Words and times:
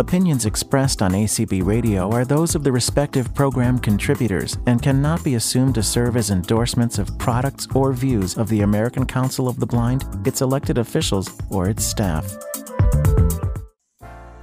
Opinions 0.00 0.46
expressed 0.46 1.02
on 1.02 1.10
ACB 1.10 1.62
Radio 1.62 2.10
are 2.10 2.24
those 2.24 2.54
of 2.54 2.64
the 2.64 2.72
respective 2.72 3.34
program 3.34 3.78
contributors 3.78 4.56
and 4.64 4.80
cannot 4.80 5.22
be 5.22 5.34
assumed 5.34 5.74
to 5.74 5.82
serve 5.82 6.16
as 6.16 6.30
endorsements 6.30 6.98
of 6.98 7.18
products 7.18 7.68
or 7.74 7.92
views 7.92 8.38
of 8.38 8.48
the 8.48 8.62
American 8.62 9.04
Council 9.04 9.46
of 9.46 9.60
the 9.60 9.66
Blind, 9.66 10.06
its 10.26 10.40
elected 10.40 10.78
officials, 10.78 11.28
or 11.50 11.68
its 11.68 11.84
staff. 11.84 12.34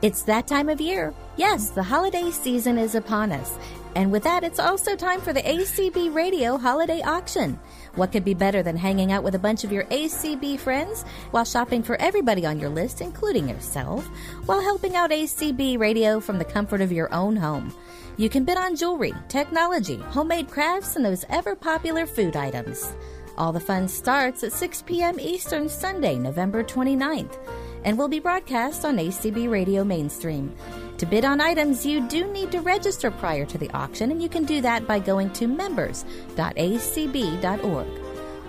It's 0.03 0.21
that 0.23 0.45
time 0.45 0.69
of 0.69 0.79
year. 0.79 1.11
Yes, 1.37 1.71
the 1.71 1.81
holiday 1.81 2.29
season 2.29 2.77
is 2.77 2.93
upon 2.93 3.31
us. 3.31 3.57
And 3.95 4.11
with 4.11 4.21
that, 4.25 4.43
it's 4.43 4.59
also 4.59 4.95
time 4.95 5.19
for 5.19 5.33
the 5.33 5.41
ACB 5.41 6.13
Radio 6.13 6.55
Holiday 6.59 7.01
Auction. 7.01 7.59
What 7.97 8.11
could 8.11 8.23
be 8.23 8.35
better 8.35 8.61
than 8.61 8.77
hanging 8.77 9.11
out 9.11 9.23
with 9.23 9.33
a 9.33 9.39
bunch 9.39 9.63
of 9.63 9.71
your 9.71 9.85
ACB 9.85 10.59
friends 10.59 11.01
while 11.31 11.43
shopping 11.43 11.81
for 11.81 11.99
everybody 11.99 12.45
on 12.45 12.59
your 12.59 12.69
list, 12.69 13.01
including 13.01 13.49
yourself, 13.49 14.05
while 14.45 14.61
helping 14.61 14.95
out 14.95 15.09
ACB 15.09 15.79
Radio 15.79 16.19
from 16.19 16.37
the 16.37 16.45
comfort 16.45 16.79
of 16.79 16.91
your 16.91 17.11
own 17.11 17.35
home? 17.35 17.73
You 18.15 18.29
can 18.29 18.45
bid 18.45 18.55
on 18.55 18.75
jewelry, 18.75 19.15
technology, 19.29 19.97
homemade 19.97 20.47
crafts, 20.47 20.95
and 20.95 21.03
those 21.03 21.25
ever 21.29 21.55
popular 21.55 22.05
food 22.05 22.35
items. 22.35 22.93
All 23.35 23.51
the 23.51 23.59
fun 23.59 23.87
starts 23.87 24.43
at 24.43 24.53
6 24.53 24.83
p.m. 24.83 25.19
Eastern 25.19 25.67
Sunday, 25.67 26.19
November 26.19 26.63
29th, 26.63 27.35
and 27.87 27.97
will 27.97 28.09
be 28.09 28.19
broadcast 28.19 28.83
on 28.83 28.97
ACB 28.97 29.49
Radio 29.49 29.81
Mainstream. 29.81 30.53
To 30.97 31.05
bid 31.05 31.23
on 31.23 31.39
items, 31.39 31.85
you 31.85 32.05
do 32.09 32.29
need 32.33 32.51
to 32.51 32.59
register 32.59 33.09
prior 33.09 33.45
to 33.45 33.57
the 33.57 33.71
auction, 33.71 34.11
and 34.11 34.21
you 34.21 34.27
can 34.27 34.43
do 34.43 34.59
that 34.59 34.85
by 34.85 34.99
going 34.99 35.31
to 35.31 35.47
members.acb.org. 35.47 37.87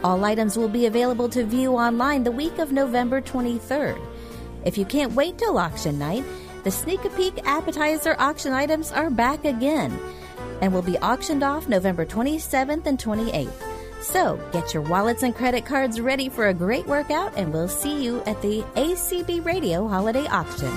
All 0.03 0.25
items 0.25 0.59
will 0.59 0.69
be 0.69 0.87
available 0.87 1.29
to 1.29 1.45
view 1.45 1.77
online 1.77 2.25
the 2.25 2.33
week 2.33 2.59
of 2.59 2.73
November 2.73 3.21
23rd. 3.21 4.05
If 4.65 4.77
you 4.77 4.85
can't 4.85 5.13
wait 5.13 5.39
till 5.39 5.57
auction 5.57 6.01
night, 6.01 6.25
the 6.65 6.73
Sneak 6.73 7.05
a 7.05 7.11
Peek 7.11 7.47
appetizer 7.47 8.17
auction 8.19 8.53
items 8.53 8.91
are 8.91 9.09
back 9.09 9.45
again 9.45 9.97
and 10.61 10.75
will 10.75 10.83
be 10.83 10.99
auctioned 10.99 11.45
off 11.45 11.69
November 11.69 12.05
27th 12.05 12.87
and 12.87 12.99
28th. 12.99 13.78
So 14.01 14.41
get 14.53 14.73
your 14.73 14.83
wallets 14.85 15.23
and 15.23 15.35
credit 15.35 15.67
cards 15.67 16.01
ready 16.01 16.29
for 16.29 16.49
a 16.49 16.55
great 16.55 16.87
workout, 16.87 17.37
and 17.37 17.53
we'll 17.53 17.69
see 17.69 18.03
you 18.03 18.23
at 18.27 18.41
the 18.43 18.63
ACB 18.77 19.45
Radio 19.45 19.87
Holiday 19.87 20.27
Auction. 20.27 20.73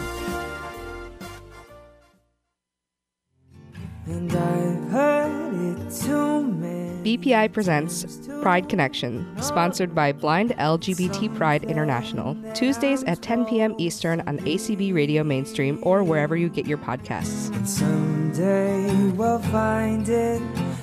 And 4.07 4.31
I 4.33 4.89
heard 4.91 5.53
it 5.53 5.91
too 5.91 6.43
many. 6.43 6.81
BPI 7.17 7.51
presents 7.53 8.27
Pride 8.41 8.69
Connection, 8.69 9.25
sponsored 9.41 9.95
by 9.95 10.11
Blind 10.11 10.51
LGBT 10.51 11.35
Pride 11.35 11.63
International, 11.63 12.35
Tuesdays 12.53 13.03
at 13.05 13.21
10 13.21 13.45
p.m. 13.45 13.73
Eastern 13.77 14.21
on 14.21 14.37
ACB 14.39 14.93
Radio 14.93 15.23
Mainstream 15.23 15.79
or 15.81 16.03
wherever 16.03 16.35
you 16.35 16.49
get 16.49 16.67
your 16.67 16.77
podcasts. 16.77 17.49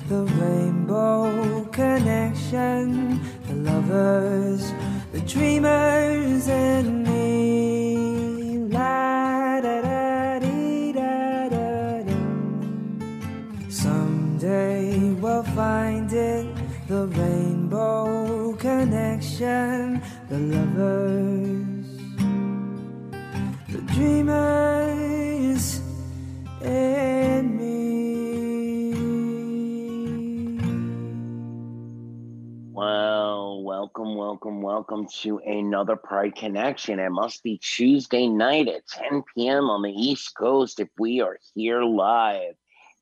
The 0.09 0.23
rainbow 0.23 1.65
connection, 1.65 3.21
the 3.47 3.53
lovers, 3.53 4.73
the 5.11 5.21
dreamers, 5.21 6.47
and 6.47 7.03
me. 7.03 8.57
La 8.69 9.61
da 9.61 9.81
da 9.81 10.39
dee 10.39 10.93
da 10.93 11.49
da. 11.49 12.13
Someday 13.69 15.13
we'll 15.21 15.43
find 15.43 16.11
it 16.11 16.47
the 16.87 17.05
rainbow 17.05 18.53
connection, 18.53 20.01
the 20.27 20.39
lovers, 20.39 21.85
the 23.69 23.81
dreamers, 23.93 25.81
welcome, 33.99 34.15
welcome, 34.15 34.61
welcome 34.61 35.07
to 35.21 35.39
another 35.39 35.97
Pride 35.97 36.33
Connection. 36.33 36.99
It 36.99 37.09
must 37.09 37.43
be 37.43 37.57
Tuesday 37.57 38.27
night 38.27 38.69
at 38.69 38.87
10 38.87 39.23
p.m. 39.35 39.69
on 39.69 39.81
the 39.81 39.91
East 39.91 40.33
Coast 40.37 40.79
if 40.79 40.87
we 40.97 41.19
are 41.19 41.37
here 41.53 41.83
live. 41.83 42.53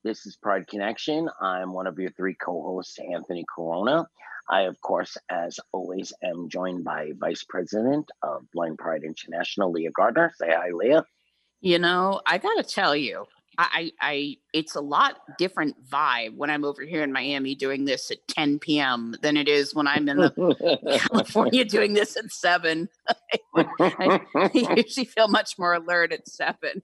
This 0.02 0.26
is 0.26 0.36
Pride 0.42 0.66
Connection. 0.66 1.28
I'm 1.40 1.72
one 1.72 1.86
of 1.86 2.00
your 2.00 2.10
three 2.10 2.34
co 2.34 2.62
hosts, 2.62 2.98
Anthony 2.98 3.44
Corona. 3.54 4.08
I, 4.50 4.62
of 4.62 4.80
course, 4.80 5.16
as 5.30 5.60
always, 5.70 6.12
am 6.24 6.48
joined 6.48 6.82
by 6.82 7.12
Vice 7.16 7.44
President 7.48 8.10
of 8.24 8.50
Blind 8.52 8.78
Pride 8.78 9.04
International, 9.04 9.70
Leah 9.70 9.92
Gardner. 9.92 10.32
Say 10.34 10.48
hi, 10.48 10.70
Leah. 10.72 11.04
You 11.60 11.78
know, 11.78 12.20
I 12.26 12.38
got 12.38 12.56
to 12.56 12.64
tell 12.64 12.96
you, 12.96 13.24
I, 13.60 13.90
I, 14.00 14.36
it's 14.52 14.76
a 14.76 14.80
lot 14.80 15.16
different 15.36 15.84
vibe 15.84 16.36
when 16.36 16.48
I'm 16.48 16.64
over 16.64 16.82
here 16.82 17.02
in 17.02 17.12
Miami 17.12 17.56
doing 17.56 17.86
this 17.86 18.08
at 18.12 18.18
10 18.28 18.60
p.m. 18.60 19.16
than 19.20 19.36
it 19.36 19.48
is 19.48 19.74
when 19.74 19.88
I'm 19.88 20.08
in 20.08 20.18
the 20.18 21.00
California 21.08 21.64
doing 21.64 21.92
this 21.92 22.16
at 22.16 22.30
seven. 22.30 22.88
I, 23.56 24.20
I 24.36 24.50
usually 24.76 25.06
feel 25.06 25.26
much 25.26 25.58
more 25.58 25.74
alert 25.74 26.12
at 26.12 26.28
seven. 26.28 26.82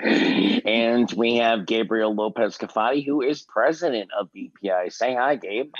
and 0.00 1.10
we 1.12 1.36
have 1.36 1.64
Gabriel 1.64 2.14
Lopez 2.14 2.58
Cafati, 2.58 3.06
who 3.06 3.22
is 3.22 3.40
president 3.40 4.10
of 4.18 4.28
BPI. 4.36 4.92
Say 4.92 5.14
hi, 5.14 5.36
Gabe. 5.36 5.72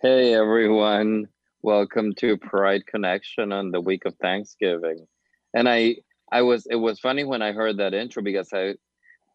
Hey, 0.00 0.32
everyone. 0.32 1.26
Welcome 1.62 2.14
to 2.18 2.36
Pride 2.36 2.86
Connection 2.86 3.50
on 3.50 3.72
the 3.72 3.80
week 3.80 4.04
of 4.04 4.14
Thanksgiving. 4.22 5.08
And 5.54 5.68
I, 5.68 5.96
I 6.30 6.42
was, 6.42 6.66
it 6.66 6.76
was 6.76 7.00
funny 7.00 7.24
when 7.24 7.42
I 7.42 7.52
heard 7.52 7.78
that 7.78 7.94
intro 7.94 8.22
because 8.22 8.52
I, 8.52 8.74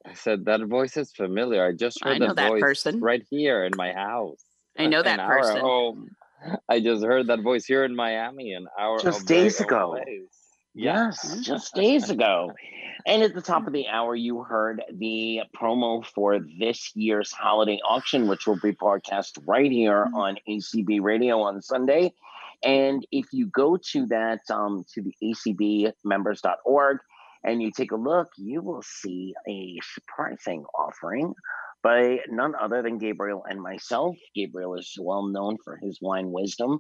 I 0.06 0.14
said 0.14 0.46
that 0.46 0.62
voice 0.66 0.98
is 0.98 1.12
familiar. 1.12 1.66
I 1.66 1.74
just 1.74 2.04
heard 2.04 2.16
I 2.16 2.18
know 2.18 2.28
that, 2.28 2.36
that 2.38 2.50
voice 2.50 2.62
person. 2.62 3.00
right 3.00 3.26
here 3.30 3.64
in 3.64 3.74
my 3.76 3.94
house. 3.94 4.44
I 4.78 4.88
know 4.88 5.04
that 5.04 5.20
person. 5.20 5.60
home. 5.60 6.10
I 6.70 6.80
just 6.80 7.04
heard 7.04 7.28
that 7.28 7.42
voice 7.42 7.66
here 7.66 7.84
in 7.84 7.96
Miami 7.96 8.54
an 8.54 8.68
hour 8.80 9.00
Just 9.00 9.28
days 9.28 9.60
ago. 9.60 9.94
away. 9.94 10.22
Yes, 10.74 11.40
just 11.42 11.74
days 11.74 12.10
ago. 12.10 12.54
And 13.06 13.24
at 13.24 13.34
the 13.34 13.42
top 13.42 13.66
of 13.66 13.74
the 13.74 13.88
hour, 13.88 14.16
you 14.16 14.44
heard 14.44 14.84
the 14.94 15.42
promo 15.56 16.06
for 16.06 16.40
this 16.40 16.96
year's 16.96 17.32
holiday 17.32 17.80
auction, 17.84 18.28
which 18.28 18.46
will 18.46 18.60
be 18.60 18.72
broadcast 18.72 19.40
right 19.46 19.72
here 19.72 20.06
mm-hmm. 20.06 20.16
on 20.16 20.38
ACB 20.48 21.02
Radio 21.02 21.42
on 21.42 21.62
Sunday. 21.62 22.14
And 22.64 23.06
if 23.12 23.28
you 23.32 23.48
go 23.48 23.78
to 23.92 24.06
that, 24.08 24.40
um, 24.50 24.86
to 24.94 25.02
the 25.02 25.14
acbmembers.org, 25.24 26.98
and 27.44 27.62
you 27.62 27.72
take 27.72 27.92
a 27.92 27.96
look, 27.96 28.30
you 28.38 28.62
will 28.62 28.84
see 28.84 29.34
a 29.48 29.78
surprising 29.94 30.66
offering 30.78 31.34
by 31.82 32.20
none 32.30 32.54
other 32.60 32.82
than 32.82 32.98
Gabriel 32.98 33.46
and 33.50 33.62
myself. 33.62 34.18
Gabriel 34.36 34.76
is 34.76 34.94
well 35.00 35.26
known 35.28 35.58
for 35.64 35.78
his 35.82 36.00
wine 36.02 36.32
wisdom 36.32 36.80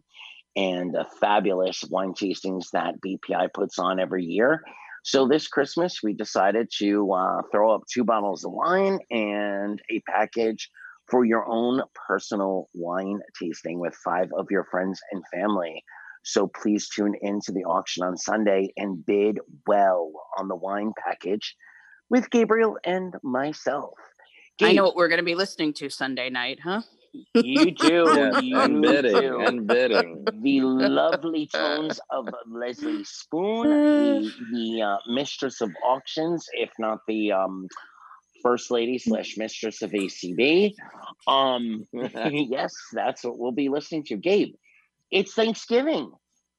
and 0.55 0.93
the 0.93 1.05
fabulous 1.21 1.83
wine 1.89 2.13
tastings 2.13 2.71
that 2.73 2.95
BPI 2.99 3.53
puts 3.53 3.79
on 3.79 3.99
every 3.99 4.25
year. 4.25 4.61
So 5.03 5.27
this 5.27 5.47
Christmas, 5.47 6.03
we 6.03 6.13
decided 6.13 6.69
to 6.79 7.11
uh, 7.13 7.41
throw 7.51 7.73
up 7.73 7.83
two 7.91 8.03
bottles 8.03 8.43
of 8.43 8.51
wine 8.51 8.99
and 9.09 9.81
a 9.89 10.01
package 10.01 10.69
for 11.09 11.25
your 11.25 11.45
own 11.47 11.81
personal 12.07 12.67
wine 12.73 13.19
tasting 13.41 13.79
with 13.79 13.95
five 13.95 14.29
of 14.37 14.47
your 14.51 14.65
friends 14.71 14.99
and 15.11 15.23
family. 15.33 15.83
So 16.23 16.47
please 16.47 16.89
tune 16.89 17.15
in 17.21 17.39
to 17.45 17.51
the 17.51 17.63
auction 17.63 18.03
on 18.03 18.17
Sunday 18.17 18.71
and 18.77 19.05
bid 19.05 19.39
well 19.67 20.11
on 20.37 20.47
the 20.47 20.55
wine 20.55 20.93
package 21.03 21.55
with 22.09 22.29
Gabriel 22.29 22.77
and 22.83 23.15
myself. 23.23 23.93
I 24.61 24.73
know 24.73 24.83
what 24.83 24.95
we're 24.95 25.07
going 25.07 25.19
to 25.19 25.23
be 25.23 25.35
listening 25.35 25.73
to 25.75 25.89
Sunday 25.89 26.29
night, 26.29 26.59
huh? 26.61 26.81
you 27.33 27.71
do. 27.71 28.05
Yes, 28.15 28.43
you 28.43 28.59
and 28.59 28.81
bidding, 28.81 29.15
do. 29.15 29.39
and 29.39 29.67
bidding. 29.67 30.25
the 30.41 30.61
lovely 30.61 31.47
tones 31.47 31.99
of 32.11 32.27
Leslie 32.47 33.03
Spoon, 33.03 33.63
the, 33.63 34.31
the 34.51 34.81
uh, 34.81 34.97
mistress 35.07 35.61
of 35.61 35.71
auctions, 35.85 36.45
if 36.53 36.69
not 36.77 36.99
the 37.07 37.31
um, 37.31 37.67
first 38.41 38.71
lady 38.71 38.97
slash 38.97 39.37
mistress 39.37 39.81
of 39.81 39.91
ACB. 39.91 40.73
Um, 41.27 41.87
yes, 41.93 42.73
that's 42.93 43.23
what 43.23 43.37
we'll 43.37 43.51
be 43.51 43.69
listening 43.69 44.03
to. 44.05 44.17
Gabe, 44.17 44.55
it's 45.11 45.33
Thanksgiving. 45.33 46.11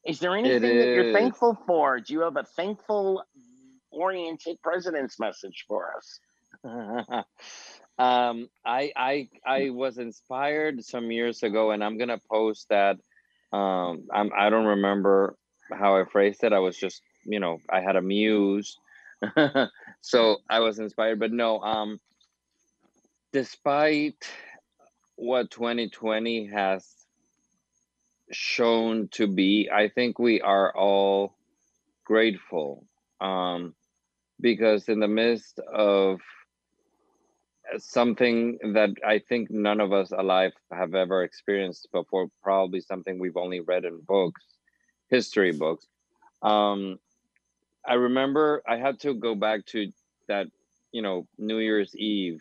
Is 0.06 0.18
there 0.18 0.34
anything 0.36 0.62
that 0.62 0.86
you're 0.86 1.12
thankful 1.12 1.58
for? 1.66 2.00
Do 2.00 2.12
you 2.12 2.20
have 2.20 2.36
a 2.36 2.44
thankful 2.56 3.22
oriented 3.90 4.60
president's 4.62 5.18
message 5.18 5.64
for 5.68 5.92
us? 5.96 6.20
um 7.98 8.48
i 8.64 8.92
i 8.96 9.28
i 9.46 9.70
was 9.70 9.98
inspired 9.98 10.82
some 10.84 11.10
years 11.10 11.42
ago 11.42 11.70
and 11.70 11.84
i'm 11.84 11.98
gonna 11.98 12.20
post 12.30 12.66
that 12.68 12.96
um 13.52 14.06
I'm, 14.12 14.30
i 14.36 14.50
don't 14.50 14.66
remember 14.66 15.36
how 15.72 15.96
i 15.96 16.04
phrased 16.04 16.42
it 16.44 16.52
i 16.52 16.58
was 16.58 16.76
just 16.76 17.02
you 17.24 17.40
know 17.40 17.58
i 17.70 17.80
had 17.80 17.96
a 17.96 18.02
muse 18.02 18.76
so 20.00 20.38
i 20.48 20.60
was 20.60 20.78
inspired 20.78 21.18
but 21.18 21.32
no 21.32 21.60
um 21.60 22.00
despite 23.32 24.28
what 25.16 25.50
2020 25.50 26.46
has 26.46 26.86
shown 28.32 29.08
to 29.08 29.26
be 29.26 29.68
i 29.72 29.88
think 29.88 30.18
we 30.18 30.40
are 30.40 30.74
all 30.76 31.34
grateful 32.04 32.86
um 33.20 33.74
because 34.40 34.88
in 34.88 35.00
the 35.00 35.08
midst 35.08 35.58
of 35.72 36.20
something 37.78 38.58
that 38.74 38.90
I 39.06 39.20
think 39.20 39.50
none 39.50 39.80
of 39.80 39.92
us 39.92 40.12
alive 40.12 40.52
have 40.72 40.94
ever 40.94 41.22
experienced 41.22 41.88
before, 41.92 42.28
probably 42.42 42.80
something 42.80 43.18
we've 43.18 43.36
only 43.36 43.60
read 43.60 43.84
in 43.84 44.00
books, 44.00 44.42
history 45.08 45.52
books. 45.52 45.86
Um, 46.42 46.98
I 47.86 47.94
remember 47.94 48.62
I 48.68 48.76
had 48.76 49.00
to 49.00 49.14
go 49.14 49.34
back 49.34 49.66
to 49.66 49.92
that, 50.28 50.46
you 50.92 51.02
know, 51.02 51.26
New 51.38 51.58
Year's 51.58 51.94
Eve 51.96 52.40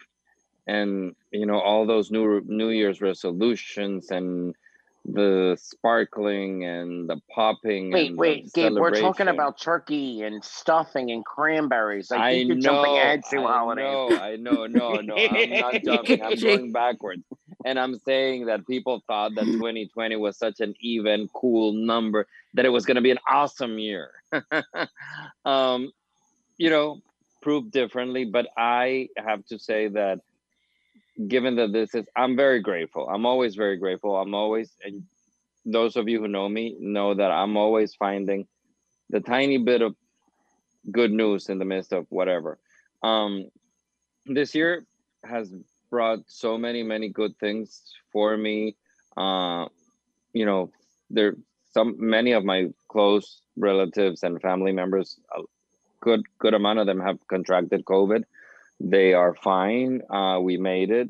and 0.69 1.15
you 1.31 1.45
know 1.47 1.59
all 1.59 1.87
those 1.87 2.11
new 2.11 2.41
New 2.45 2.69
Year's 2.69 3.01
resolutions 3.01 4.11
and 4.11 4.55
the 5.05 5.57
sparkling 5.59 6.63
and 6.65 7.09
the 7.09 7.19
popping. 7.33 7.91
Wait, 7.91 8.15
wait, 8.15 8.53
Gabe, 8.53 8.73
we're 8.73 8.99
talking 8.99 9.27
about 9.27 9.59
turkey 9.59 10.21
and 10.21 10.43
stuffing 10.43 11.09
and 11.11 11.25
cranberries. 11.25 12.11
I 12.11 12.15
think 12.15 12.23
I 12.23 12.31
you're 12.31 12.55
know, 12.57 12.61
jumping 12.61 12.97
ahead 12.97 13.23
to 13.31 13.41
holidays. 13.41 14.19
I 14.19 14.35
know, 14.35 14.67
no, 14.67 14.95
no, 14.95 15.15
I'm 15.17 15.49
not 15.49 15.73
jumping. 15.83 16.21
I'm 16.21 16.35
going 16.35 16.71
backwards. 16.71 17.23
And 17.69 17.79
I'm 17.79 17.99
saying 17.99 18.47
that 18.47 18.65
people 18.65 19.03
thought 19.05 19.35
that 19.35 19.45
2020 19.45 20.15
was 20.15 20.37
such 20.37 20.59
an 20.59 20.73
even, 20.81 21.29
cool 21.35 21.71
number 21.71 22.25
that 22.55 22.65
it 22.65 22.69
was 22.69 22.83
going 22.83 22.95
to 22.95 23.01
be 23.01 23.11
an 23.11 23.19
awesome 23.29 23.77
year. 23.77 24.09
um, 25.45 25.91
you 26.57 26.71
know, 26.71 26.99
proved 27.43 27.69
differently, 27.69 28.25
but 28.25 28.47
I 28.57 29.09
have 29.17 29.45
to 29.45 29.59
say 29.59 29.87
that 29.89 30.21
given 31.27 31.57
that 31.57 31.71
this 31.71 31.93
is 31.93 32.07
i'm 32.15 32.35
very 32.35 32.59
grateful. 32.59 33.07
I'm 33.07 33.27
always 33.27 33.53
very 33.53 33.77
grateful. 33.77 34.15
I'm 34.17 34.33
always 34.33 34.71
and 34.83 35.03
those 35.63 35.95
of 35.95 36.07
you 36.07 36.19
who 36.19 36.27
know 36.27 36.49
me 36.49 36.75
know 36.79 37.13
that 37.13 37.29
i'm 37.29 37.57
always 37.57 37.93
finding 37.93 38.47
the 39.09 39.19
tiny 39.19 39.57
bit 39.59 39.81
of 39.81 39.95
good 40.91 41.11
news 41.11 41.49
in 41.49 41.59
the 41.59 41.65
midst 41.65 41.93
of 41.93 42.07
whatever. 42.09 42.57
Um 43.03 43.49
this 44.25 44.55
year 44.55 44.85
has 45.23 45.53
brought 45.89 46.19
so 46.27 46.57
many 46.57 46.83
many 46.83 47.09
good 47.09 47.37
things 47.39 47.81
for 48.11 48.37
me 48.37 48.75
uh 49.17 49.65
you 50.33 50.45
know 50.45 50.71
there 51.09 51.35
some 51.73 51.95
many 51.99 52.31
of 52.31 52.43
my 52.43 52.67
close 52.87 53.41
relatives 53.57 54.23
and 54.23 54.41
family 54.41 54.71
members 54.71 55.19
a 55.37 55.41
good 56.01 56.21
good 56.37 56.53
amount 56.53 56.79
of 56.79 56.85
them 56.85 56.99
have 56.99 57.19
contracted 57.27 57.83
covid 57.85 58.23
they 58.79 59.13
are 59.13 59.33
fine. 59.35 60.01
Uh, 60.09 60.39
we 60.41 60.57
made 60.57 60.91
it. 60.91 61.09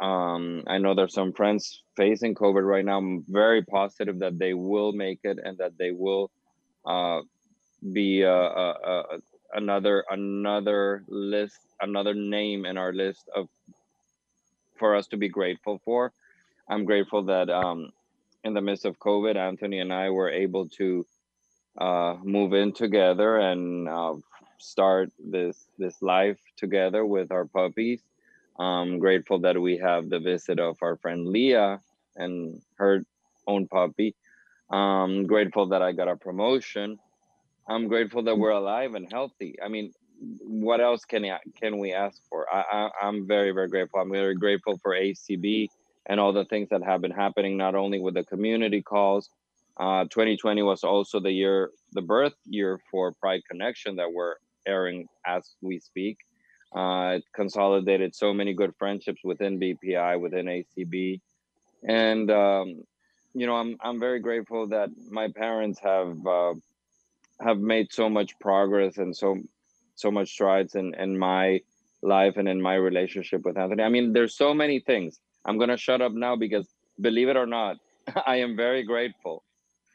Um, 0.00 0.64
I 0.66 0.78
know 0.78 0.94
there's 0.94 1.14
some 1.14 1.32
friends 1.32 1.82
facing 1.96 2.34
COVID 2.34 2.66
right 2.66 2.84
now. 2.84 2.98
I'm 2.98 3.24
very 3.28 3.62
positive 3.62 4.18
that 4.18 4.38
they 4.38 4.54
will 4.54 4.92
make 4.92 5.20
it 5.22 5.38
and 5.42 5.56
that 5.58 5.78
they 5.78 5.92
will 5.92 6.30
uh, 6.84 7.20
be 7.92 8.24
uh, 8.24 8.28
uh, 8.28 8.74
uh, 8.84 9.18
another 9.54 10.04
another 10.10 11.04
list, 11.08 11.58
another 11.80 12.12
name 12.12 12.66
in 12.66 12.76
our 12.76 12.92
list 12.92 13.30
of 13.34 13.48
for 14.78 14.94
us 14.94 15.06
to 15.08 15.16
be 15.16 15.28
grateful 15.28 15.80
for. 15.84 16.12
I'm 16.68 16.84
grateful 16.84 17.24
that 17.24 17.50
um, 17.50 17.90
in 18.44 18.54
the 18.54 18.60
midst 18.60 18.84
of 18.84 18.98
COVID, 18.98 19.36
Anthony 19.36 19.80
and 19.80 19.92
I 19.92 20.10
were 20.10 20.30
able 20.30 20.68
to 20.70 21.06
uh, 21.78 22.16
move 22.22 22.54
in 22.54 22.72
together 22.72 23.38
and 23.38 23.88
uh, 23.88 24.14
start 24.58 25.10
this 25.18 25.68
this 25.78 26.00
life 26.02 26.38
together 26.56 27.04
with 27.04 27.30
our 27.30 27.44
puppies. 27.44 28.02
I'm 28.58 28.98
grateful 28.98 29.40
that 29.40 29.60
we 29.60 29.76
have 29.78 30.08
the 30.08 30.18
visit 30.18 30.58
of 30.58 30.78
our 30.82 30.96
friend 30.96 31.28
Leah 31.28 31.80
and 32.16 32.62
her 32.76 33.04
own 33.46 33.68
puppy. 33.68 34.14
I'm 34.70 35.26
grateful 35.26 35.68
that 35.68 35.82
I 35.82 35.92
got 35.92 36.08
a 36.08 36.16
promotion. 36.16 36.98
I'm 37.68 37.88
grateful 37.88 38.22
that 38.24 38.38
we're 38.38 38.50
alive 38.50 38.94
and 38.94 39.10
healthy. 39.10 39.56
I 39.62 39.68
mean, 39.68 39.92
what 40.18 40.80
else 40.80 41.04
can 41.04 41.26
can 41.60 41.78
we 41.78 41.92
ask 41.92 42.20
for? 42.28 42.46
I, 42.52 42.90
I, 43.02 43.08
am 43.08 43.26
very 43.26 43.52
very 43.52 43.68
grateful. 43.68 44.00
I'm 44.00 44.10
very 44.10 44.34
grateful 44.34 44.78
for 44.78 44.94
ACB 44.94 45.68
and 46.06 46.20
all 46.20 46.32
the 46.32 46.44
things 46.44 46.68
that 46.70 46.82
have 46.82 47.00
been 47.00 47.10
happening, 47.10 47.56
not 47.56 47.74
only 47.74 48.00
with 48.00 48.14
the 48.14 48.24
community 48.24 48.82
calls. 48.82 49.28
Uh, 49.78 50.04
2020 50.04 50.62
was 50.62 50.84
also 50.84 51.20
the 51.20 51.30
year, 51.30 51.70
the 51.92 52.00
birth 52.00 52.34
year 52.46 52.80
for 52.90 53.12
Pride 53.12 53.42
Connection 53.50 53.96
that 53.96 54.10
we're 54.10 54.36
airing 54.66 55.06
as 55.26 55.54
we 55.60 55.78
speak. 55.78 56.18
Uh, 56.74 57.16
it 57.16 57.24
consolidated 57.34 58.14
so 58.14 58.32
many 58.32 58.54
good 58.54 58.74
friendships 58.78 59.20
within 59.22 59.58
BPI, 59.60 60.20
within 60.20 60.46
ACB, 60.46 61.20
and 61.86 62.30
um, 62.30 62.82
you 63.34 63.46
know 63.46 63.54
I'm 63.54 63.76
I'm 63.80 64.00
very 64.00 64.20
grateful 64.20 64.66
that 64.68 64.90
my 65.10 65.28
parents 65.28 65.78
have 65.80 66.26
uh, 66.26 66.54
have 67.40 67.58
made 67.58 67.92
so 67.92 68.08
much 68.10 68.38
progress 68.40 68.98
and 68.98 69.16
so 69.16 69.38
so 69.96 70.10
much 70.10 70.30
strides 70.30 70.74
in 70.74 70.94
in 70.94 71.18
my 71.18 71.60
life 72.02 72.36
and 72.36 72.48
in 72.48 72.62
my 72.62 72.74
relationship 72.74 73.44
with 73.44 73.58
Anthony. 73.58 73.82
I 73.82 73.88
mean, 73.88 74.12
there's 74.12 74.36
so 74.36 74.54
many 74.54 74.78
things. 74.80 75.20
I'm 75.44 75.58
gonna 75.58 75.76
shut 75.76 76.00
up 76.00 76.12
now 76.12 76.36
because 76.36 76.68
believe 77.00 77.28
it 77.28 77.36
or 77.36 77.46
not, 77.46 77.76
I 78.26 78.36
am 78.36 78.56
very 78.56 78.84
grateful 78.84 79.42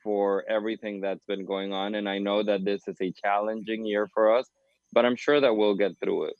for 0.04 0.44
everything 0.50 1.00
that's 1.02 1.24
been 1.26 1.46
going 1.46 1.72
on, 1.74 1.96
and 1.96 2.10
I 2.10 2.18
know 2.18 2.44
that 2.44 2.66
this 2.66 2.88
is 2.88 2.98
a 3.02 3.12
challenging 3.12 3.86
year 3.86 4.08
for 4.14 4.36
us 4.36 4.50
but 4.94 5.06
I'm 5.06 5.16
sure 5.16 5.40
that 5.40 5.56
we'll 5.56 5.76
get 5.76 5.98
through 6.00 6.26
it. 6.26 6.36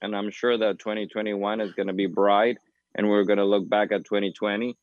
And 0.00 0.16
I'm 0.16 0.30
sure 0.30 0.58
that 0.58 0.78
2021 0.78 1.60
is 1.60 1.72
going 1.72 1.86
to 1.86 1.92
be 1.92 2.06
bright 2.06 2.58
and 2.94 3.08
we're 3.08 3.24
going 3.24 3.38
to 3.38 3.44
look 3.44 3.68
back 3.68 3.92
at 3.92 4.04
2020 4.04 4.76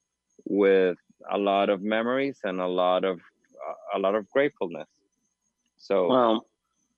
with 0.45 0.97
a 1.29 1.37
lot 1.37 1.69
of 1.69 1.81
memories 1.81 2.39
and 2.43 2.61
a 2.61 2.67
lot 2.67 3.03
of 3.03 3.19
a 3.93 3.99
lot 3.99 4.15
of 4.15 4.29
gratefulness. 4.29 4.87
So 5.77 6.07
well, 6.07 6.45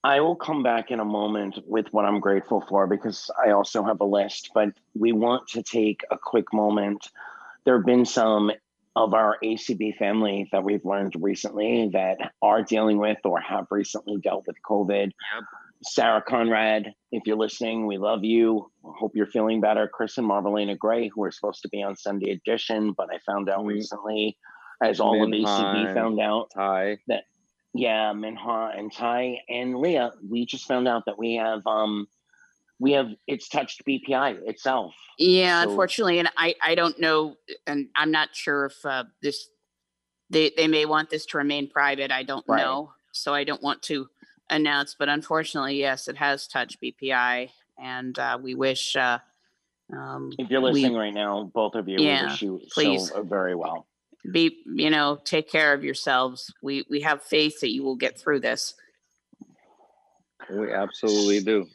I 0.04 0.20
will 0.20 0.36
come 0.36 0.64
back 0.64 0.90
in 0.90 1.00
a 1.00 1.06
moment 1.06 1.60
with 1.66 1.88
what 1.92 2.06
I'm 2.06 2.20
grateful 2.20 2.62
for 2.68 2.88
because 2.88 3.30
I 3.44 3.52
also 3.52 3.84
have 3.84 4.02
a 4.02 4.06
list, 4.06 4.50
but 4.54 4.70
we 4.96 5.12
want 5.12 5.48
to 5.50 5.62
take 5.62 6.02
a 6.10 6.18
quick 6.18 6.52
moment. 6.52 7.08
There 7.66 7.78
have 7.78 7.86
been 7.86 8.06
some 8.06 8.52
of 8.96 9.14
our 9.14 9.38
ACB 9.44 9.96
family 9.98 10.50
that 10.52 10.64
we've 10.64 10.84
learned 10.84 11.14
recently 11.20 11.90
that 11.94 12.18
are 12.42 12.64
dealing 12.64 12.98
with 12.98 13.20
or 13.24 13.40
have 13.40 13.68
recently 13.70 14.18
dealt 14.18 14.46
with 14.48 14.58
COVID. 14.68 15.06
Yep. 15.06 15.44
Sarah 15.84 16.22
Conrad, 16.22 16.94
if 17.12 17.24
you're 17.26 17.38
listening, 17.38 17.88
we 17.88 17.98
love 17.98 18.24
you. 18.24 18.70
Hope 18.84 19.16
you're 19.16 19.26
feeling 19.26 19.62
better. 19.62 19.88
Chris 19.88 20.18
and 20.18 20.28
Marvelina 20.28 20.78
Gray, 20.78 21.08
who 21.08 21.24
are 21.24 21.32
supposed 21.32 21.62
to 21.64 21.70
be 21.70 21.82
on 21.82 21.96
Sunday 21.96 22.32
edition, 22.32 22.94
but 22.94 23.08
I 23.12 23.20
found 23.20 23.50
out 23.50 23.66
recently, 23.66 24.38
as 24.84 25.00
all 25.00 25.14
Min 25.28 25.44
of 25.44 25.50
ACB 25.50 25.94
found 25.94 26.20
out, 26.20 26.50
Ty. 26.54 26.98
that 27.08 27.24
yeah, 27.74 28.12
Minha 28.14 28.74
and 28.76 28.92
Ty 28.92 29.40
and 29.50 29.78
Leah, 29.78 30.12
we 30.28 30.46
just 30.46 30.68
found 30.68 30.88
out 30.88 31.06
that 31.06 31.18
we 31.18 31.36
have 31.36 31.66
um 31.66 32.08
we 32.80 32.92
have 32.94 33.10
it's 33.28 33.48
touched 33.48 33.86
BPI 33.86 34.48
itself. 34.48 34.94
Yeah, 35.18 35.64
so, 35.64 35.70
unfortunately, 35.70 36.20
and 36.20 36.30
I 36.36 36.56
I 36.62 36.76
don't 36.76 37.00
know, 37.00 37.36
and 37.68 37.88
I'm 37.96 38.12
not 38.12 38.30
sure 38.34 38.66
if 38.66 38.86
uh, 38.86 39.06
this 39.22 39.48
they 40.30 40.52
they 40.58 40.68
may 40.68 40.86
want 40.86 41.10
this 41.10 41.26
to 41.28 41.38
remain 41.38 41.70
private. 41.70 42.12
I 42.12 42.24
don't 42.24 42.46
right. 42.48 42.62
know, 42.62 42.92
so 43.12 43.34
I 43.34 43.44
don't 43.44 43.62
want 43.62 43.84
to 43.84 44.08
announce. 44.50 44.96
but 44.98 45.10
unfortunately, 45.10 45.80
yes, 45.80 46.08
it 46.08 46.18
has 46.18 46.48
touched 46.48 46.82
BPI, 46.82 47.50
and 47.82 48.18
uh, 48.18 48.40
we 48.42 48.56
wish. 48.56 48.96
Uh, 48.96 49.20
um, 49.94 50.32
if 50.40 50.50
you're 50.50 50.62
listening 50.62 50.94
we, 50.94 51.00
right 51.00 51.14
now, 51.14 51.52
both 51.54 51.76
of 51.76 51.88
you, 51.88 52.00
yeah, 52.00 52.24
we 52.24 52.28
wish 52.32 52.42
you 52.42 52.62
please 52.72 53.10
so 53.10 53.24
very 53.24 53.56
well. 53.56 53.86
Be 54.30 54.58
you 54.66 54.90
know, 54.90 55.20
take 55.24 55.50
care 55.50 55.74
of 55.74 55.84
yourselves. 55.84 56.54
We 56.62 56.86
we 56.90 57.02
have 57.02 57.24
faith 57.24 57.60
that 57.62 57.72
you 57.72 57.84
will 57.84 57.96
get 57.96 58.20
through 58.20 58.42
this. 58.42 58.74
We 60.50 60.72
absolutely 60.74 61.42
do. 61.42 61.68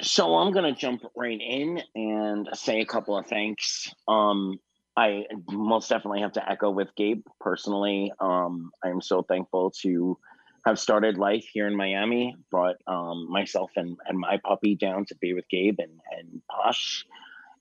So 0.00 0.36
I'm 0.36 0.52
gonna 0.52 0.74
jump 0.74 1.02
right 1.16 1.40
in 1.40 1.82
and 1.94 2.48
say 2.54 2.80
a 2.80 2.86
couple 2.86 3.16
of 3.16 3.26
thanks. 3.26 3.92
Um, 4.08 4.58
I 4.96 5.26
most 5.48 5.88
definitely 5.88 6.20
have 6.20 6.32
to 6.32 6.50
echo 6.50 6.70
with 6.70 6.88
Gabe 6.96 7.24
personally. 7.40 8.12
Um, 8.18 8.72
I 8.84 8.88
am 8.88 9.00
so 9.00 9.22
thankful 9.22 9.72
to 9.82 10.18
have 10.66 10.78
started 10.78 11.16
life 11.16 11.46
here 11.52 11.66
in 11.66 11.76
Miami, 11.76 12.36
brought 12.50 12.76
um, 12.86 13.30
myself 13.30 13.70
and, 13.76 13.96
and 14.06 14.18
my 14.18 14.38
puppy 14.44 14.74
down 14.74 15.06
to 15.06 15.14
be 15.16 15.32
with 15.32 15.48
Gabe 15.48 15.78
and, 15.78 16.00
and 16.18 16.42
Posh. 16.50 17.06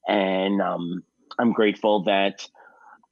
And 0.07 0.61
um, 0.61 1.03
I'm 1.37 1.53
grateful 1.53 2.03
that 2.03 2.47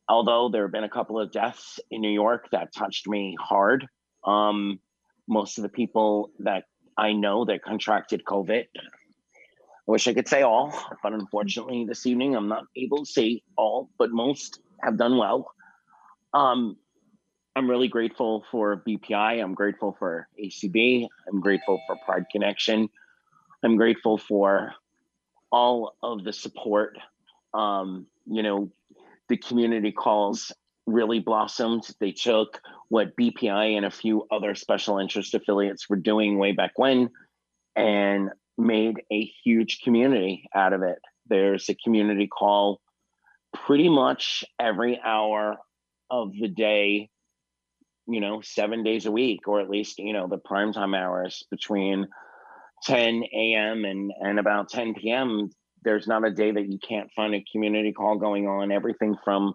although 0.10 0.50
there 0.50 0.64
have 0.64 0.72
been 0.72 0.84
a 0.84 0.90
couple 0.90 1.20
of 1.20 1.32
deaths 1.32 1.80
in 1.92 2.02
New 2.02 2.12
York 2.12 2.50
that 2.52 2.74
touched 2.74 3.08
me 3.08 3.36
hard, 3.40 3.88
um, 4.24 4.80
most 5.28 5.58
of 5.58 5.64
the 5.64 5.70
people 5.70 6.32
that 6.40 6.66
I 6.98 7.14
know 7.14 7.46
that 7.46 7.64
contracted 7.64 8.24
COVID, 8.26 8.66
I 8.76 9.92
wish 9.92 10.08
I 10.08 10.14
could 10.14 10.28
say 10.28 10.42
all, 10.42 10.74
but 11.04 11.14
unfortunately 11.14 11.86
this 11.86 12.06
evening 12.06 12.36
I'm 12.36 12.48
not 12.48 12.66
able 12.76 13.06
to 13.06 13.12
say 13.12 13.42
all, 13.58 13.90
but 13.98 14.12
most 14.12 14.60
have 14.82 14.98
done 14.98 15.18
well. 15.18 15.52
Um, 16.34 16.78
I'm 17.56 17.70
really 17.70 17.88
grateful 17.88 18.46
for 18.52 18.84
BPI. 18.88 19.42
I'm 19.44 19.56
grateful 19.56 19.96
for 19.98 20.28
ACB. 20.40 21.08
I'm 21.28 21.40
grateful 21.40 21.82
for 21.88 21.96
Pride 22.06 22.26
Connection. 22.32 22.90
I'm 23.64 23.78
grateful 23.78 24.18
for 24.18 24.74
all 25.52 25.96
of 26.04 26.24
the 26.24 26.34
support. 26.34 26.98
Um, 27.54 28.06
you 28.26 28.44
know, 28.44 28.70
the 29.30 29.38
community 29.38 29.92
calls 29.92 30.52
really 30.86 31.20
blossomed. 31.20 31.88
They 32.00 32.12
took 32.12 32.62
what 32.90 33.16
BPI 33.18 33.76
and 33.76 33.86
a 33.86 33.92
few 33.92 34.26
other 34.32 34.56
special 34.56 34.98
interest 34.98 35.34
affiliates 35.34 35.90
were 35.90 35.98
doing 35.98 36.40
way 36.40 36.54
back 36.54 36.72
when 36.78 37.10
and 37.76 38.30
made 38.58 38.96
a 39.12 39.32
huge 39.44 39.82
community 39.84 40.50
out 40.56 40.74
of 40.74 40.82
it. 40.82 41.00
There's 41.28 41.70
a 41.70 41.76
community 41.76 42.28
call 42.28 42.82
pretty 43.54 43.90
much 43.90 44.44
every 44.60 45.00
hour 45.04 45.58
of 46.10 46.32
the 46.40 46.48
day, 46.48 47.10
you 48.08 48.22
know, 48.22 48.42
seven 48.42 48.84
days 48.84 49.06
a 49.06 49.12
week, 49.12 49.48
or 49.48 49.60
at 49.60 49.70
least, 49.70 50.00
you 50.00 50.14
know, 50.14 50.28
the 50.28 50.38
prime 50.38 50.74
time 50.74 50.94
hours 50.94 51.44
between 51.52 52.08
10 52.84 53.24
a.m. 53.34 53.86
and, 53.86 54.12
and 54.22 54.40
about 54.40 54.70
10 54.70 54.94
p.m. 54.96 55.50
There's 55.84 56.08
not 56.08 56.26
a 56.26 56.32
day 56.32 56.52
that 56.52 56.70
you 56.70 56.80
can't 56.80 57.10
find 57.16 57.36
a 57.36 57.46
community 57.52 57.94
call 57.94 58.18
going 58.18 58.48
on. 58.48 58.72
Everything 58.72 59.16
from 59.24 59.54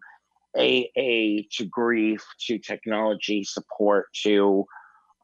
AA 0.57 1.45
to 1.52 1.64
grief 1.71 2.23
to 2.47 2.59
technology 2.59 3.43
support 3.45 4.07
to 4.23 4.64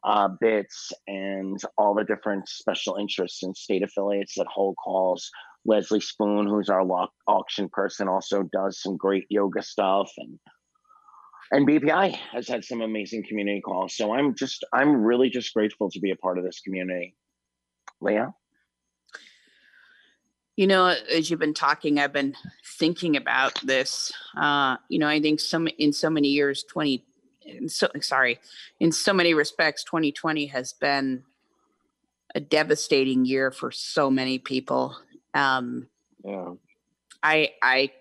uh, 0.03 0.29
bits 0.39 0.91
and 1.07 1.59
all 1.77 1.93
the 1.93 2.03
different 2.03 2.47
special 2.47 2.95
interests 2.95 3.43
and 3.43 3.55
state 3.55 3.83
affiliates 3.83 4.35
that 4.35 4.47
hold 4.47 4.75
calls. 4.83 5.29
Leslie 5.65 5.99
Spoon, 5.99 6.47
who's 6.47 6.69
our 6.69 6.85
lock 6.85 7.11
auction 7.27 7.69
person, 7.69 8.07
also 8.07 8.43
does 8.43 8.81
some 8.81 8.97
great 8.97 9.25
yoga 9.29 9.61
stuff 9.61 10.11
and 10.17 10.39
and 11.51 11.67
BPI 11.67 12.15
has 12.31 12.47
had 12.47 12.63
some 12.63 12.81
amazing 12.81 13.23
community 13.27 13.61
calls. 13.61 13.95
So 13.95 14.13
I'm 14.13 14.35
just 14.35 14.63
I'm 14.71 14.95
really 14.95 15.29
just 15.29 15.53
grateful 15.53 15.89
to 15.89 15.99
be 15.99 16.11
a 16.11 16.15
part 16.15 16.37
of 16.37 16.43
this 16.43 16.61
community. 16.61 17.15
Leah? 18.01 18.33
You 20.59 20.67
know, 20.67 20.87
as 20.87 21.29
you've 21.29 21.39
been 21.39 21.53
talking, 21.53 21.99
I've 21.99 22.11
been 22.11 22.35
thinking 22.65 23.15
about 23.15 23.61
this. 23.61 24.11
Uh, 24.35 24.75
you 24.89 24.99
know, 24.99 25.07
I 25.07 25.21
think 25.21 25.39
some 25.39 25.69
in 25.77 25.93
so 25.93 26.09
many 26.09 26.27
years, 26.27 26.63
20 26.63 27.01
so 27.67 27.87
sorry, 28.01 28.41
in 28.77 28.91
so 28.91 29.13
many 29.13 29.33
respects, 29.33 29.85
2020 29.85 30.47
has 30.47 30.73
been 30.73 31.23
a 32.35 32.41
devastating 32.41 33.23
year 33.23 33.51
for 33.51 33.71
so 33.71 34.11
many 34.11 34.37
people. 34.37 34.97
Um, 35.33 35.87
Yeah. 36.25 36.55
I 37.23 37.53
I 37.61 37.91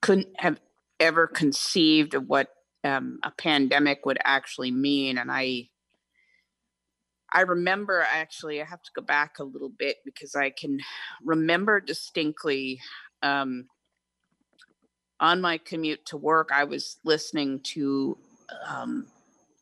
couldn't 0.00 0.40
have 0.40 0.58
ever 0.98 1.26
conceived 1.26 2.14
of 2.14 2.30
what 2.30 2.48
um, 2.82 3.18
a 3.24 3.30
pandemic 3.30 4.06
would 4.06 4.18
actually 4.24 4.70
mean, 4.70 5.18
and 5.18 5.30
I 5.30 5.68
I 7.36 7.42
remember 7.42 8.00
actually 8.00 8.62
I 8.62 8.64
have 8.64 8.82
to 8.82 8.90
go 8.96 9.02
back 9.02 9.38
a 9.38 9.44
little 9.44 9.68
bit 9.68 9.98
because 10.06 10.34
I 10.34 10.48
can 10.48 10.80
remember 11.24 11.80
distinctly 11.80 12.80
um, 13.22 13.66
on 15.20 15.42
my 15.42 15.58
commute 15.58 16.06
to 16.06 16.16
work 16.16 16.48
I 16.52 16.64
was 16.64 16.96
listening 17.04 17.60
to 17.74 18.16
um, 18.66 19.08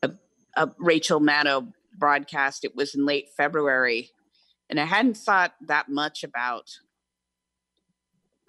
a, 0.01 0.11
a 0.55 0.71
Rachel 0.79 1.19
Maddow 1.19 1.73
broadcast. 1.97 2.63
It 2.63 2.75
was 2.75 2.95
in 2.95 3.05
late 3.05 3.29
February, 3.35 4.11
and 4.69 4.79
I 4.79 4.85
hadn't 4.85 5.17
thought 5.17 5.53
that 5.67 5.89
much 5.89 6.23
about 6.23 6.79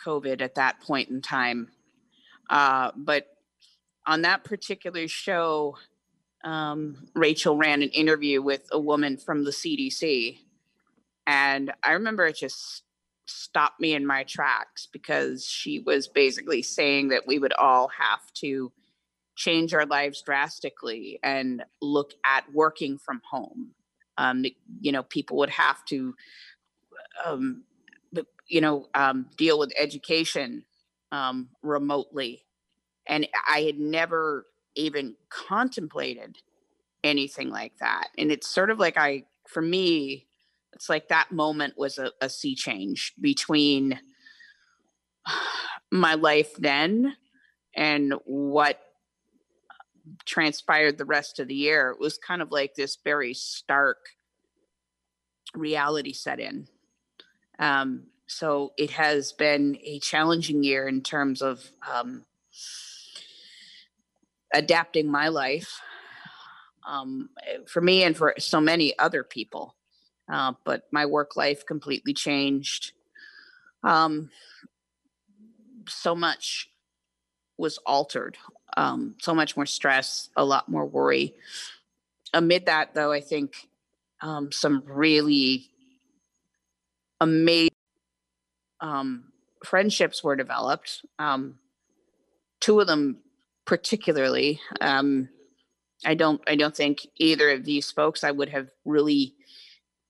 COVID 0.04 0.40
at 0.40 0.54
that 0.54 0.80
point 0.80 1.08
in 1.08 1.20
time. 1.20 1.68
Uh, 2.48 2.92
but 2.96 3.26
on 4.06 4.22
that 4.22 4.44
particular 4.44 5.08
show, 5.08 5.76
um, 6.46 7.08
Rachel 7.14 7.56
ran 7.56 7.82
an 7.82 7.90
interview 7.90 8.40
with 8.40 8.68
a 8.70 8.78
woman 8.78 9.16
from 9.16 9.44
the 9.44 9.50
CDC. 9.50 10.38
And 11.26 11.72
I 11.82 11.92
remember 11.92 12.24
it 12.26 12.36
just 12.36 12.84
stopped 13.26 13.80
me 13.80 13.94
in 13.94 14.06
my 14.06 14.22
tracks 14.22 14.86
because 14.92 15.44
she 15.44 15.80
was 15.80 16.06
basically 16.06 16.62
saying 16.62 17.08
that 17.08 17.26
we 17.26 17.40
would 17.40 17.52
all 17.54 17.88
have 17.88 18.32
to 18.34 18.72
change 19.34 19.74
our 19.74 19.86
lives 19.86 20.22
drastically 20.22 21.18
and 21.24 21.64
look 21.82 22.12
at 22.24 22.44
working 22.54 22.96
from 22.96 23.20
home. 23.28 23.72
Um, 24.16 24.44
you 24.80 24.92
know, 24.92 25.02
people 25.02 25.38
would 25.38 25.50
have 25.50 25.84
to, 25.86 26.14
um, 27.24 27.64
you 28.46 28.60
know, 28.60 28.86
um, 28.94 29.26
deal 29.36 29.58
with 29.58 29.72
education 29.76 30.64
um, 31.10 31.48
remotely. 31.62 32.44
And 33.08 33.26
I 33.48 33.62
had 33.62 33.80
never 33.80 34.46
even 34.76 35.16
contemplated 35.28 36.38
anything 37.02 37.50
like 37.50 37.76
that. 37.78 38.08
And 38.18 38.30
it's 38.30 38.48
sort 38.48 38.70
of 38.70 38.78
like 38.78 38.96
I, 38.96 39.24
for 39.48 39.62
me, 39.62 40.26
it's 40.72 40.88
like 40.88 41.08
that 41.08 41.32
moment 41.32 41.74
was 41.76 41.98
a, 41.98 42.12
a 42.20 42.28
sea 42.28 42.54
change 42.54 43.14
between 43.20 43.98
my 45.90 46.14
life 46.14 46.54
then 46.56 47.16
and 47.74 48.14
what 48.24 48.80
transpired 50.24 50.98
the 50.98 51.04
rest 51.04 51.40
of 51.40 51.48
the 51.48 51.54
year. 51.54 51.90
It 51.90 52.00
was 52.00 52.18
kind 52.18 52.42
of 52.42 52.50
like 52.52 52.74
this 52.74 52.98
very 53.02 53.34
stark 53.34 53.98
reality 55.54 56.12
set 56.12 56.40
in. 56.40 56.68
Um, 57.58 58.04
so 58.26 58.72
it 58.76 58.90
has 58.92 59.32
been 59.32 59.78
a 59.82 59.98
challenging 60.00 60.62
year 60.62 60.88
in 60.88 61.02
terms 61.02 61.42
of 61.42 61.70
um, 61.90 62.24
adapting 64.52 65.10
my 65.10 65.28
life 65.28 65.80
um, 66.86 67.30
for 67.66 67.80
me 67.80 68.04
and 68.04 68.16
for 68.16 68.34
so 68.38 68.60
many 68.60 68.98
other 68.98 69.22
people. 69.22 69.74
Uh, 70.32 70.52
but 70.64 70.86
my 70.90 71.06
work 71.06 71.36
life 71.36 71.64
completely 71.66 72.12
changed. 72.12 72.92
Um, 73.82 74.30
so 75.88 76.14
much 76.14 76.70
was 77.58 77.78
altered, 77.86 78.36
um, 78.76 79.14
so 79.20 79.34
much 79.34 79.56
more 79.56 79.66
stress, 79.66 80.30
a 80.36 80.44
lot 80.44 80.68
more 80.68 80.84
worry. 80.84 81.34
Amid 82.34 82.66
that, 82.66 82.94
though, 82.94 83.12
I 83.12 83.20
think 83.20 83.68
um, 84.20 84.50
some 84.52 84.82
really 84.86 85.70
amazing 87.20 87.70
um, 88.80 89.32
friendships 89.64 90.22
were 90.22 90.36
developed. 90.36 91.04
Um, 91.18 91.58
two 92.60 92.80
of 92.80 92.86
them, 92.86 93.18
particularly, 93.66 94.60
um, 94.80 95.28
I 96.04 96.14
don't. 96.14 96.40
I 96.46 96.56
don't 96.56 96.76
think 96.76 97.06
either 97.16 97.50
of 97.50 97.64
these 97.64 97.90
folks 97.90 98.24
I 98.24 98.30
would 98.30 98.48
have 98.50 98.68
really 98.84 99.34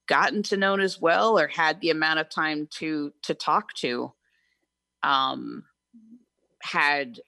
gotten 0.07 0.43
to 0.43 0.57
know 0.57 0.75
as 0.75 1.01
well, 1.01 1.37
or 1.39 1.47
had 1.47 1.81
the 1.81 1.89
amount 1.89 2.19
of 2.19 2.29
time 2.29 2.67
to 2.71 3.13
to 3.23 3.33
talk 3.33 3.73
to. 3.75 4.13
Um, 5.03 5.63
had 6.61 7.19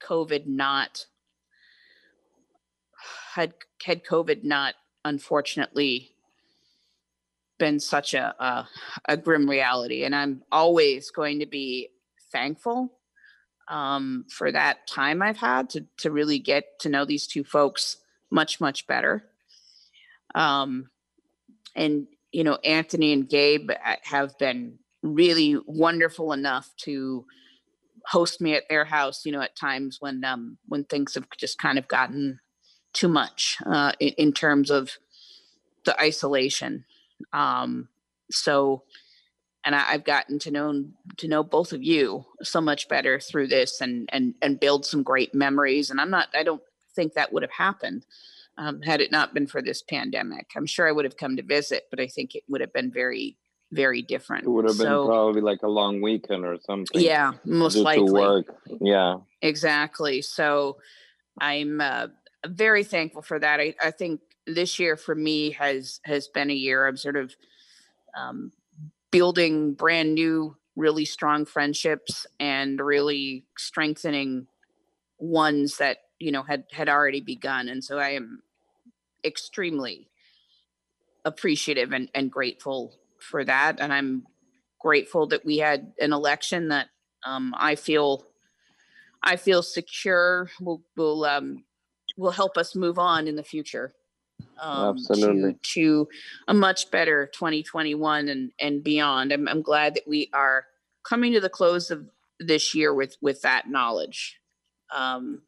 COVID 0.00 0.46
not 0.46 1.06
had 3.34 3.54
had 3.82 4.04
COVID 4.04 4.44
not 4.44 4.74
unfortunately 5.04 6.10
been 7.58 7.80
such 7.80 8.14
a, 8.14 8.34
a, 8.38 8.68
a 9.08 9.16
grim 9.16 9.48
reality, 9.48 10.04
and 10.04 10.14
I'm 10.14 10.42
always 10.50 11.10
going 11.10 11.40
to 11.40 11.46
be 11.46 11.90
thankful 12.32 12.97
um, 13.68 14.24
for 14.30 14.50
that 14.52 14.86
time 14.86 15.22
I've 15.22 15.38
had 15.38 15.70
to 15.70 15.86
to 15.98 16.10
really 16.10 16.38
get 16.38 16.64
to 16.80 16.88
know 16.88 17.04
these 17.04 17.26
two 17.26 17.44
folks 17.44 17.98
much 18.30 18.60
much 18.60 18.86
better. 18.86 19.24
Um, 20.34 20.90
and 21.74 22.06
you 22.32 22.44
know, 22.44 22.58
Anthony 22.64 23.12
and 23.12 23.28
Gabe 23.28 23.70
uh, 23.70 23.96
have 24.02 24.36
been 24.38 24.78
really 25.02 25.56
wonderful 25.66 26.32
enough 26.32 26.70
to 26.78 27.24
host 28.06 28.40
me 28.40 28.54
at 28.54 28.68
their 28.68 28.84
house 28.84 29.24
you 29.24 29.32
know 29.32 29.40
at 29.40 29.54
times 29.54 29.98
when 30.00 30.24
um 30.24 30.56
when 30.66 30.84
things 30.84 31.14
have 31.14 31.26
just 31.36 31.58
kind 31.58 31.78
of 31.78 31.86
gotten 31.88 32.40
too 32.92 33.08
much 33.08 33.58
uh 33.66 33.92
in, 34.00 34.08
in 34.16 34.32
terms 34.32 34.70
of 34.70 34.92
the 35.84 36.00
isolation 36.00 36.84
um 37.32 37.88
so 38.30 38.82
and 39.68 39.76
I, 39.76 39.84
i've 39.92 40.04
gotten 40.04 40.38
to 40.40 40.50
know 40.50 40.84
to 41.18 41.28
know 41.28 41.42
both 41.44 41.72
of 41.74 41.82
you 41.82 42.24
so 42.42 42.60
much 42.60 42.88
better 42.88 43.20
through 43.20 43.48
this 43.48 43.80
and 43.82 44.08
and 44.10 44.34
and 44.40 44.58
build 44.58 44.86
some 44.86 45.02
great 45.02 45.34
memories 45.34 45.90
and 45.90 46.00
i'm 46.00 46.10
not 46.10 46.28
i 46.34 46.42
don't 46.42 46.62
think 46.96 47.12
that 47.12 47.32
would 47.32 47.42
have 47.42 47.52
happened 47.52 48.06
um, 48.56 48.80
had 48.82 49.00
it 49.00 49.12
not 49.12 49.34
been 49.34 49.46
for 49.46 49.60
this 49.62 49.82
pandemic 49.82 50.46
i'm 50.56 50.66
sure 50.66 50.88
i 50.88 50.92
would 50.92 51.04
have 51.04 51.18
come 51.18 51.36
to 51.36 51.42
visit 51.42 51.84
but 51.90 52.00
i 52.00 52.06
think 52.06 52.34
it 52.34 52.42
would 52.48 52.62
have 52.62 52.72
been 52.72 52.90
very 52.90 53.36
very 53.70 54.00
different 54.00 54.44
It 54.46 54.48
would 54.50 54.64
have 54.64 54.78
been 54.78 54.86
So- 54.86 55.06
probably 55.06 55.42
like 55.42 55.62
a 55.62 55.68
long 55.68 56.00
weekend 56.00 56.44
or 56.46 56.56
something. 56.64 57.02
yeah 57.02 57.32
most 57.44 57.76
likely 57.76 58.10
work. 58.10 58.46
Yeah. 58.80 59.16
Exactly. 59.42 60.22
So 60.22 60.78
I'm 61.38 61.80
uh, 61.80 62.06
very 62.46 62.82
thankful 62.82 63.20
for 63.22 63.38
that. 63.38 63.60
I, 63.60 63.74
I 63.82 63.90
think 63.90 64.20
this 64.46 64.78
year 64.78 64.96
for 64.96 65.14
me 65.14 65.50
has 65.50 66.00
has 66.04 66.28
been 66.28 66.50
a 66.50 66.54
year 66.54 66.86
of 66.86 66.98
sort 66.98 67.16
of 67.16 67.36
um, 68.16 68.52
building 69.10 69.74
brand 69.74 70.14
new, 70.14 70.56
really 70.76 71.04
strong 71.04 71.44
friendships 71.44 72.26
and 72.38 72.80
really 72.80 73.44
strengthening 73.56 74.46
ones 75.18 75.78
that 75.78 75.98
you 76.18 76.30
know 76.30 76.42
had 76.42 76.64
had 76.72 76.88
already 76.88 77.20
begun. 77.20 77.68
And 77.68 77.82
so 77.82 77.98
I 77.98 78.10
am 78.10 78.42
extremely 79.24 80.08
appreciative 81.24 81.92
and, 81.92 82.08
and 82.14 82.30
grateful 82.30 82.94
for 83.20 83.44
that. 83.44 83.80
And 83.80 83.92
I'm 83.92 84.26
grateful 84.80 85.26
that 85.28 85.44
we 85.44 85.58
had 85.58 85.92
an 86.00 86.12
election 86.12 86.68
that 86.68 86.88
um, 87.26 87.54
I 87.56 87.74
feel 87.74 88.24
I 89.22 89.36
feel 89.36 89.62
secure 89.62 90.50
will 90.60 90.82
will 90.96 91.24
um 91.24 91.64
will 92.16 92.30
help 92.30 92.56
us 92.56 92.74
move 92.74 92.98
on 92.98 93.28
in 93.28 93.36
the 93.36 93.42
future. 93.42 93.92
Um, 94.60 94.96
Absolutely. 94.96 95.54
to, 95.54 95.58
to 95.62 96.08
a 96.48 96.54
much 96.54 96.90
better 96.90 97.30
2021 97.32 98.28
and, 98.28 98.52
and 98.60 98.82
beyond. 98.82 99.32
I'm, 99.32 99.48
I'm 99.48 99.62
glad 99.62 99.94
that 99.94 100.06
we 100.06 100.30
are 100.32 100.66
coming 101.04 101.32
to 101.32 101.40
the 101.40 101.48
close 101.48 101.90
of 101.90 102.08
this 102.40 102.74
year 102.74 102.92
with, 102.94 103.16
with 103.20 103.42
that 103.42 103.68
knowledge. 103.68 104.38
Um, 104.94 105.42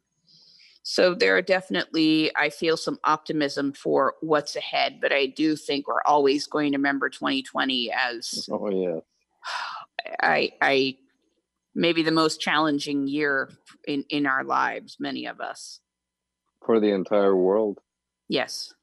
so 0.83 1.13
there 1.13 1.37
are 1.37 1.41
definitely, 1.41 2.35
I 2.35 2.49
feel 2.49 2.75
some 2.75 2.99
optimism 3.03 3.73
for 3.73 4.15
what's 4.21 4.55
ahead, 4.55 4.99
but 5.01 5.13
I 5.13 5.27
do 5.27 5.55
think 5.55 5.87
we're 5.87 6.01
always 6.05 6.47
going 6.47 6.71
to 6.71 6.77
remember 6.77 7.09
2020 7.09 7.91
as 7.91 8.49
Oh 8.51 8.69
yeah. 8.69 8.99
I, 10.21 10.51
I 10.61 10.97
maybe 11.75 12.01
the 12.01 12.11
most 12.11 12.41
challenging 12.41 13.07
year 13.07 13.49
in, 13.87 14.03
in 14.09 14.25
our 14.25 14.43
lives, 14.43 14.97
many 14.99 15.27
of 15.27 15.39
us. 15.39 15.79
For 16.65 16.79
the 16.79 16.91
entire 16.91 17.35
world. 17.35 17.79
Yes. 18.27 18.73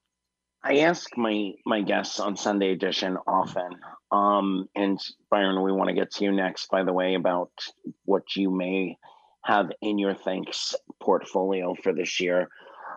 I 0.63 0.79
ask 0.79 1.17
my 1.17 1.53
my 1.65 1.83
guests 1.83 2.19
on 2.19 2.37
Sunday 2.37 2.73
Edition 2.73 3.17
often, 3.27 3.77
um, 4.11 4.69
and 4.75 4.99
Byron, 5.31 5.63
we 5.63 5.73
want 5.73 5.89
to 5.89 5.95
get 5.95 6.11
to 6.15 6.25
you 6.25 6.33
next. 6.33 6.69
By 6.71 6.83
the 6.83 6.93
way, 6.93 7.15
about 7.15 7.53
what 8.05 8.35
you 8.37 8.51
may 8.51 8.97
have 9.45 9.71
in 9.81 9.99
your 9.99 10.15
thanks 10.15 10.75
portfolio 11.01 11.75
for 11.83 11.95
this 11.95 12.21
year, 12.21 12.49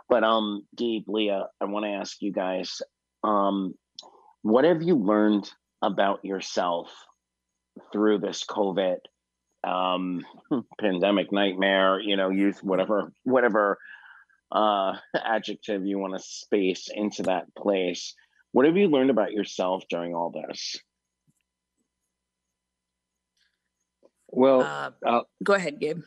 but 0.10 0.24
um, 0.24 0.66
Gabe, 0.76 1.06
Leah, 1.08 1.48
I 1.62 1.66
want 1.66 1.86
to 1.86 1.92
ask 1.92 2.22
you 2.22 2.32
guys, 2.32 2.82
um, 3.24 3.76
what 4.42 4.66
have 4.66 4.82
you 4.82 4.96
learned 4.96 5.50
about 5.82 6.26
yourself 6.26 6.92
through 7.94 8.20
this 8.20 8.44
COVID 8.44 8.98
um, 9.64 10.26
pandemic 10.82 11.32
nightmare? 11.32 12.00
You 12.00 12.18
know, 12.18 12.30
use 12.30 12.58
whatever 12.64 13.14
whatever 13.24 13.78
uh, 14.52 14.98
adjective 15.16 15.86
you 15.86 15.98
want 15.98 16.14
to 16.14 16.24
space 16.24 16.90
into 16.94 17.24
that 17.24 17.54
place. 17.56 18.16
What 18.52 18.66
have 18.66 18.78
you 18.78 18.88
learned 18.88 19.10
about 19.10 19.32
yourself 19.32 19.84
during 19.90 20.14
all 20.14 20.30
this? 20.32 20.78
Well, 24.28 24.62
Uh, 24.62 24.92
uh, 25.06 25.22
go 25.44 25.54
ahead, 25.54 25.80
Gabe. 25.80 26.02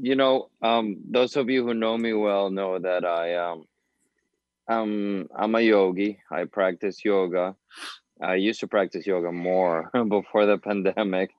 you 0.00 0.16
know, 0.16 0.50
um, 0.62 0.96
those 1.10 1.36
of 1.36 1.48
you 1.48 1.64
who 1.64 1.74
know 1.74 1.96
me 1.96 2.12
well 2.12 2.50
know 2.50 2.78
that 2.78 3.04
I 3.04 3.34
um, 3.34 3.66
um, 4.68 5.28
I'm 5.36 5.54
a 5.54 5.60
yogi. 5.60 6.18
I 6.30 6.44
practice 6.44 7.04
yoga. 7.04 7.56
I 8.20 8.36
used 8.36 8.60
to 8.60 8.68
practice 8.68 9.06
yoga 9.06 9.32
more 9.32 9.90
before 10.08 10.46
the 10.46 10.58
pandemic, 10.68 11.30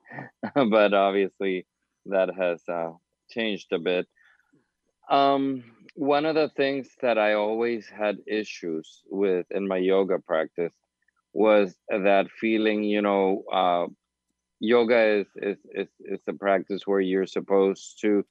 but 0.56 0.94
obviously 0.94 1.66
that 2.08 2.30
has 2.36 2.62
uh, 2.68 2.92
changed 3.30 3.72
a 3.72 3.80
bit. 3.80 4.08
Um, 5.10 5.64
one 5.96 6.26
of 6.26 6.36
the 6.36 6.50
things 6.50 6.90
that 7.02 7.18
I 7.18 7.34
always 7.34 7.88
had 7.88 8.18
issues 8.26 9.04
with 9.10 9.46
in 9.52 9.68
my 9.68 9.78
yoga 9.78 10.20
practice 10.20 10.74
was 11.34 11.76
that 11.90 12.30
feeling, 12.32 12.84
you 12.84 13.02
know, 13.02 13.44
uh, 13.52 13.88
yoga 14.60 15.20
is, 15.20 15.28
is 15.36 15.58
is 15.74 15.88
is 16.00 16.20
a 16.28 16.34
practice 16.34 16.88
where 16.88 17.02
you're 17.02 17.28
supposed 17.28 18.00
to 18.02 18.26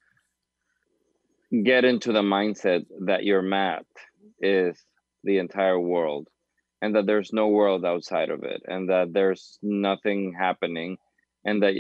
get 1.63 1.85
into 1.85 2.13
the 2.13 2.23
mindset 2.23 2.87
that 3.01 3.25
your 3.25 3.43
mat 3.43 3.85
is 4.41 4.83
the 5.25 5.39
entire 5.39 5.79
world 5.79 6.29
and 6.81 6.97
that 6.97 7.07
there's 7.07 7.33
no 7.33 7.49
world 7.49 7.85
outside 7.85 8.31
of 8.31 8.43
it 8.43 8.63
and 8.67 8.89
that 8.89 9.13
there's 9.13 9.59
nothing 9.63 10.35
happening 10.37 10.97
and 11.45 11.63
that 11.63 11.75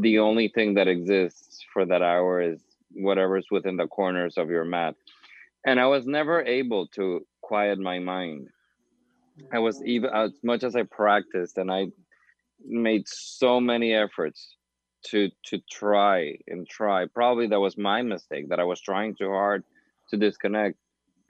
the 0.00 0.18
only 0.18 0.48
thing 0.48 0.74
that 0.74 0.88
exists 0.88 1.64
for 1.72 1.86
that 1.86 2.02
hour 2.02 2.40
is 2.40 2.60
whatever's 2.92 3.46
within 3.50 3.76
the 3.76 3.86
corners 3.86 4.36
of 4.36 4.50
your 4.50 4.64
mat 4.64 4.94
and 5.66 5.80
i 5.80 5.86
was 5.86 6.06
never 6.06 6.42
able 6.42 6.86
to 6.88 7.26
quiet 7.40 7.80
my 7.80 7.98
mind. 7.98 8.48
I 9.52 9.58
was 9.58 9.82
even 9.84 10.10
as 10.14 10.30
much 10.44 10.62
as 10.62 10.76
i 10.76 10.84
practiced 10.84 11.58
and 11.58 11.70
i 11.70 11.86
made 12.64 13.08
so 13.08 13.58
many 13.58 13.94
efforts 13.94 14.56
to 15.06 15.30
to 15.46 15.58
try 15.70 16.36
and 16.46 16.68
try 16.68 17.06
probably 17.06 17.46
that 17.48 17.58
was 17.58 17.76
my 17.76 18.02
mistake 18.02 18.48
that 18.50 18.60
i 18.60 18.64
was 18.64 18.80
trying 18.80 19.14
too 19.16 19.30
hard 19.30 19.64
to 20.10 20.16
disconnect. 20.16 20.76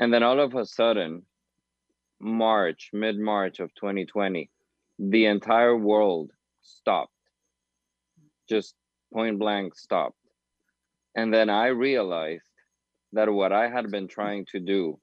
And 0.00 0.12
then 0.12 0.22
all 0.22 0.40
of 0.40 0.54
a 0.54 0.66
sudden 0.66 1.22
march 2.20 2.90
mid 2.92 3.18
march 3.18 3.60
of 3.60 3.74
2020 3.74 4.50
the 4.98 5.24
entire 5.24 5.76
world 5.76 6.30
stopped. 6.60 7.14
Just 8.48 8.74
point 9.14 9.38
blank 9.38 9.74
stopped 9.74 10.19
and 11.16 11.32
then 11.32 11.50
i 11.50 11.66
realized 11.66 12.42
that 13.12 13.32
what 13.32 13.52
i 13.52 13.68
had 13.68 13.90
been 13.90 14.08
trying 14.08 14.44
to 14.46 14.60
do 14.60 14.98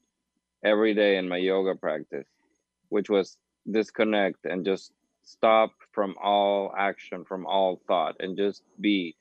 every 0.63 0.93
day 0.93 1.17
in 1.17 1.27
my 1.27 1.37
yoga 1.37 1.75
practice 1.75 2.27
which 2.89 3.09
was 3.09 3.37
disconnect 3.69 4.45
and 4.45 4.65
just 4.65 4.91
stop 5.23 5.71
from 5.91 6.15
all 6.23 6.73
action 6.77 7.25
from 7.25 7.45
all 7.45 7.81
thought 7.87 8.15
and 8.19 8.37
just 8.37 8.63
be. 8.79 9.15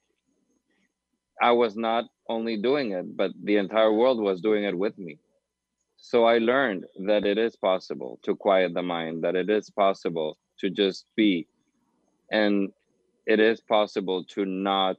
I 1.43 1.53
was 1.53 1.77
not 1.77 2.05
only 2.29 2.57
doing 2.57 2.93
it 2.93 3.17
but 3.17 3.33
the 3.43 3.57
entire 3.57 3.93
world 3.93 4.21
was 4.21 4.41
doing 4.41 4.65
it 4.65 4.77
with 4.79 4.97
me. 4.99 5.19
So 5.97 6.25
i 6.25 6.39
learned 6.39 6.85
that 7.07 7.27
it 7.27 7.39
is 7.39 7.57
possible 7.57 8.21
to 8.23 8.37
quiet 8.37 8.75
the 8.75 8.83
mind 8.83 9.25
that 9.25 9.35
it 9.35 9.51
is 9.51 9.71
possible 9.71 10.39
to 10.61 10.71
just 10.71 11.07
be. 11.17 11.49
And 12.31 12.71
it 13.27 13.41
is 13.41 13.61
possible 13.61 14.25
to 14.35 14.45
not 14.45 14.99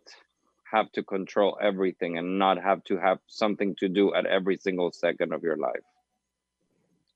have 0.72 0.92
to 0.92 1.04
control 1.04 1.58
everything 1.62 2.18
and 2.18 2.38
not 2.38 2.62
have 2.62 2.84
to 2.84 2.98
have 2.98 3.20
something 3.28 3.76
to 3.76 3.88
do 3.88 4.14
at 4.14 4.26
every 4.26 4.58
single 4.58 4.92
second 4.92 5.34
of 5.34 5.44
your 5.44 5.58
life 5.58 5.86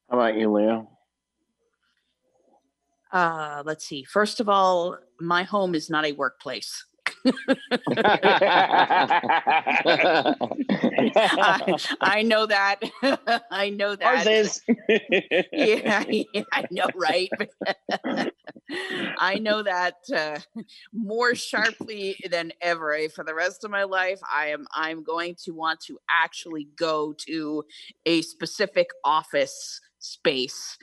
How 0.09 0.19
about 0.19 0.37
you, 0.37 0.51
Leo? 0.51 0.89
Uh, 3.11 3.61
let's 3.65 3.85
see. 3.85 4.03
First 4.03 4.39
of 4.39 4.47
all, 4.47 4.97
my 5.19 5.43
home 5.43 5.75
is 5.75 5.89
not 5.89 6.05
a 6.05 6.13
workplace. 6.13 6.85
I, 11.37 11.75
I 12.01 12.21
know 12.23 12.45
that. 12.47 12.79
I 13.51 13.69
know 13.69 13.95
that. 13.95 14.27
Ours 14.27 14.27
is. 14.27 14.61
yeah, 15.51 16.03
yeah, 16.09 16.43
I 16.53 16.65
know, 16.71 16.87
right? 16.95 17.29
I 19.17 19.39
know 19.39 19.63
that 19.63 19.95
uh, 20.15 20.39
more 20.93 21.35
sharply 21.35 22.17
than 22.29 22.51
ever. 22.61 22.93
eh, 22.93 23.07
For 23.13 23.23
the 23.23 23.35
rest 23.35 23.63
of 23.63 23.71
my 23.71 23.83
life, 23.83 24.19
I 24.31 24.47
am 24.47 24.65
I'm 24.73 25.03
going 25.03 25.35
to 25.43 25.51
want 25.51 25.79
to 25.87 25.97
actually 26.09 26.67
go 26.77 27.13
to 27.27 27.63
a 28.05 28.21
specific 28.21 28.87
office 29.03 29.79
space 30.01 30.77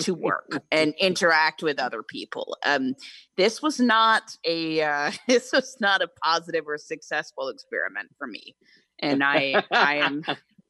to 0.00 0.14
work 0.14 0.62
and 0.70 0.94
interact 1.00 1.62
with 1.62 1.78
other 1.78 2.02
people. 2.02 2.56
Um, 2.66 2.94
this 3.36 3.62
was 3.62 3.80
not 3.80 4.36
a 4.44 4.82
uh, 4.82 5.12
this 5.28 5.52
was 5.52 5.76
not 5.80 6.02
a 6.02 6.08
positive 6.22 6.64
or 6.66 6.78
successful 6.78 7.48
experiment 7.48 8.10
for 8.18 8.26
me, 8.26 8.54
and 8.98 9.24
I 9.24 9.64
I 9.70 9.96
am 9.96 10.22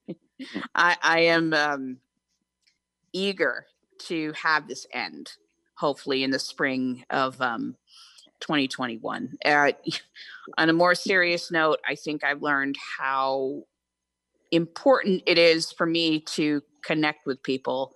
I 0.75 0.97
I 1.03 1.21
am 1.21 1.53
um, 1.53 1.97
eager 3.13 3.67
to 4.07 4.33
have 4.41 4.69
this 4.69 4.87
end. 4.93 5.33
Hopefully, 5.77 6.23
in 6.23 6.31
the 6.31 6.39
spring 6.39 7.05
of 7.11 7.41
um, 7.41 7.77
2021. 8.41 9.39
Uh, 9.45 9.73
on 10.59 10.69
a 10.69 10.73
more 10.73 10.95
serious 10.95 11.51
note, 11.51 11.81
I 11.89 11.95
think 11.95 12.23
I've 12.23 12.43
learned 12.43 12.77
how 12.99 13.65
important 14.51 15.23
it 15.27 15.39
is 15.39 15.73
for 15.73 15.87
me 15.87 16.21
to 16.21 16.63
connect 16.85 17.27
with 17.27 17.43
people, 17.43 17.93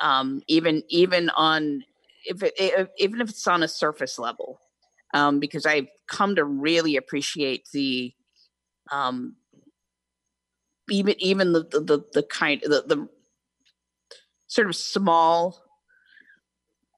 um, 0.00 0.42
even 0.48 0.82
even 0.88 1.30
on 1.30 1.84
if 2.24 2.42
it, 2.42 2.54
if, 2.58 2.88
even 2.98 3.20
if 3.20 3.30
it's 3.30 3.46
on 3.46 3.62
a 3.62 3.68
surface 3.68 4.18
level, 4.18 4.60
um, 5.14 5.40
because 5.40 5.66
I've 5.66 5.88
come 6.06 6.36
to 6.36 6.44
really 6.44 6.96
appreciate 6.96 7.68
the 7.72 8.12
um, 8.92 9.36
even 10.90 11.14
even 11.18 11.52
the 11.52 11.64
the, 11.64 11.80
the, 11.80 12.04
the 12.12 12.22
kind 12.22 12.60
the, 12.62 12.84
the 12.86 13.08
sort 14.46 14.68
of 14.68 14.76
small 14.76 15.62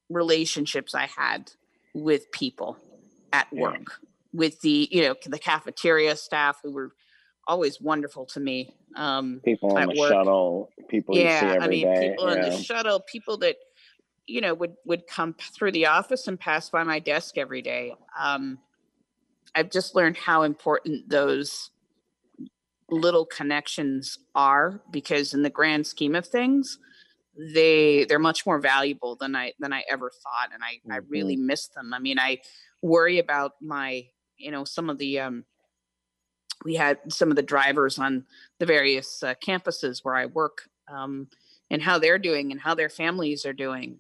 relationships 0.09 0.95
I 0.95 1.07
had 1.07 1.53
with 1.95 2.31
people 2.33 2.77
at 3.33 3.53
Yeah. 3.53 3.61
work, 3.61 4.01
with 4.33 4.61
the 4.61 4.89
you 4.91 5.03
know 5.03 5.15
the 5.27 5.39
cafeteria 5.39 6.17
staff 6.17 6.59
who 6.63 6.73
were 6.73 6.93
always 7.47 7.81
wonderful 7.81 8.27
to 8.27 8.41
me. 8.41 8.75
Um, 8.97 9.41
People 9.45 9.77
on 9.77 9.89
the 9.89 9.95
work. 9.99 10.11
shuttle, 10.11 10.71
people 10.89 11.17
you 11.17 11.23
see 11.23 11.27
yeah, 11.27 11.59
I 11.61 11.69
mean, 11.69 11.87
day, 11.87 12.11
people 12.11 12.35
yeah. 12.35 12.49
the 12.49 12.63
shuttle, 12.63 13.01
people 13.01 13.37
that 13.39 13.57
you 14.27 14.41
know 14.41 14.55
would 14.55 14.75
would 14.85 15.07
come 15.07 15.35
through 15.35 15.73
the 15.73 15.87
office 15.87 16.29
and 16.29 16.39
pass 16.39 16.71
by 16.71 16.83
my 16.85 16.99
desk 16.99 17.39
every 17.39 17.63
day. 17.63 17.95
Um, 18.19 18.59
I've 19.55 19.71
just 19.71 19.95
learned 19.95 20.17
how 20.17 20.43
important 20.43 21.09
those 21.09 21.71
little 22.91 23.25
connections 23.25 24.19
are 24.35 24.83
because 24.91 25.33
in 25.35 25.43
the 25.43 25.51
grand 25.51 25.87
scheme 25.87 26.15
of 26.15 26.27
things 26.27 26.79
they 27.55 28.05
they're 28.05 28.19
much 28.19 28.45
more 28.45 28.59
valuable 28.59 29.17
than 29.17 29.35
i 29.35 29.53
than 29.59 29.73
i 29.73 29.83
ever 29.91 30.11
thought 30.23 30.51
and 30.53 30.63
i 30.63 30.95
i 30.95 30.99
really 31.09 31.37
miss 31.37 31.69
them 31.69 31.95
i 31.95 31.99
mean 31.99 32.19
i 32.19 32.39
worry 32.83 33.19
about 33.19 33.53
my 33.63 34.05
you 34.37 34.51
know 34.51 34.65
some 34.65 34.91
of 34.91 34.99
the 34.99 35.19
um 35.19 35.45
we 36.65 36.75
had 36.75 36.99
some 37.13 37.31
of 37.31 37.37
the 37.37 37.43
drivers 37.43 37.99
on 37.99 38.25
the 38.59 38.67
various 38.67 39.23
uh, 39.23 39.35
campuses 39.45 40.01
where 40.03 40.15
i 40.15 40.27
work 40.27 40.69
um 40.89 41.29
and 41.71 41.83
how 41.83 41.99
they're 41.99 42.19
doing 42.19 42.53
and 42.53 42.61
how 42.61 42.75
their 42.75 42.91
families 42.91 43.47
are 43.47 43.55
doing 43.55 43.99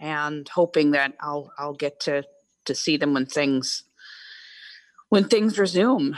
and 0.00 0.48
hoping 0.48 0.92
that 0.92 1.14
I'll 1.20 1.52
I'll 1.58 1.74
get 1.74 2.00
to 2.00 2.24
to 2.64 2.74
see 2.74 2.96
them 2.96 3.14
when 3.14 3.26
things 3.26 3.84
when 5.08 5.24
things 5.24 5.58
resume. 5.58 6.14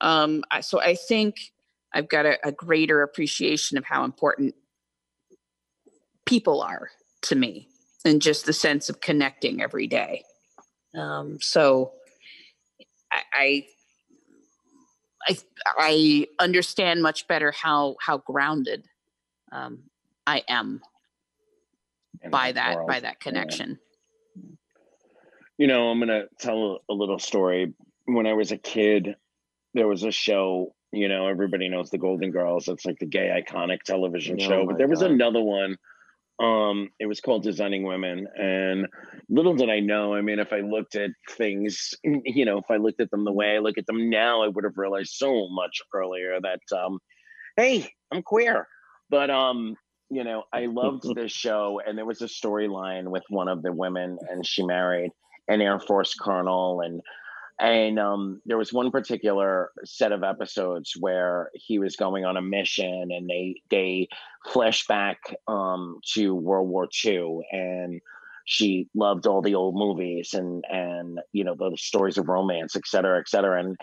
Um, 0.00 0.42
so 0.60 0.80
I 0.80 0.94
think 0.94 1.36
I've 1.94 2.08
got 2.08 2.26
a, 2.26 2.38
a 2.46 2.52
greater 2.52 3.02
appreciation 3.02 3.78
of 3.78 3.84
how 3.84 4.04
important 4.04 4.54
people 6.24 6.60
are 6.60 6.90
to 7.22 7.36
me 7.36 7.68
and 8.04 8.20
just 8.20 8.46
the 8.46 8.52
sense 8.52 8.88
of 8.88 9.00
connecting 9.00 9.62
every 9.62 9.86
day. 9.86 10.24
Um, 10.96 11.38
so 11.40 11.92
I, 13.12 13.22
I 13.32 13.66
I 15.28 15.36
I 15.78 16.26
understand 16.38 17.02
much 17.02 17.26
better 17.26 17.52
how 17.52 17.96
how 18.00 18.18
grounded 18.18 18.84
um, 19.52 19.84
I 20.26 20.42
am 20.48 20.80
by 22.30 22.52
that 22.52 22.86
by 22.86 23.00
that 23.00 23.20
connection. 23.20 23.78
Yeah. 24.34 24.42
You 25.58 25.66
know, 25.68 25.88
I'm 25.88 25.98
gonna 25.98 26.24
tell 26.38 26.80
a 26.88 26.92
little 26.92 27.18
story. 27.18 27.74
When 28.04 28.26
I 28.26 28.34
was 28.34 28.52
a 28.52 28.58
kid, 28.58 29.16
there 29.74 29.88
was 29.88 30.04
a 30.04 30.10
show. 30.12 30.74
You 30.92 31.08
know, 31.08 31.28
everybody 31.28 31.68
knows 31.68 31.90
the 31.90 31.98
Golden 31.98 32.30
Girls. 32.30 32.68
It's 32.68 32.86
like 32.86 32.98
the 32.98 33.06
gay 33.06 33.42
iconic 33.42 33.82
television 33.82 34.36
oh 34.40 34.44
show. 34.44 34.66
But 34.66 34.78
there 34.78 34.88
was 34.88 35.02
another 35.02 35.42
one. 35.42 35.76
Um, 36.38 36.90
it 37.00 37.06
was 37.06 37.20
called 37.20 37.44
Designing 37.44 37.82
Women, 37.84 38.26
and 38.36 38.86
little 39.30 39.54
did 39.54 39.70
I 39.70 39.80
know. 39.80 40.14
I 40.14 40.20
mean, 40.20 40.38
if 40.38 40.52
I 40.52 40.60
looked 40.60 40.94
at 40.94 41.10
things, 41.30 41.94
you 42.04 42.44
know, 42.44 42.58
if 42.58 42.70
I 42.70 42.76
looked 42.76 43.00
at 43.00 43.10
them 43.10 43.24
the 43.24 43.32
way 43.32 43.54
I 43.54 43.58
look 43.58 43.78
at 43.78 43.86
them 43.86 44.10
now, 44.10 44.42
I 44.42 44.48
would 44.48 44.64
have 44.64 44.76
realized 44.76 45.14
so 45.14 45.48
much 45.48 45.80
earlier 45.94 46.38
that, 46.40 46.60
um, 46.76 46.98
hey, 47.56 47.90
I'm 48.12 48.22
queer. 48.22 48.68
But 49.08 49.30
um, 49.30 49.76
you 50.10 50.24
know, 50.24 50.44
I 50.52 50.66
loved 50.66 51.04
this 51.14 51.32
show, 51.32 51.80
and 51.84 51.96
there 51.96 52.04
was 52.04 52.22
a 52.22 52.26
storyline 52.26 53.08
with 53.08 53.24
one 53.28 53.48
of 53.48 53.62
the 53.62 53.72
women, 53.72 54.18
and 54.28 54.46
she 54.46 54.64
married 54.64 55.12
an 55.48 55.60
Air 55.62 55.80
Force 55.80 56.14
colonel, 56.14 56.80
and 56.80 57.00
and 57.58 57.98
um, 57.98 58.42
there 58.44 58.58
was 58.58 58.72
one 58.72 58.90
particular 58.90 59.70
set 59.84 60.12
of 60.12 60.22
episodes 60.22 60.94
where 60.98 61.50
he 61.54 61.78
was 61.78 61.96
going 61.96 62.24
on 62.24 62.36
a 62.36 62.42
mission, 62.42 63.08
and 63.10 63.28
they 63.28 63.62
they 63.70 64.08
flash 64.52 64.86
back 64.86 65.18
um, 65.48 66.00
to 66.14 66.34
World 66.34 66.68
War 66.68 66.88
II, 67.04 67.40
and 67.52 68.00
she 68.44 68.88
loved 68.94 69.26
all 69.26 69.42
the 69.42 69.54
old 69.54 69.74
movies 69.74 70.34
and 70.34 70.64
and 70.70 71.20
you 71.32 71.44
know 71.44 71.54
the 71.54 71.76
stories 71.76 72.18
of 72.18 72.28
romance, 72.28 72.76
et 72.76 72.86
cetera, 72.86 73.18
et 73.18 73.28
cetera, 73.28 73.58
and 73.60 73.76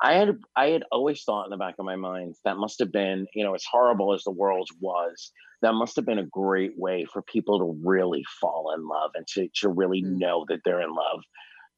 I 0.00 0.14
had 0.14 0.38
I 0.56 0.66
had 0.68 0.84
always 0.92 1.22
thought 1.24 1.44
in 1.44 1.50
the 1.50 1.56
back 1.56 1.74
of 1.78 1.84
my 1.84 1.96
mind 1.96 2.36
that 2.44 2.56
must 2.56 2.78
have 2.78 2.92
been, 2.92 3.26
you 3.34 3.44
know, 3.44 3.54
as 3.54 3.64
horrible 3.70 4.14
as 4.14 4.22
the 4.22 4.30
world 4.30 4.68
was, 4.80 5.32
that 5.62 5.72
must 5.72 5.96
have 5.96 6.06
been 6.06 6.20
a 6.20 6.26
great 6.26 6.78
way 6.78 7.04
for 7.04 7.22
people 7.22 7.58
to 7.58 7.80
really 7.84 8.24
fall 8.40 8.72
in 8.76 8.86
love 8.86 9.10
and 9.14 9.26
to 9.28 9.48
to 9.56 9.68
really 9.68 10.02
mm. 10.02 10.18
know 10.18 10.44
that 10.48 10.60
they're 10.64 10.82
in 10.82 10.94
love. 10.94 11.22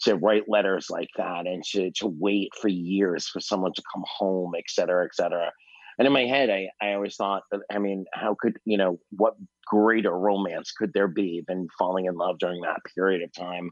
To 0.05 0.17
write 0.17 0.49
letters 0.49 0.89
like 0.89 1.11
that 1.17 1.47
and 1.47 1.63
to 1.73 1.91
to 1.93 2.07
wait 2.07 2.51
for 2.61 2.69
years 2.69 3.29
for 3.29 3.41
someone 3.41 3.73
to 3.75 3.83
come 3.93 4.05
home, 4.07 4.55
et 4.57 4.65
cetera, 4.69 5.05
et 5.05 5.15
cetera. 5.15 5.53
And 5.99 6.07
in 6.07 6.13
my 6.15 6.25
head, 6.25 6.49
I, 6.49 6.71
I 6.81 6.95
always 6.95 7.17
thought 7.17 7.43
I 7.71 7.79
mean, 7.79 8.07
how 8.15 8.35
could, 8.41 8.59
you 8.65 8.79
know, 8.79 8.99
what 9.11 9.35
greater 9.67 10.13
romance 10.13 10.73
could 10.73 10.95
there 10.95 11.09
be 11.09 11.45
than 11.47 11.69
falling 11.79 12.07
in 12.07 12.15
love 12.17 12.39
during 12.39 12.63
that 12.63 12.81
period 12.95 13.23
of 13.23 13.33
time? 13.35 13.71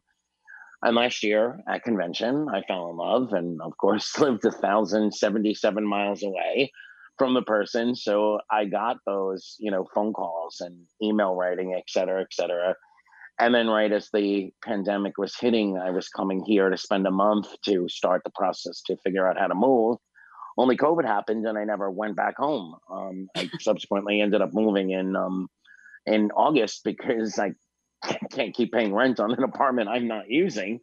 And 0.82 0.94
last 0.94 1.22
year 1.22 1.60
at 1.66 1.84
convention, 1.84 2.48
I 2.52 2.62
fell 2.62 2.90
in 2.90 2.96
love 2.96 3.32
and, 3.32 3.60
of 3.62 3.76
course, 3.78 4.18
lived 4.20 4.44
1,077 4.44 5.86
miles 5.86 6.22
away 6.22 6.70
from 7.18 7.34
the 7.34 7.42
person. 7.42 7.94
So 7.94 8.40
I 8.50 8.66
got 8.66 8.98
those, 9.06 9.56
you 9.58 9.70
know, 9.70 9.88
phone 9.94 10.12
calls 10.12 10.60
and 10.60 10.76
email 11.02 11.34
writing, 11.34 11.74
et 11.74 11.84
cetera, 11.88 12.20
et 12.20 12.32
cetera. 12.32 12.76
And 13.40 13.54
then, 13.54 13.68
right 13.68 13.92
as 13.92 14.10
the 14.12 14.52
pandemic 14.64 15.16
was 15.16 15.38
hitting, 15.38 15.78
I 15.78 15.90
was 15.90 16.08
coming 16.08 16.44
here 16.44 16.70
to 16.70 16.76
spend 16.76 17.06
a 17.06 17.10
month 17.10 17.48
to 17.66 17.88
start 17.88 18.22
the 18.24 18.32
process 18.34 18.82
to 18.86 18.96
figure 18.96 19.28
out 19.28 19.38
how 19.38 19.46
to 19.46 19.54
move. 19.54 19.98
Only 20.56 20.76
COVID 20.76 21.04
happened, 21.04 21.46
and 21.46 21.56
I 21.56 21.62
never 21.62 21.88
went 21.88 22.16
back 22.16 22.36
home. 22.36 22.74
Um, 22.90 23.28
I 23.36 23.48
subsequently 23.60 24.20
ended 24.20 24.42
up 24.42 24.52
moving 24.52 24.90
in 24.90 25.14
um, 25.14 25.48
in 26.04 26.32
August 26.32 26.82
because 26.84 27.38
I 27.38 27.52
can't 28.32 28.54
keep 28.54 28.72
paying 28.72 28.92
rent 28.92 29.20
on 29.20 29.32
an 29.32 29.44
apartment 29.44 29.88
I'm 29.88 30.08
not 30.08 30.28
using. 30.28 30.80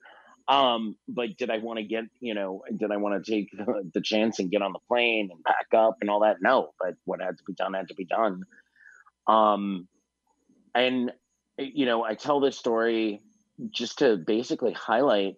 Um, 0.47 0.95
but 1.07 1.37
did 1.37 1.49
I 1.49 1.57
want 1.57 1.79
to 1.79 1.83
get, 1.83 2.03
you 2.19 2.35
know, 2.35 2.63
did 2.77 2.91
I 2.91 2.97
want 2.97 3.23
to 3.23 3.31
take 3.31 3.49
the 3.93 4.01
chance 4.01 4.39
and 4.39 4.51
get 4.51 4.61
on 4.61 4.73
the 4.73 4.79
plane 4.87 5.29
and 5.31 5.43
pack 5.43 5.67
up 5.75 5.97
and 6.01 6.09
all 6.09 6.21
that? 6.21 6.37
No, 6.41 6.71
but 6.79 6.93
what 7.05 7.21
had 7.21 7.37
to 7.37 7.43
be 7.45 7.53
done 7.53 7.73
had 7.73 7.87
to 7.87 7.95
be 7.95 8.05
done. 8.05 8.43
Um, 9.27 9.87
and, 10.75 11.11
you 11.57 11.85
know, 11.85 12.03
I 12.03 12.15
tell 12.15 12.39
this 12.39 12.57
story 12.57 13.21
just 13.71 13.99
to 13.99 14.17
basically 14.17 14.73
highlight 14.73 15.35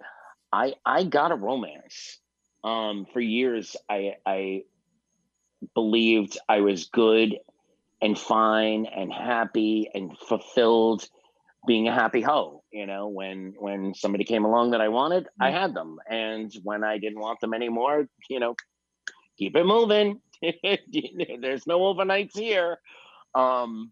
I, 0.51 0.75
I 0.85 1.03
got 1.03 1.31
a 1.31 1.35
romance. 1.35 2.19
Um, 2.63 3.05
for 3.13 3.19
years, 3.19 3.75
I, 3.89 4.15
I 4.25 4.63
believed 5.73 6.37
I 6.47 6.61
was 6.61 6.85
good 6.85 7.37
and 8.01 8.17
fine 8.17 8.85
and 8.85 9.11
happy 9.11 9.89
and 9.93 10.17
fulfilled 10.17 11.07
being 11.65 11.87
a 11.87 11.93
happy 11.93 12.21
hoe 12.21 12.63
you 12.71 12.85
know 12.85 13.07
when 13.07 13.53
when 13.57 13.93
somebody 13.93 14.23
came 14.23 14.45
along 14.45 14.71
that 14.71 14.79
i 14.79 14.87
wanted 14.87 15.23
mm-hmm. 15.23 15.43
i 15.43 15.51
had 15.51 15.73
them 15.73 15.97
and 16.09 16.53
when 16.63 16.83
i 16.83 16.97
didn't 16.97 17.19
want 17.19 17.39
them 17.41 17.53
anymore 17.53 18.07
you 18.29 18.39
know 18.39 18.55
keep 19.37 19.55
it 19.55 19.65
moving 19.65 20.21
there's 21.41 21.67
no 21.67 21.79
overnights 21.79 22.37
here 22.37 22.77
um 23.35 23.91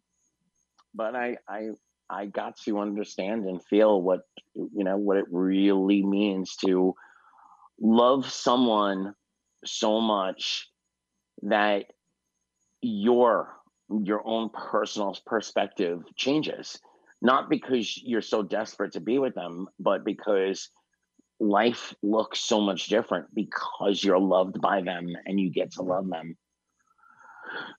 but 0.93 1.15
i 1.15 1.35
i 1.49 1.69
i 2.15 2.25
got 2.25 2.57
to 2.57 2.79
understand 2.79 3.45
and 3.45 3.63
feel 3.63 4.01
what 4.01 4.21
you 4.53 4.83
know 4.83 4.97
what 4.97 5.17
it 5.17 5.25
really 5.29 6.03
means 6.03 6.55
to 6.55 6.93
love 7.79 8.29
someone 8.31 9.13
so 9.65 9.99
much 9.99 10.69
that 11.43 11.85
your 12.81 13.49
your 14.03 14.25
own 14.25 14.49
personal 14.49 15.17
perspective 15.25 16.03
changes 16.15 16.79
not 17.21 17.49
because 17.49 17.97
you're 18.03 18.21
so 18.21 18.43
desperate 18.43 18.93
to 18.93 18.99
be 18.99 19.17
with 19.19 19.35
them, 19.35 19.67
but 19.79 20.05
because 20.05 20.69
life 21.39 21.93
looks 22.03 22.39
so 22.39 22.61
much 22.61 22.87
different 22.87 23.33
because 23.33 24.03
you're 24.03 24.19
loved 24.19 24.61
by 24.61 24.81
them 24.81 25.07
and 25.25 25.39
you 25.39 25.49
get 25.49 25.71
to 25.71 25.81
love 25.81 26.07
them. 26.07 26.37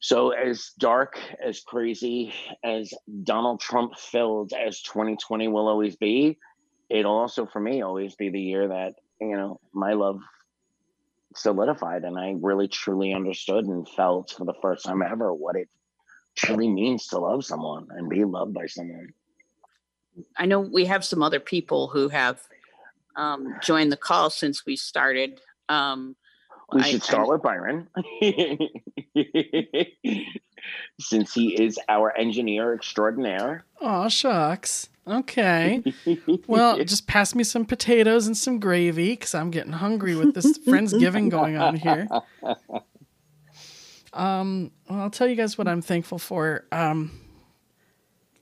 So, 0.00 0.30
as 0.30 0.72
dark, 0.78 1.18
as 1.42 1.60
crazy, 1.60 2.32
as 2.64 2.92
Donald 3.24 3.60
Trump 3.60 3.96
filled 3.98 4.52
as 4.52 4.82
2020 4.82 5.48
will 5.48 5.68
always 5.68 5.96
be, 5.96 6.38
it'll 6.88 7.16
also, 7.16 7.46
for 7.46 7.60
me, 7.60 7.82
always 7.82 8.14
be 8.14 8.30
the 8.30 8.40
year 8.40 8.68
that, 8.68 8.94
you 9.20 9.36
know, 9.36 9.60
my 9.72 9.94
love 9.94 10.20
solidified 11.34 12.04
and 12.04 12.18
I 12.18 12.34
really 12.40 12.68
truly 12.68 13.12
understood 13.12 13.66
and 13.66 13.88
felt 13.88 14.34
for 14.36 14.44
the 14.44 14.54
first 14.62 14.84
time 14.84 15.02
ever 15.02 15.34
what 15.34 15.56
it 15.56 15.68
truly 16.34 16.68
means 16.68 17.06
to 17.08 17.18
love 17.18 17.44
someone 17.44 17.88
and 17.90 18.08
be 18.08 18.24
loved 18.24 18.54
by 18.54 18.66
someone. 18.66 19.08
I 20.36 20.46
know 20.46 20.60
we 20.60 20.86
have 20.86 21.04
some 21.04 21.22
other 21.22 21.40
people 21.40 21.88
who 21.88 22.08
have 22.08 22.40
um, 23.16 23.54
joined 23.62 23.92
the 23.92 23.96
call 23.96 24.30
since 24.30 24.64
we 24.64 24.76
started. 24.76 25.40
Um, 25.68 26.16
we 26.72 26.82
should 26.82 27.02
start 27.02 27.28
I, 27.28 27.32
with 27.32 27.42
Byron, 27.42 27.88
since 31.00 31.34
he 31.34 31.60
is 31.60 31.78
our 31.88 32.16
engineer 32.16 32.74
extraordinaire. 32.74 33.64
Oh 33.80 34.08
shucks. 34.08 34.88
Okay. 35.08 35.82
Well, 36.48 36.82
just 36.84 37.06
pass 37.06 37.34
me 37.34 37.44
some 37.44 37.64
potatoes 37.64 38.26
and 38.26 38.36
some 38.36 38.58
gravy 38.58 39.10
because 39.10 39.34
I'm 39.34 39.50
getting 39.50 39.72
hungry 39.72 40.16
with 40.16 40.34
this 40.34 40.58
Friendsgiving 40.58 41.30
going 41.30 41.56
on 41.56 41.76
here. 41.76 42.08
Um, 44.12 44.72
well, 44.88 45.00
I'll 45.00 45.10
tell 45.10 45.28
you 45.28 45.36
guys 45.36 45.58
what 45.58 45.68
I'm 45.68 45.82
thankful 45.82 46.18
for. 46.18 46.64
Um, 46.72 47.20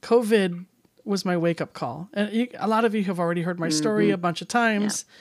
COVID 0.03 0.67
was 1.05 1.25
my 1.25 1.37
wake 1.37 1.61
up 1.61 1.73
call. 1.73 2.09
And 2.15 2.33
you, 2.33 2.49
a 2.59 2.69
lot 2.69 2.85
of 2.85 2.95
you 2.95 3.03
have 3.05 3.19
already 3.19 3.43
heard 3.43 3.59
my 3.59 3.69
story 3.69 4.07
mm-hmm. 4.07 4.15
a 4.15 4.19
bunch 4.19 4.41
of 4.41 4.47
times. 4.49 5.05
Yeah. 5.09 5.15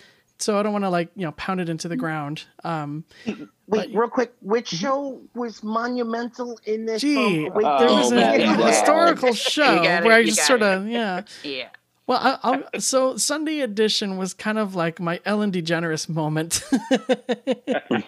So 0.44 0.60
I 0.60 0.64
don't 0.64 0.74
want 0.74 0.84
to 0.84 0.90
like, 0.90 1.10
you 1.16 1.24
know, 1.24 1.32
pound 1.32 1.62
it 1.62 1.70
into 1.70 1.88
the 1.88 1.96
ground. 1.96 2.44
Um, 2.66 3.06
Wait, 3.26 3.48
but, 3.66 3.88
real 3.94 4.10
quick, 4.10 4.34
which 4.42 4.72
mm-hmm. 4.72 4.86
show 4.86 5.22
was 5.34 5.64
monumental 5.64 6.60
in 6.66 6.86
this? 6.86 7.02
Gee, 7.02 7.50
Wait, 7.50 7.64
there 7.64 7.88
was 7.88 8.12
oh, 8.12 8.18
a 8.18 8.38
yeah. 8.38 8.68
historical 8.68 9.34
show 9.34 9.82
where 9.82 10.12
I 10.12 10.26
just 10.26 10.46
sort 10.46 10.62
of, 10.62 10.86
yeah. 10.86 11.22
yeah. 11.44 11.70
Well, 12.08 12.20
I, 12.22 12.40
I'll, 12.44 12.82
so 12.82 13.16
Sunday 13.16 13.62
edition 13.62 14.18
was 14.18 14.34
kind 14.34 14.60
of 14.60 14.76
like 14.76 15.00
my 15.00 15.22
Ellen 15.24 15.54
DeGeneres 15.54 16.10
moment, 16.10 16.62
but 16.90 17.40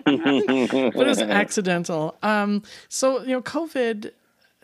it 0.05 0.93
was 0.93 1.21
accidental. 1.21 2.17
Um, 2.21 2.63
so 2.89 3.21
you 3.21 3.29
know, 3.29 3.41
COVID, 3.41 4.11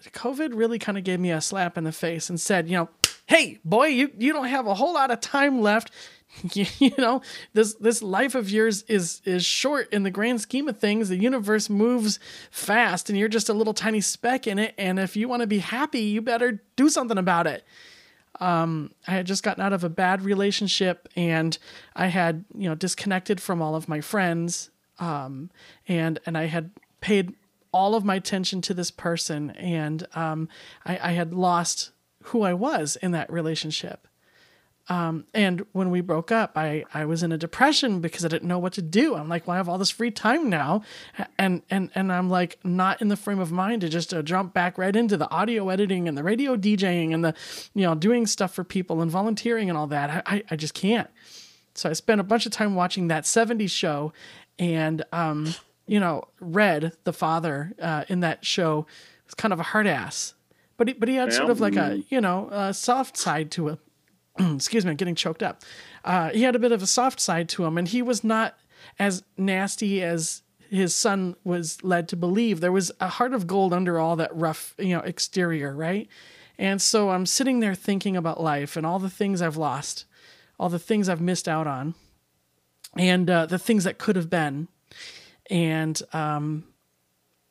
COVID 0.09 0.49
really 0.53 0.77
kind 0.77 0.97
of 0.97 1.05
gave 1.05 1.21
me 1.21 1.31
a 1.31 1.39
slap 1.39 1.77
in 1.77 1.85
the 1.85 1.93
face 1.93 2.29
and 2.29 2.37
said, 2.37 2.67
you 2.67 2.75
know, 2.75 2.89
hey, 3.27 3.59
boy, 3.63 3.85
you, 3.85 4.11
you 4.17 4.33
don't 4.33 4.47
have 4.47 4.67
a 4.67 4.73
whole 4.73 4.93
lot 4.93 5.09
of 5.09 5.21
time 5.21 5.61
left. 5.61 5.89
you, 6.53 6.91
know 6.97 7.21
this 7.53 7.73
this 7.75 8.01
life 8.01 8.35
of 8.35 8.49
yours 8.49 8.83
is 8.83 9.21
is 9.25 9.45
short 9.45 9.91
in 9.91 10.03
the 10.03 10.11
grand 10.11 10.39
scheme 10.41 10.67
of 10.67 10.79
things 10.79 11.09
the 11.09 11.17
universe 11.17 11.69
moves 11.69 12.19
fast 12.49 13.09
and 13.09 13.19
you're 13.19 13.27
just 13.27 13.49
a 13.49 13.53
little 13.53 13.73
tiny 13.73 14.01
speck 14.01 14.47
in 14.47 14.57
it 14.57 14.73
and 14.77 14.97
if 14.97 15.15
you 15.15 15.27
want 15.27 15.41
to 15.41 15.47
be 15.47 15.59
happy 15.59 15.99
you 15.99 16.21
better 16.21 16.61
do 16.75 16.89
something 16.89 17.17
about 17.17 17.47
it 17.47 17.65
um, 18.41 18.91
I 19.07 19.11
had 19.11 19.27
just 19.27 19.43
gotten 19.43 19.63
out 19.63 19.71
of 19.71 19.83
a 19.83 19.89
bad 19.89 20.23
relationship 20.23 21.07
and 21.15 21.57
I 21.95 22.07
had, 22.07 22.43
you 22.55 22.67
know, 22.67 22.75
disconnected 22.75 23.39
from 23.39 23.61
all 23.61 23.75
of 23.75 23.87
my 23.87 24.01
friends. 24.01 24.71
Um, 24.99 25.51
and, 25.87 26.19
and 26.25 26.37
I 26.37 26.45
had 26.45 26.71
paid 27.01 27.35
all 27.71 27.93
of 27.93 28.03
my 28.03 28.15
attention 28.15 28.61
to 28.61 28.73
this 28.73 28.89
person 28.89 29.51
and, 29.51 30.07
um, 30.15 30.49
I, 30.85 30.99
I 31.09 31.11
had 31.11 31.33
lost 31.33 31.91
who 32.25 32.41
I 32.41 32.53
was 32.53 32.97
in 32.97 33.11
that 33.11 33.31
relationship. 33.31 34.07
Um, 34.89 35.25
and 35.33 35.65
when 35.71 35.89
we 35.89 36.01
broke 36.01 36.31
up, 36.31 36.57
I, 36.57 36.83
I 36.93 37.05
was 37.05 37.23
in 37.23 37.31
a 37.31 37.37
depression 37.37 38.01
because 38.01 38.25
I 38.25 38.27
didn't 38.27 38.47
know 38.47 38.59
what 38.59 38.73
to 38.73 38.81
do. 38.81 39.15
I'm 39.15 39.29
like, 39.29 39.47
well, 39.47 39.53
I 39.53 39.57
have 39.57 39.69
all 39.69 39.77
this 39.77 39.89
free 39.89 40.11
time 40.11 40.49
now. 40.49 40.83
And, 41.37 41.61
and, 41.69 41.91
and 41.95 42.11
I'm 42.11 42.29
like, 42.29 42.59
not 42.63 43.01
in 43.01 43.07
the 43.07 43.15
frame 43.15 43.39
of 43.39 43.51
mind 43.51 43.81
to 43.81 43.89
just 43.89 44.13
uh, 44.13 44.21
jump 44.21 44.53
back 44.53 44.77
right 44.77 44.95
into 44.95 45.17
the 45.17 45.29
audio 45.29 45.69
editing 45.69 46.07
and 46.07 46.17
the 46.17 46.23
radio 46.23 46.57
DJing 46.57 47.13
and 47.13 47.23
the, 47.23 47.33
you 47.73 47.83
know, 47.83 47.95
doing 47.95 48.25
stuff 48.25 48.53
for 48.53 48.63
people 48.63 49.01
and 49.01 49.09
volunteering 49.09 49.69
and 49.69 49.77
all 49.77 49.87
that. 49.87 50.23
I, 50.25 50.43
I 50.49 50.55
just 50.55 50.73
can't. 50.73 51.09
So 51.73 51.89
I 51.89 51.93
spent 51.93 52.19
a 52.19 52.23
bunch 52.25 52.45
of 52.45 52.51
time 52.51 52.75
watching 52.75 53.07
that 53.07 53.23
70s 53.23 53.71
show 53.71 54.11
and, 54.59 55.05
um, 55.13 55.53
you 55.87 55.99
know, 55.99 56.25
Red, 56.39 56.93
the 57.03 57.13
father, 57.13 57.73
uh, 57.81 58.03
in 58.09 58.21
that 58.21 58.45
show 58.45 58.85
was 59.25 59.35
kind 59.35 59.53
of 59.53 59.59
a 59.59 59.63
hard 59.63 59.87
ass, 59.87 60.33
but 60.75 60.89
he, 60.89 60.93
but 60.93 61.07
he 61.07 61.15
had 61.15 61.31
sort 61.31 61.49
of 61.49 61.59
like 61.61 61.75
a, 61.75 62.03
you 62.09 62.19
know, 62.19 62.49
a 62.51 62.73
soft 62.73 63.15
side 63.15 63.51
to 63.51 63.69
it 63.69 63.79
excuse 64.39 64.85
me, 64.85 64.91
I'm 64.91 64.97
getting 64.97 65.15
choked 65.15 65.43
up. 65.43 65.61
Uh, 66.03 66.29
he 66.29 66.43
had 66.43 66.55
a 66.55 66.59
bit 66.59 66.71
of 66.71 66.81
a 66.81 66.87
soft 66.87 67.19
side 67.19 67.49
to 67.49 67.65
him, 67.65 67.77
and 67.77 67.87
he 67.87 68.01
was 68.01 68.23
not 68.23 68.57
as 68.97 69.23
nasty 69.37 70.01
as 70.01 70.43
his 70.69 70.95
son 70.95 71.35
was 71.43 71.83
led 71.83 72.07
to 72.09 72.15
believe. 72.15 72.61
There 72.61 72.71
was 72.71 72.91
a 72.99 73.07
heart 73.07 73.33
of 73.33 73.45
gold 73.45 73.73
under 73.73 73.99
all 73.99 74.15
that 74.15 74.35
rough, 74.35 74.73
you 74.77 74.95
know, 74.95 75.01
exterior, 75.01 75.75
right? 75.75 76.07
And 76.57 76.81
so 76.81 77.09
I'm 77.09 77.25
sitting 77.25 77.59
there 77.59 77.75
thinking 77.75 78.15
about 78.15 78.41
life 78.41 78.77
and 78.77 78.85
all 78.85 78.99
the 78.99 79.09
things 79.09 79.41
I've 79.41 79.57
lost, 79.57 80.05
all 80.59 80.69
the 80.69 80.79
things 80.79 81.09
I've 81.09 81.21
missed 81.21 81.47
out 81.47 81.67
on, 81.67 81.95
and 82.95 83.29
uh, 83.29 83.45
the 83.47 83.59
things 83.59 83.83
that 83.83 83.97
could 83.97 84.15
have 84.15 84.29
been. 84.29 84.67
And 85.49 86.01
um, 86.13 86.65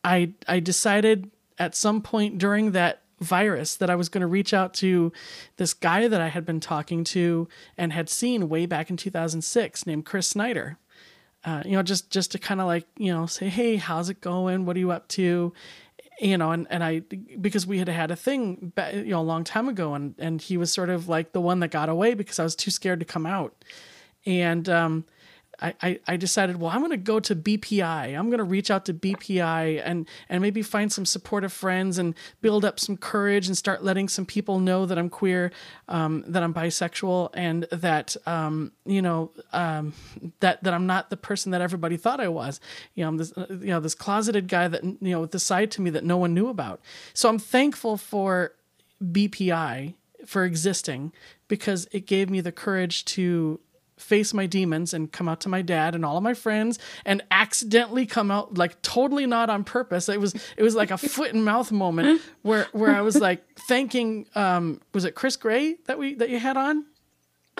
I 0.03 0.33
I 0.49 0.61
decided 0.61 1.31
at 1.59 1.75
some 1.75 2.01
point 2.01 2.39
during 2.39 2.73
that 2.73 3.03
virus 3.21 3.77
that 3.77 3.91
I 3.91 3.97
was 3.97 4.09
going 4.09 4.23
to 4.23 4.27
reach 4.27 4.55
out 4.55 4.75
to 4.75 5.13
this 5.57 5.75
guy 5.75 6.09
that 6.09 6.21
I 6.21 6.29
had 6.29 6.47
been 6.47 6.61
talking 6.61 7.05
to 7.05 7.49
and 7.77 7.93
had 7.93 8.09
seen 8.09 8.49
way 8.49 8.67
back 8.67 8.91
in 8.91 8.97
2006 8.97 9.87
named 9.87 10.07
Chris 10.07 10.29
Snyder. 10.29 10.79
Uh, 11.45 11.63
you 11.65 11.73
know, 11.73 11.83
just 11.83 12.11
just 12.11 12.33
to 12.33 12.39
kind 12.39 12.61
of 12.61 12.67
like 12.67 12.87
you 12.99 13.13
know 13.13 13.27
say, 13.27 13.49
hey, 13.49 13.77
how's 13.77 14.11
it 14.11 14.21
going? 14.21 14.67
What 14.67 14.77
are 14.77 14.81
you 14.81 14.91
up 14.91 15.09
to? 15.09 15.53
You 16.21 16.37
know, 16.37 16.51
and 16.51 16.67
and 16.69 16.85
I 16.85 17.01
because 17.41 17.67
we 17.67 17.79
had 17.79 17.89
had 17.89 18.11
a 18.11 18.17
thing, 18.17 18.73
you 18.93 19.05
know, 19.05 19.21
a 19.21 19.23
long 19.23 19.45
time 19.45 19.69
ago, 19.69 19.95
and 19.95 20.15
and 20.19 20.43
he 20.43 20.59
was 20.59 20.71
sort 20.71 20.91
of 20.91 21.09
like 21.09 21.33
the 21.33 21.41
one 21.41 21.61
that 21.61 21.71
got 21.71 21.89
away 21.89 22.13
because 22.13 22.39
I 22.39 22.43
was 22.43 22.55
too 22.55 22.71
scared 22.71 23.01
to 23.01 23.07
come 23.07 23.25
out, 23.25 23.55
and 24.27 24.69
um, 24.69 25.07
I, 25.63 26.01
I, 26.07 26.17
decided, 26.17 26.59
well, 26.59 26.71
I'm 26.71 26.81
going 26.81 26.91
to 26.91 26.97
go 26.97 27.21
to 27.21 27.37
BPI. 27.37 28.19
I'm 28.19 28.27
going 28.27 28.39
to 28.39 28.45
reach 28.45 28.71
out 28.71 28.87
to 28.87 28.95
BPI 28.95 29.83
and, 29.85 30.09
and 30.29 30.41
maybe 30.41 30.63
find 30.63 30.93
some 30.93 31.05
supportive 31.05 31.53
friends 31.53 31.99
and 31.99 32.15
build 32.41 32.65
up 32.65 32.81
some 32.81 32.97
courage 32.97 33.47
and 33.47 33.57
start 33.57 33.85
letting 33.85 34.09
some 34.09 34.25
people 34.25 34.59
know 34.59 34.87
that 34.87 34.99
I'm 34.99 35.11
queer, 35.11 35.53
um, 35.89 36.25
that 36.29 36.43
I'm 36.43 36.55
bisexual, 36.55 37.31
and 37.35 37.65
that, 37.73 38.17
um, 38.27 38.73
you 38.87 39.03
know, 39.03 39.33
um, 39.53 39.93
that, 40.41 40.63
that 40.65 40.73
I'm 40.73 40.87
not 40.87 41.11
the 41.11 41.17
person 41.17 41.53
that 41.53 41.61
everybody 41.61 41.97
thought 41.97 42.21
I 42.21 42.29
was. 42.29 42.61
You 42.95 43.05
know, 43.05 43.09
I'm 43.09 43.17
this, 43.19 43.33
you 43.37 43.67
know, 43.67 43.81
this 43.81 43.95
closeted 43.95 44.49
guy 44.49 44.69
that, 44.69 44.83
you 44.83 44.99
know, 45.01 45.21
with 45.21 45.33
the 45.33 45.39
side 45.39 45.71
to 45.73 45.83
me 45.83 45.91
that 45.91 46.05
no 46.05 46.17
one 46.17 46.33
knew 46.33 46.49
about. 46.49 46.81
So 47.13 47.29
I'm 47.29 47.39
thankful 47.39 47.97
for 47.97 48.55
BPI 49.03 49.95
for 50.27 50.45
existing 50.45 51.13
because 51.49 51.89
it 51.93 52.07
gave 52.07 52.31
me 52.31 52.41
the 52.41 52.53
courage 52.53 53.05
to 53.07 53.61
face 54.01 54.35
my 54.35 54.47
demons 54.47 54.95
and 54.95 55.13
come 55.13 55.29
out 55.29 55.41
to 55.43 55.49
my 55.49 55.63
dad 55.63 55.95
and 55.95 56.05
all 56.05 56.17
of 56.17 56.23
my 56.23 56.35
friends 56.35 56.79
and 57.05 57.23
accidentally 57.31 58.07
come 58.07 58.31
out 58.31 58.57
like 58.57 58.81
totally 58.83 59.27
not 59.27 59.51
on 59.51 59.65
purpose. 59.65 60.09
It 60.09 60.21
was 60.21 60.35
it 60.57 60.63
was 60.63 60.75
like 60.75 60.91
a 60.91 60.99
foot 61.17 61.33
and 61.33 61.45
mouth 61.45 61.71
moment 61.71 62.21
where 62.43 62.67
where 62.73 62.95
I 62.95 63.03
was 63.03 63.21
like 63.21 63.45
thanking 63.69 64.27
um 64.35 64.81
was 64.95 65.05
it 65.05 65.15
Chris 65.15 65.37
Gray 65.37 65.77
that 65.87 65.99
we 65.99 66.15
that 66.15 66.31
you 66.31 66.39
had 66.39 66.57
on? 66.57 66.85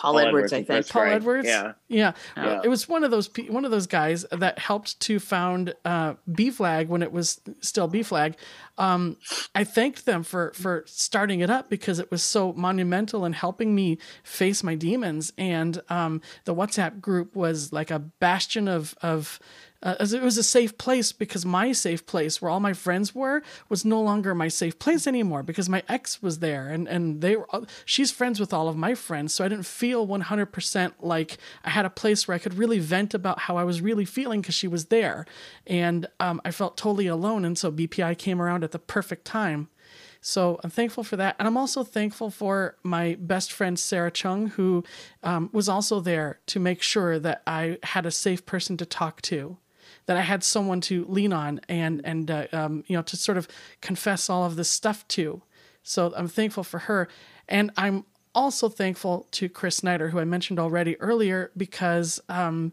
Paul, 0.01 0.15
Paul 0.15 0.21
Edwards, 0.21 0.53
Edwards, 0.55 0.71
I 0.71 0.75
think. 0.75 0.89
Paul 0.89 1.03
Edwards. 1.03 1.47
Yeah. 1.47 1.73
yeah. 1.89 2.13
yeah. 2.35 2.61
It 2.65 2.69
was 2.69 2.89
one 2.89 3.05
of 3.05 3.11
those 3.11 3.29
one 3.49 3.67
of 3.67 3.71
those 3.71 3.87
guys 3.87 4.25
that 4.33 4.59
helped 4.59 4.99
to 5.01 5.21
found 5.21 5.75
uh, 5.85 6.15
B 6.33 6.51
Flag 6.51 6.89
when 6.89 7.03
it 7.03 7.13
was 7.13 7.43
still 7.61 7.87
B 7.87 8.03
Flag. 8.03 8.37
Um, 8.79 9.19
I 9.55 9.65
thanked 9.65 10.07
them 10.07 10.23
for 10.23 10.53
for 10.55 10.85
starting 10.87 11.41
it 11.41 11.51
up 11.51 11.69
because 11.69 11.99
it 11.99 12.11
was 12.11 12.23
so 12.23 12.55
monumental 12.55 13.27
in 13.27 13.35
helping 13.35 13.75
me 13.75 13.99
face 14.23 14.63
my 14.63 14.75
demons. 14.75 15.35
And 15.37 15.83
um, 15.91 16.23
the 16.47 16.55
WhatsApp 16.55 17.03
group 17.03 17.37
was 17.37 17.71
like 17.71 17.91
a 17.91 17.99
bastion 17.99 18.69
of 18.69 18.95
of 19.03 19.39
uh, 19.83 19.97
it 20.01 20.23
was 20.23 20.37
a 20.37 20.43
safe 20.43 20.77
place 20.77 21.11
because 21.11 21.47
my 21.47 21.73
safe 21.73 22.05
place 22.05 22.41
where 22.41 22.51
all 22.51 22.61
my 22.61 22.75
friends 22.75 23.15
were 23.15 23.43
was 23.69 23.85
no 23.85 24.01
longer 24.01 24.35
my 24.35 24.49
safe 24.49 24.79
place 24.79 25.07
anymore 25.07 25.43
because 25.43 25.69
my 25.69 25.83
ex 25.89 26.23
was 26.23 26.41
there. 26.41 26.69
And 26.69 26.87
and 26.87 27.21
they 27.23 27.37
were 27.37 27.47
uh, 27.51 27.63
she's 27.85 28.11
friends 28.11 28.39
with 28.39 28.53
all 28.53 28.69
of 28.69 28.77
my 28.77 28.95
friends 28.95 29.33
so 29.33 29.45
i 29.45 29.49
didn't 29.49 29.67
feel 29.67 30.07
100% 30.07 30.93
like 31.01 31.39
i 31.65 31.71
had 31.71 31.87
a 31.87 31.91
place 31.91 32.29
where 32.29 32.35
i 32.35 32.39
could 32.39 32.55
really 32.55 32.79
vent 32.79 33.15
about 33.15 33.41
how 33.41 33.57
i 33.57 33.65
was 33.65 33.81
really 33.81 34.05
feeling 34.05 34.41
because 34.41 34.55
she 34.55 34.69
was 34.69 34.87
there. 34.87 35.25
And 35.67 36.07
um, 36.19 36.41
i 36.45 36.51
felt 36.51 36.77
totally 36.77 37.07
alone 37.07 37.45
and 37.45 37.57
so 37.57 37.73
bpi 37.73 38.19
came 38.19 38.41
around 38.43 38.65
at 38.65 38.73
the 38.73 38.79
perfect 38.79 39.25
time. 39.25 39.69
So 40.21 40.61
I'm 40.63 40.69
thankful 40.69 41.03
for 41.03 41.17
that. 41.17 41.37
And 41.39 41.49
I'm 41.49 41.57
also 41.57 41.83
thankful 41.83 42.31
for 42.31 42.77
my 42.83 43.17
best 43.19 43.51
friend, 43.51 43.79
Sarah 43.79 44.11
Chung, 44.11 44.49
who 44.49 44.85
um, 45.23 45.49
was 45.53 45.67
also 45.67 46.01
there 46.01 46.41
to 46.49 46.61
make 46.61 46.83
sure 46.83 47.19
that 47.19 47.43
I 47.47 47.79
had 47.83 48.05
a 48.05 48.11
safe 48.11 48.45
person 48.45 48.77
to 48.77 48.85
talk 48.85 49.23
to 49.23 49.57
that 50.07 50.17
I 50.17 50.23
had 50.23 50.43
someone 50.43 50.81
to 50.83 51.05
lean 51.09 51.33
on 51.33 51.61
and 51.69 52.01
and 52.05 52.31
uh, 52.31 52.47
um, 52.53 52.85
you 52.87 52.97
know 52.97 53.03
to 53.03 53.17
sort 53.17 53.39
of 53.39 53.49
confess 53.81 54.31
all 54.31 54.45
of 54.45 54.57
this 54.57 54.71
stuff 54.71 55.07
to. 55.09 55.43
So 55.83 56.13
I'm 56.17 56.29
thankful 56.29 56.65
for 56.65 56.81
her, 56.81 57.09
and 57.49 57.71
I'm 57.77 58.05
also 58.35 58.69
thankful 58.69 59.27
to 59.33 59.49
Chris 59.49 59.77
Snyder, 59.77 60.11
who 60.11 60.19
I 60.19 60.25
mentioned 60.25 60.59
already 60.59 61.01
earlier, 61.01 61.51
because 61.57 62.21
um, 62.29 62.73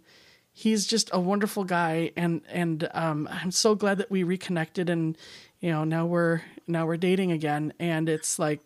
he's 0.54 0.86
just 0.86 1.10
a 1.14 1.20
wonderful 1.20 1.64
guy, 1.64 2.12
and 2.16 2.42
and 2.50 2.90
um, 2.94 3.28
I'm 3.32 3.52
so 3.52 3.76
glad 3.76 3.98
that 4.00 4.12
we 4.12 4.24
reconnected, 4.24 4.90
and 4.90 5.18
you 5.60 5.72
know 5.72 5.84
now 5.84 6.06
we're 6.06 6.42
now 6.68 6.86
we're 6.86 6.98
dating 6.98 7.32
again, 7.32 7.74
and 7.80 8.10
it's 8.10 8.40
like 8.40 8.60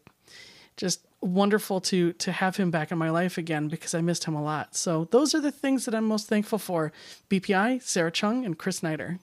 just 0.78 1.06
wonderful 1.22 1.80
to 1.80 2.14
to 2.14 2.32
have 2.32 2.58
him 2.58 2.72
back 2.72 2.92
in 2.92 2.98
my 2.98 3.10
life 3.10 3.38
again 3.38 3.68
because 3.68 3.94
I 3.94 4.02
missed 4.02 4.26
him 4.26 4.36
a 4.36 4.44
lot. 4.44 4.76
So 4.76 5.06
those 5.12 5.34
are 5.36 5.40
the 5.40 5.52
things 5.52 5.86
that 5.86 5.96
I'm 5.96 6.06
most 6.06 6.28
thankful 6.28 6.60
for. 6.60 6.92
BPI, 7.30 7.82
Sarah 7.82 8.12
Chung, 8.12 8.46
and 8.46 8.58
Chris 8.58 8.78
Snyder. 8.78 9.20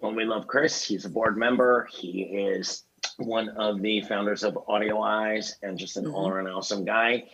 Well, 0.00 0.14
we 0.14 0.24
love 0.24 0.46
Chris. 0.46 0.84
He's 0.84 1.04
a 1.04 1.08
board 1.08 1.36
member. 1.36 1.88
He 1.90 2.22
is 2.22 2.84
one 3.16 3.48
of 3.50 3.82
the 3.82 4.00
founders 4.02 4.44
of 4.44 4.58
Audio 4.68 5.00
Eyes 5.00 5.56
and 5.62 5.78
just 5.78 5.96
an 5.96 6.04
mm-hmm. 6.04 6.14
all 6.14 6.28
around 6.28 6.48
awesome 6.48 6.84
guy. 6.84 7.24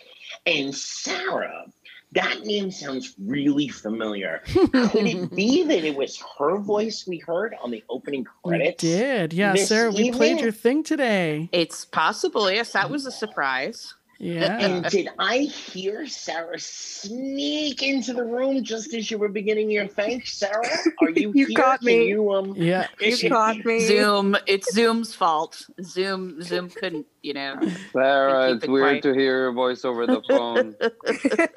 And 0.46 0.74
Sarah, 0.74 1.66
that 2.14 2.44
name 2.44 2.70
sounds 2.70 3.14
really 3.18 3.68
familiar. 3.68 4.42
Could 4.46 5.06
it 5.06 5.34
be 5.34 5.64
that 5.64 5.84
it 5.84 5.96
was 5.96 6.22
her 6.38 6.58
voice 6.58 7.06
we 7.06 7.18
heard 7.18 7.54
on 7.62 7.70
the 7.70 7.84
opening 7.88 8.24
credits? 8.44 8.82
We 8.82 8.88
did. 8.90 9.32
Yeah, 9.32 9.54
Sarah, 9.56 9.90
evening? 9.90 10.12
we 10.12 10.16
played 10.16 10.40
your 10.40 10.52
thing 10.52 10.82
today. 10.82 11.48
It's 11.52 11.84
possible. 11.84 12.50
Yes, 12.50 12.72
that 12.72 12.90
was 12.90 13.06
a 13.06 13.12
surprise. 13.12 13.94
Yeah. 14.18 14.58
And 14.58 14.84
did 14.86 15.08
I 15.18 15.38
hear 15.38 16.06
Sarah 16.06 16.58
sneak 16.58 17.82
into 17.82 18.12
the 18.12 18.24
room 18.24 18.62
just 18.64 18.94
as 18.94 19.10
you 19.10 19.18
were 19.18 19.28
beginning 19.28 19.70
your 19.70 19.86
thanks? 19.86 20.32
Sarah, 20.34 20.66
are 21.00 21.10
you, 21.10 21.32
you 21.34 21.46
here? 21.46 21.56
Caught 21.56 21.82
me. 21.82 22.08
you, 22.08 22.32
um, 22.32 22.54
yeah, 22.56 22.88
you 23.00 23.28
caught 23.28 23.64
me. 23.64 23.80
Zoom. 23.80 24.36
It's 24.46 24.72
Zoom's 24.72 25.14
fault. 25.14 25.66
Zoom. 25.82 26.42
Zoom 26.42 26.70
couldn't. 26.70 27.06
You 27.22 27.34
know. 27.34 27.56
Sarah, 27.92 28.54
it's 28.54 28.64
it 28.64 28.70
weird 28.70 29.02
quiet. 29.02 29.02
to 29.02 29.12
hear 29.14 29.40
your 29.40 29.52
voice 29.52 29.84
over 29.84 30.06
the 30.06 30.22
phone. 30.28 30.76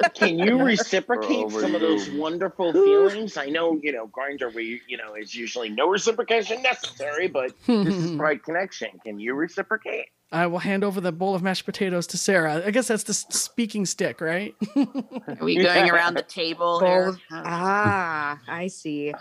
Can 0.14 0.40
you 0.40 0.64
reciprocate 0.64 1.52
some 1.52 1.76
of 1.76 1.82
those 1.82 2.10
wonderful 2.12 2.72
feelings? 2.74 3.38
I 3.38 3.48
know 3.48 3.80
you 3.82 3.92
know 3.92 4.08
Grindr. 4.08 4.54
We 4.54 4.82
you 4.88 4.98
know 4.98 5.16
is 5.16 5.36
usually 5.36 5.70
no 5.70 5.90
reciprocation 5.90 6.62
necessary, 6.62 7.28
but 7.28 7.52
this 7.66 7.96
is 7.96 8.12
right 8.14 8.42
connection. 8.42 8.90
Can 9.04 9.20
you 9.20 9.34
reciprocate? 9.34 10.08
I 10.32 10.48
will 10.48 10.60
hand 10.60 10.84
over 10.84 11.00
the 11.00 11.12
bowl 11.12 11.36
of 11.36 11.42
mashed 11.42 11.66
potatoes 11.66 12.06
to 12.08 12.18
Sarah. 12.18 12.62
I 12.66 12.72
guess 12.72 12.88
that's 12.90 13.04
the 13.04 13.14
speaking 13.14 13.86
stick, 13.86 14.20
right? 14.20 14.54
Are 14.76 15.38
we 15.42 15.62
going 15.62 15.90
around 15.90 16.16
the 16.16 16.24
table? 16.24 16.80
Bowl 16.82 17.10
of, 17.10 17.20
ah, 17.32 18.38
I 18.48 18.68
see. 18.68 19.14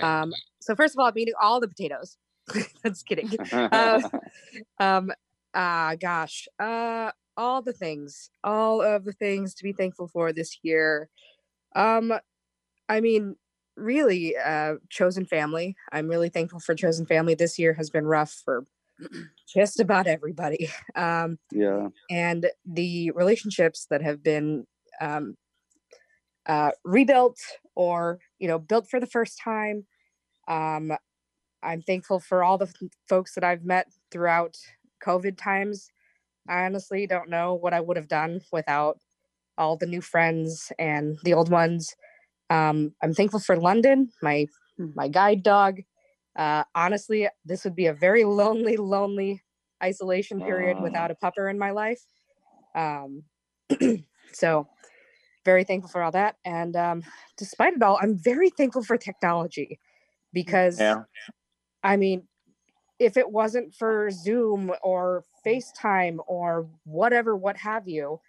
Um, 0.00 0.32
so 0.58 0.74
first 0.74 0.94
of 0.94 0.98
all, 0.98 1.06
I'm 1.06 1.16
eating 1.16 1.34
all 1.40 1.60
the 1.60 1.68
potatoes. 1.68 2.16
That's 2.82 3.02
kidding. 3.02 3.30
Uh, 3.52 4.00
um, 4.80 5.12
uh, 5.54 5.94
gosh. 5.96 6.48
Uh, 6.58 7.12
all 7.36 7.62
the 7.62 7.72
things, 7.72 8.30
all 8.42 8.82
of 8.82 9.04
the 9.04 9.12
things 9.12 9.54
to 9.54 9.64
be 9.64 9.72
thankful 9.72 10.08
for 10.08 10.32
this 10.32 10.58
year. 10.62 11.08
Um, 11.76 12.12
I 12.88 13.00
mean, 13.00 13.36
really, 13.76 14.36
uh, 14.36 14.74
chosen 14.88 15.24
family. 15.24 15.76
I'm 15.92 16.08
really 16.08 16.30
thankful 16.30 16.58
for 16.58 16.74
chosen 16.74 17.06
family. 17.06 17.34
This 17.34 17.58
year 17.58 17.74
has 17.74 17.90
been 17.90 18.06
rough 18.06 18.42
for 18.44 18.66
just 19.54 19.80
about 19.80 20.06
everybody. 20.06 20.70
Um, 20.94 21.38
Yeah. 21.52 21.88
and 22.10 22.50
the 22.64 23.10
relationships 23.12 23.86
that 23.90 24.02
have 24.02 24.22
been 24.22 24.66
um, 25.00 25.36
uh, 26.46 26.70
rebuilt 26.84 27.38
or 27.74 28.18
you 28.38 28.48
know 28.48 28.58
built 28.58 28.88
for 28.90 29.00
the 29.00 29.06
first 29.06 29.38
time. 29.42 29.86
Um, 30.48 30.92
I'm 31.62 31.82
thankful 31.82 32.20
for 32.20 32.44
all 32.44 32.58
the 32.58 32.72
folks 33.08 33.34
that 33.34 33.44
I've 33.44 33.64
met 33.64 33.88
throughout 34.10 34.56
COVID 35.04 35.36
times. 35.36 35.90
I 36.48 36.64
honestly 36.64 37.06
don't 37.06 37.28
know 37.30 37.54
what 37.54 37.74
I 37.74 37.80
would 37.80 37.96
have 37.96 38.08
done 38.08 38.40
without 38.52 38.98
all 39.58 39.76
the 39.76 39.86
new 39.86 40.00
friends 40.00 40.72
and 40.78 41.18
the 41.24 41.34
old 41.34 41.50
ones. 41.50 41.94
Um, 42.50 42.94
I'm 43.02 43.12
thankful 43.12 43.40
for 43.40 43.56
London, 43.56 44.10
my 44.22 44.46
my 44.78 45.08
guide 45.08 45.42
dog. 45.42 45.80
Uh, 46.38 46.64
honestly, 46.74 47.28
this 47.44 47.64
would 47.64 47.76
be 47.76 47.86
a 47.88 47.94
very 47.94 48.24
lonely, 48.42 48.78
lonely 48.78 49.42
isolation 49.84 50.40
period 50.42 50.78
Oh. 50.78 50.84
without 50.84 51.12
a 51.12 51.16
pupper 51.16 51.50
in 51.50 51.58
my 51.58 51.72
life. 51.72 52.02
Um, 52.74 53.24
so, 54.32 54.68
very 55.44 55.64
thankful 55.64 55.90
for 55.90 56.02
all 56.02 56.12
that. 56.12 56.36
And 56.44 56.76
um, 56.76 57.04
despite 57.38 57.74
it 57.74 57.82
all, 57.82 57.98
I'm 58.02 58.16
very 58.16 58.50
thankful 58.50 58.84
for 58.84 58.98
technology 58.98 59.80
because, 60.32 60.78
Yeah. 60.78 61.04
I 61.82 61.96
mean, 61.96 62.28
if 62.98 63.16
it 63.16 63.30
wasn't 63.30 63.74
for 63.74 64.10
Zoom 64.10 64.72
or 64.82 65.24
FaceTime 65.46 66.18
or 66.26 66.68
whatever, 66.84 67.36
what 67.36 67.58
have 67.58 67.88
you, 67.88 68.20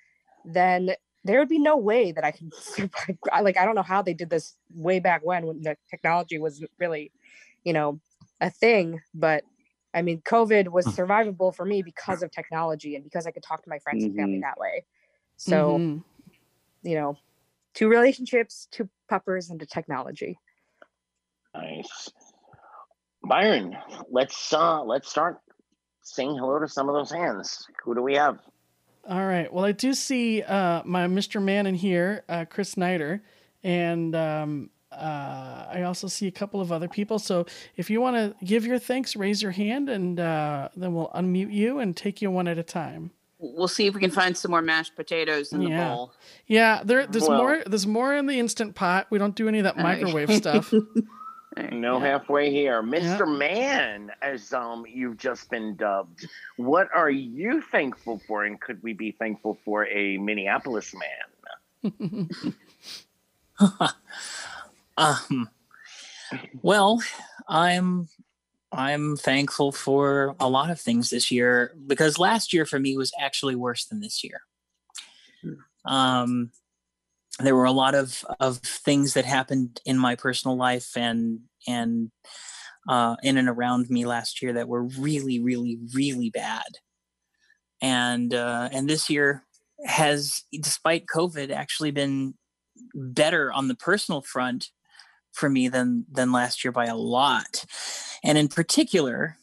then 0.46 0.92
there 1.26 1.40
would 1.40 1.50
be 1.50 1.60
no 1.60 1.78
way 1.78 2.12
that 2.12 2.24
I 2.26 2.32
could 2.32 2.54
survive. 2.62 3.18
Like, 3.44 3.58
I 3.58 3.66
don't 3.66 3.76
know 3.76 3.84
how 3.84 4.02
they 4.02 4.14
did 4.14 4.30
this 4.30 4.56
way 4.74 5.00
back 5.00 5.22
when, 5.26 5.46
when 5.48 5.62
the 5.64 5.78
technology 5.90 6.40
was 6.40 6.64
really, 6.80 7.12
you 7.64 7.74
know, 7.74 8.00
a 8.42 8.50
thing. 8.50 9.02
But 9.14 9.44
I 9.94 10.02
mean, 10.02 10.22
COVID 10.22 10.70
was 10.70 10.86
survivable 10.86 11.54
for 11.54 11.66
me 11.66 11.82
because 11.82 12.22
of 12.22 12.32
technology 12.32 12.96
and 12.96 13.04
because 13.04 13.26
I 13.26 13.32
could 13.32 13.44
talk 13.44 13.64
to 13.64 13.70
my 13.70 13.80
friends 13.80 14.04
and 14.04 14.16
family 14.16 14.38
Mhm. 14.38 14.42
that 14.42 14.60
way. 14.60 14.86
So, 15.38 15.80
Mhm. 15.80 16.04
you 16.84 16.96
know, 16.96 17.18
two 17.74 17.88
relationships, 17.88 18.68
two 18.72 18.90
puppers, 19.08 19.50
and 19.50 19.60
to 19.60 19.66
technology. 19.66 20.40
Nice. 21.56 22.12
Byron, 23.24 23.76
let's 24.10 24.54
uh 24.54 24.84
let's 24.84 25.10
start 25.10 25.40
saying 26.04 26.38
hello 26.38 26.60
to 26.60 26.68
some 26.68 26.88
of 26.88 26.96
those 26.96 27.12
hands. 27.12 27.68
Who 27.84 27.96
do 27.96 28.02
we 28.02 28.16
have? 28.16 28.40
All 29.08 29.26
right. 29.26 29.52
Well, 29.52 29.66
I 29.66 29.72
do 29.72 29.94
see 29.94 30.44
uh, 30.44 30.84
my 30.86 31.08
Mr. 31.08 31.42
Man 31.42 31.66
in 31.66 31.76
here, 31.76 32.24
uh, 32.30 32.46
Chris 32.46 32.70
Snyder, 32.72 33.24
and 33.64 34.16
um, 34.16 34.70
uh, 34.92 35.66
I 35.72 35.84
also 35.84 36.08
see 36.08 36.28
a 36.28 36.32
couple 36.32 36.62
of 36.62 36.72
other 36.72 36.88
people. 36.88 37.20
So 37.20 37.46
if 37.78 37.90
you 37.90 38.02
want 38.02 38.16
to 38.16 38.46
give 38.46 38.66
your 38.66 38.80
thanks, 38.80 39.16
raise 39.16 39.42
your 39.42 39.52
hand, 39.52 39.90
and 39.90 40.20
uh, 40.20 40.70
then 40.76 40.94
we'll 40.94 41.10
unmute 41.10 41.54
you 41.54 41.80
and 41.80 41.96
take 41.96 42.22
you 42.22 42.32
one 42.32 42.48
at 42.48 42.58
a 42.58 42.64
time. 42.64 43.12
We'll 43.42 43.70
see 43.70 43.88
if 43.88 43.94
we 43.94 44.02
can 44.02 44.12
find 44.12 44.36
some 44.36 44.52
more 44.52 44.62
mashed 44.62 44.96
potatoes 44.98 45.54
in 45.54 45.62
the 45.64 45.70
bowl. 45.70 46.12
Yeah, 46.48 46.82
there, 46.84 47.08
there's 47.08 47.28
Well- 47.28 47.38
more. 47.38 47.64
There's 47.66 47.88
more 47.88 48.14
in 48.14 48.26
the 48.26 48.38
instant 48.40 48.76
pot. 48.76 49.08
We 49.10 49.18
don't 49.18 49.36
do 49.36 49.48
any 49.48 49.60
of 49.60 49.64
that 49.64 49.78
All 49.78 49.84
right. 49.84 50.02
microwave 50.02 50.34
stuff. 50.36 50.74
No 51.72 52.00
halfway 52.00 52.52
here. 52.52 52.82
Mr. 52.84 53.26
Man, 53.38 54.12
as 54.22 54.54
um 54.54 54.86
you've 54.88 55.18
just 55.18 55.50
been 55.50 55.76
dubbed. 55.76 56.28
What 56.58 56.90
are 56.94 57.10
you 57.10 57.62
thankful 57.62 58.22
for? 58.28 58.44
And 58.46 58.60
could 58.60 58.82
we 58.84 58.94
be 58.94 59.12
thankful 59.12 59.58
for 59.66 59.86
a 59.88 60.18
Minneapolis 60.18 60.94
man? 60.94 62.30
Um, 65.00 65.50
well, 66.62 67.02
I'm 67.48 68.10
I'm 68.72 69.16
thankful 69.16 69.72
for 69.72 70.36
a 70.40 70.50
lot 70.50 70.70
of 70.70 70.80
things 70.80 71.10
this 71.10 71.32
year 71.32 71.74
because 71.88 72.20
last 72.20 72.54
year 72.54 72.66
for 72.66 72.80
me 72.80 72.98
was 72.98 73.12
actually 73.20 73.56
worse 73.56 73.86
than 73.86 74.02
this 74.02 74.24
year. 74.24 74.42
Um, 75.86 76.52
there 77.40 77.56
were 77.56 77.66
a 77.66 77.72
lot 77.72 77.96
of 77.96 78.26
of 78.42 78.58
things 78.58 79.14
that 79.14 79.24
happened 79.24 79.80
in 79.86 79.98
my 79.98 80.16
personal 80.16 80.58
life 80.58 80.98
and 80.98 81.40
and 81.66 82.12
uh, 82.88 83.16
in 83.24 83.38
and 83.38 83.48
around 83.48 83.90
me 83.90 84.06
last 84.06 84.42
year 84.42 84.54
that 84.54 84.68
were 84.68 84.84
really, 84.84 85.40
really, 85.40 85.80
really 85.94 86.30
bad. 86.30 86.78
And 87.82 88.34
uh, 88.34 88.68
and 88.74 88.90
this 88.90 89.10
year 89.10 89.46
has, 89.86 90.44
despite 90.52 91.06
COVID, 91.06 91.52
actually 91.52 91.92
been 91.92 92.34
better 92.94 93.54
on 93.54 93.70
the 93.70 93.76
personal 93.76 94.22
front 94.22 94.72
for 95.32 95.50
me 95.50 95.68
than 95.68 96.06
than 96.12 96.32
last 96.32 96.64
year 96.64 96.72
by 96.72 96.86
a 96.86 96.96
lot. 96.96 97.66
And 98.24 98.38
in 98.38 98.48
particular 98.48 99.38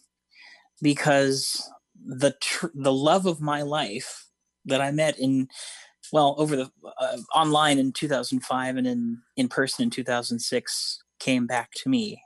because 0.83 1.71
the 2.05 2.35
tr- 2.41 2.67
the 2.75 2.93
love 2.93 3.27
of 3.27 3.41
my 3.41 3.63
life 3.63 4.27
that 4.67 4.81
i 4.81 4.91
met 4.91 5.19
in 5.19 5.49
well 6.13 6.35
over 6.39 6.55
the 6.57 6.71
uh, 7.01 7.17
online 7.35 7.79
in 7.79 7.93
2005 7.93 8.77
and 8.77 8.87
in 8.87 9.19
in 9.37 9.49
person 9.49 9.85
in 9.85 9.91
2006 9.91 11.03
came 11.19 11.47
back 11.47 11.71
to 11.73 11.89
me. 11.89 12.23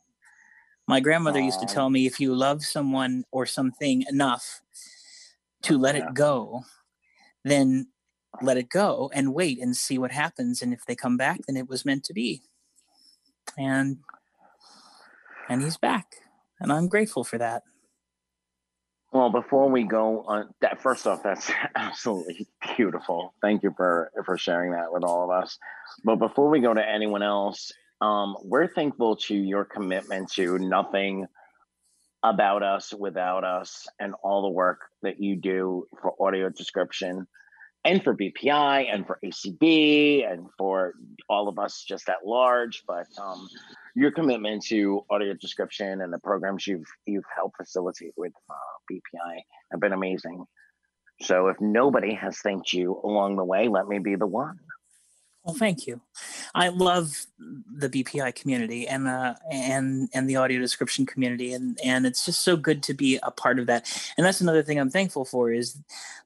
My 0.89 0.99
grandmother 1.01 1.41
used 1.41 1.61
to 1.61 1.67
tell 1.67 1.89
me 1.89 2.07
if 2.07 2.19
you 2.19 2.35
love 2.35 2.65
someone 2.65 3.25
or 3.31 3.47
something 3.47 4.05
enough 4.11 4.61
to 5.63 5.79
let 5.79 5.95
Yeah. 5.95 6.09
it 6.09 6.15
go 6.15 6.63
then 7.45 7.87
let 8.43 8.57
it 8.57 8.69
go 8.69 9.11
and 9.15 9.35
wait 9.35 9.61
and 9.61 9.77
see 9.77 9.99
what 9.99 10.13
happens. 10.13 10.63
And 10.63 10.73
if 10.73 10.85
they 10.87 10.97
come 10.97 11.17
back 11.17 11.41
then 11.47 11.57
it 11.57 11.69
was 11.69 11.85
meant 11.85 12.05
to 12.05 12.13
be 12.13 12.43
and 13.59 13.99
and 15.49 15.63
he's 15.63 15.77
back 15.77 16.17
and 16.61 16.73
i'm 16.73 16.89
grateful 16.89 17.25
for 17.25 17.39
that 17.39 17.63
Well, 19.13 19.31
before 19.31 19.69
we 19.69 19.83
go 19.83 20.23
on 20.29 20.55
that, 20.61 20.81
first 20.81 21.05
off, 21.07 21.25
that's 21.25 21.51
absolutely 21.75 22.47
beautiful. 22.77 23.35
Thank 23.43 23.65
you 23.65 23.75
for 23.77 24.13
for 24.25 24.39
sharing 24.39 24.71
that 24.73 24.93
with 24.93 25.03
all 25.03 25.25
of 25.25 25.31
us. 25.43 25.59
But 26.05 26.17
before 26.17 26.49
we 26.49 26.61
go 26.61 26.73
to 26.73 26.89
anyone 26.89 27.23
else, 27.23 27.73
um, 28.01 28.37
we're 28.45 28.69
thankful 28.69 29.17
to 29.17 29.35
your 29.35 29.65
commitment 29.65 30.31
to 30.35 30.59
nothing 30.59 31.27
about 32.23 32.63
us 32.63 32.93
without 32.93 33.45
us 33.45 33.87
and 33.99 34.15
all 34.23 34.43
the 34.43 34.51
work 34.51 34.81
that 35.03 35.21
you 35.21 35.37
do 35.37 35.87
for 36.01 36.15
audio 36.21 36.49
description 36.49 37.27
and 37.85 38.03
for 38.03 38.15
BPI 38.15 38.93
and 38.93 39.07
for 39.07 39.19
ACB 39.25 40.31
and 40.31 40.47
for 40.59 40.95
all 41.29 41.49
of 41.49 41.59
us 41.59 41.85
just 41.87 42.09
at 42.09 42.27
large. 42.27 42.83
But 42.87 43.07
um, 43.21 43.49
your 43.95 44.11
commitment 44.11 44.65
to 44.67 45.05
audio 45.11 45.35
description 45.35 46.01
and 46.03 46.13
the 46.13 46.19
programs 46.19 46.67
you've 46.67 46.87
you've 47.07 47.25
helped 47.35 47.57
facilitate 47.57 48.13
with 48.17 48.33
uh, 48.51 48.55
BPI 48.91 49.41
have 49.73 49.81
been 49.81 49.93
amazing. 49.93 50.45
So 51.23 51.49
if 51.49 51.57
nobody 51.61 52.15
has 52.15 52.39
thanked 52.39 52.73
you 52.73 53.01
along 53.05 53.37
the 53.37 53.45
way, 53.45 53.69
let 53.69 53.87
me 53.87 53.99
be 53.99 54.17
the 54.17 54.27
one. 54.27 54.59
Well 55.45 55.55
thank 55.55 55.87
you. 55.87 56.01
I 56.55 56.69
love 56.69 57.27
the 57.39 57.89
bpi 57.89 58.35
community 58.35 58.87
and 58.87 59.09
uh 59.09 59.35
and 59.51 60.09
and 60.13 60.29
the 60.29 60.37
audio 60.37 60.59
description 60.61 61.07
community 61.07 61.55
and 61.55 61.79
and 61.85 62.05
it's 62.07 62.25
just 62.27 62.43
so 62.43 62.57
good 62.57 62.83
to 62.85 62.95
be 62.95 63.19
a 63.23 63.31
part 63.31 63.59
of 63.59 63.67
that. 63.67 63.91
And 64.17 64.27
that's 64.27 64.41
another 64.41 64.63
thing 64.63 64.79
i'm 64.79 64.91
thankful 64.91 65.25
for 65.25 65.51
is 65.53 65.79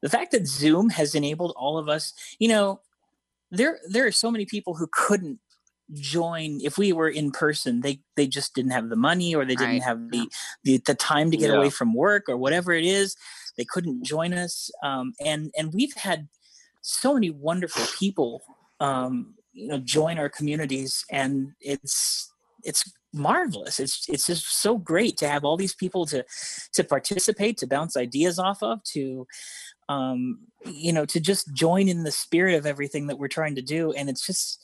the 0.03 0.09
fact 0.09 0.33
that 0.33 0.47
zoom 0.47 0.91
has 0.91 1.15
enabled 1.15 1.53
all 1.57 1.79
of 1.79 1.89
us 1.89 2.13
you 2.39 2.49
know 2.49 2.81
there 3.51 3.79
there 3.89 4.07
are 4.07 4.13
so 4.13 4.31
many 4.31 4.47
people 4.47 4.75
who 4.75 4.89
couldn't 4.93 5.39
join 5.93 6.61
if 6.63 6.79
we 6.79 6.93
were 6.93 7.09
in 7.11 7.31
person. 7.31 7.83
They 7.83 8.01
they 8.17 8.27
just 8.27 8.55
didn't 8.55 8.73
have 8.73 8.89
the 8.89 8.97
money 8.97 9.35
or 9.35 9.45
they 9.45 9.55
didn't 9.55 9.75
Right. 9.75 9.83
have 9.83 10.11
the, 10.11 10.31
the 10.65 10.79
the 10.87 10.95
time 10.95 11.31
to 11.31 11.37
get 11.37 11.51
Yeah. 11.51 11.57
away 11.57 11.71
from 11.71 11.95
work 11.95 12.25
or 12.29 12.37
whatever 12.37 12.73
it 12.73 12.85
is. 12.85 13.17
They 13.57 13.65
couldn't 13.67 14.03
join 14.05 14.33
us. 14.33 14.71
Um 14.83 15.13
and 15.25 15.53
and 15.57 15.73
we've 15.75 15.95
had 15.95 16.29
so 16.81 17.15
many 17.15 17.31
wonderful 17.31 17.85
people 17.99 18.43
um 18.81 19.35
you 19.53 19.69
know 19.69 19.79
join 19.79 20.19
our 20.19 20.29
communities 20.29 21.05
and 21.11 21.53
it's 21.61 22.31
it's 22.63 22.91
marvelous. 23.13 23.79
It's 23.79 24.09
it's 24.09 24.27
just 24.27 24.61
so 24.61 24.79
great 24.79 25.17
to 25.19 25.29
have 25.29 25.45
all 25.45 25.57
these 25.57 25.75
people 25.75 26.07
to 26.07 26.25
to 26.73 26.85
participate 26.85 27.59
to 27.59 27.67
bounce 27.67 27.97
ideas 27.97 28.39
off 28.39 28.63
of 28.63 28.83
to 28.95 29.27
um 29.89 30.39
you 30.65 30.93
know 30.93 31.05
to 31.05 31.21
just 31.21 31.53
join 31.55 31.89
in 31.89 32.05
the 32.05 32.11
spirit 32.11 32.55
of 32.55 32.67
everything 32.67 33.07
that 33.07 33.19
we're 33.19 33.29
trying 33.29 33.55
to 33.55 33.63
do 33.63 33.93
and 33.93 34.09
it's 34.09 34.27
just 34.27 34.61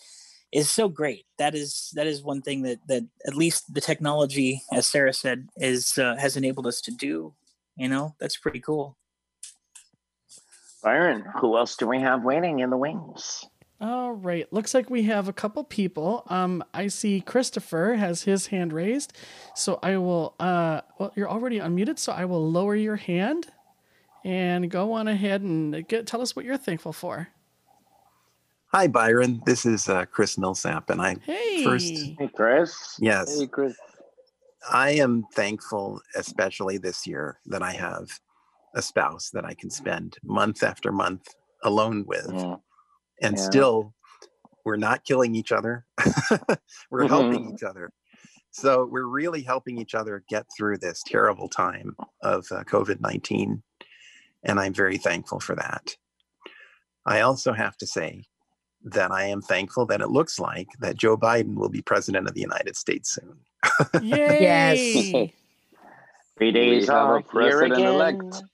is 0.53 0.69
so 0.69 0.89
great. 0.89 1.27
That 1.39 1.55
is 1.55 1.93
that 1.95 2.07
is 2.07 2.23
one 2.23 2.43
thing 2.43 2.63
that 2.63 2.79
that 2.89 3.07
at 3.27 3.37
least 3.37 3.73
the 3.73 3.81
technology 3.81 4.63
as 4.73 4.87
sarah 4.87 5.13
said 5.13 5.49
is 5.57 5.97
uh, 5.99 6.17
has 6.17 6.37
enabled 6.37 6.67
us 6.67 6.81
to 6.83 6.91
do 6.91 7.35
you 7.81 7.89
know? 7.89 8.15
That's 8.21 8.37
pretty 8.37 8.61
cool. 8.61 8.99
Byron, 10.83 11.25
who 11.41 11.57
else 11.57 11.77
do 11.77 11.87
we 11.87 11.99
have 12.01 12.25
waiting 12.25 12.61
in 12.61 12.69
the 12.69 12.77
wings? 12.77 13.47
All 13.81 14.13
right. 14.13 14.51
Looks 14.53 14.75
like 14.75 14.91
we 14.91 15.05
have 15.05 15.27
a 15.29 15.33
couple 15.33 15.65
people. 15.65 16.25
Um, 16.27 16.63
I 16.75 16.89
see 16.89 17.23
Christopher 17.23 17.95
has 17.95 18.25
his 18.25 18.49
hand 18.49 18.73
raised, 18.75 19.15
so 19.55 19.79
I 19.83 19.97
will. 19.97 20.35
Uh, 20.39 20.83
well, 20.99 21.13
you're 21.17 21.31
already 21.31 21.59
unmuted, 21.59 21.99
so 21.99 22.13
I 22.13 22.27
will 22.27 22.47
lower 22.51 22.77
your 22.77 22.97
hand, 22.97 23.47
and 24.23 24.71
go 24.71 24.93
on 24.93 25.09
ahead 25.09 25.41
and 25.41 25.87
get 25.89 26.07
tell 26.07 26.21
us 26.21 26.37
what 26.37 26.45
you're 26.45 26.59
thankful 26.59 26.93
for. 26.93 27.29
Hi, 28.73 28.87
Byron. 28.87 29.43
This 29.47 29.65
is 29.65 29.89
uh, 29.89 30.05
Chris 30.05 30.37
Millsap, 30.37 30.91
and 30.91 31.01
I 31.01 31.17
Hey. 31.25 31.65
first, 31.65 31.95
Hey, 32.19 32.29
Chris. 32.35 32.99
yes, 33.01 33.41
Hey, 33.41 33.47
Chris. 33.47 33.75
I 34.71 34.91
am 34.91 35.25
thankful, 35.33 36.03
especially 36.15 36.77
this 36.77 37.07
year, 37.07 37.39
that 37.47 37.63
I 37.63 37.73
have 37.73 38.21
a 38.75 38.83
spouse 38.83 39.31
that 39.31 39.47
I 39.47 39.55
can 39.55 39.71
spend 39.71 40.19
month 40.23 40.63
after 40.63 40.93
month 40.93 41.35
alone 41.65 42.05
with, 42.07 42.27
Mm. 42.29 42.61
And 43.21 43.37
Yeah. 43.37 43.43
still 43.43 43.95
we're 44.65 44.77
not 44.77 45.05
killing 45.05 45.35
each 45.35 45.53
other. 45.53 45.87
we're 46.91 47.09
helping 47.09 47.47
Mhm. 47.51 47.55
each 47.55 47.63
other. 47.63 47.91
So 48.51 48.85
we're 48.85 49.07
really 49.07 49.43
helping 49.43 49.79
each 49.79 49.95
other 49.95 50.23
get 50.29 50.47
through 50.57 50.79
this 50.79 51.03
terrible 51.07 51.49
time 51.49 51.97
of 52.23 52.47
uh, 52.51 52.65
COVID 52.65 53.01
19. 53.01 53.63
And 54.43 54.61
I'm 54.61 54.75
very 54.75 54.99
thankful 54.99 55.41
for 55.41 55.55
that. 55.57 55.97
I 57.07 57.21
also 57.21 57.53
have 57.53 57.77
to 57.79 57.87
say 57.87 58.25
that 58.85 59.11
I 59.11 59.25
am 59.27 59.41
thankful 59.43 59.87
that 59.87 60.01
it 60.01 60.09
looks 60.11 60.39
like 60.39 60.69
that 60.81 60.97
Joe 60.97 61.17
Biden 61.17 61.55
will 61.55 61.69
be 61.69 61.83
president 61.83 62.27
of 62.29 62.35
the 62.35 62.41
United 62.41 62.77
States 62.77 63.13
soon. 63.15 63.39
Yes. 64.03 65.31
Three 66.39 66.53
days 66.53 66.89
have 66.89 67.17
a 67.17 67.21
president-elect. 67.23 68.19
again. 68.23 68.49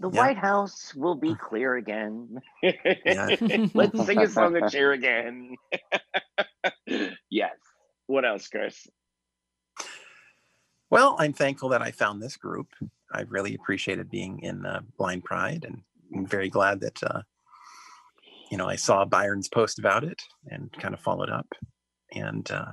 The 0.00 0.10
Yeah. 0.10 0.18
White 0.20 0.38
House 0.38 0.94
will 0.94 1.14
be 1.14 1.34
clear 1.40 1.76
again. 1.76 2.40
Let's 3.74 4.06
sing 4.06 4.18
a 4.18 4.28
song 4.28 4.56
and 4.56 4.70
cheer 4.70 4.92
again. 4.92 5.56
yes. 7.30 7.56
What 8.06 8.24
else, 8.24 8.48
Chris? 8.48 8.88
Well, 10.90 11.16
I'm 11.18 11.32
thankful 11.32 11.68
that 11.68 11.82
I 11.82 11.92
found 11.92 12.20
this 12.20 12.36
group. 12.36 12.68
I 13.12 13.22
really 13.22 13.54
appreciated 13.54 14.10
being 14.10 14.40
in 14.40 14.66
uh, 14.66 14.80
Blind 14.98 15.22
Pride, 15.22 15.64
and 15.64 15.82
I'm 16.16 16.26
very 16.26 16.48
glad 16.48 16.80
that 16.80 17.00
uh, 17.04 17.22
you 18.50 18.56
know 18.56 18.66
I 18.66 18.76
saw 18.76 19.04
Byron's 19.04 19.48
post 19.48 19.78
about 19.78 20.02
it 20.02 20.20
and 20.48 20.72
kind 20.72 20.94
of 20.94 21.00
followed 21.00 21.30
up. 21.30 21.46
And 22.12 22.50
uh, 22.50 22.72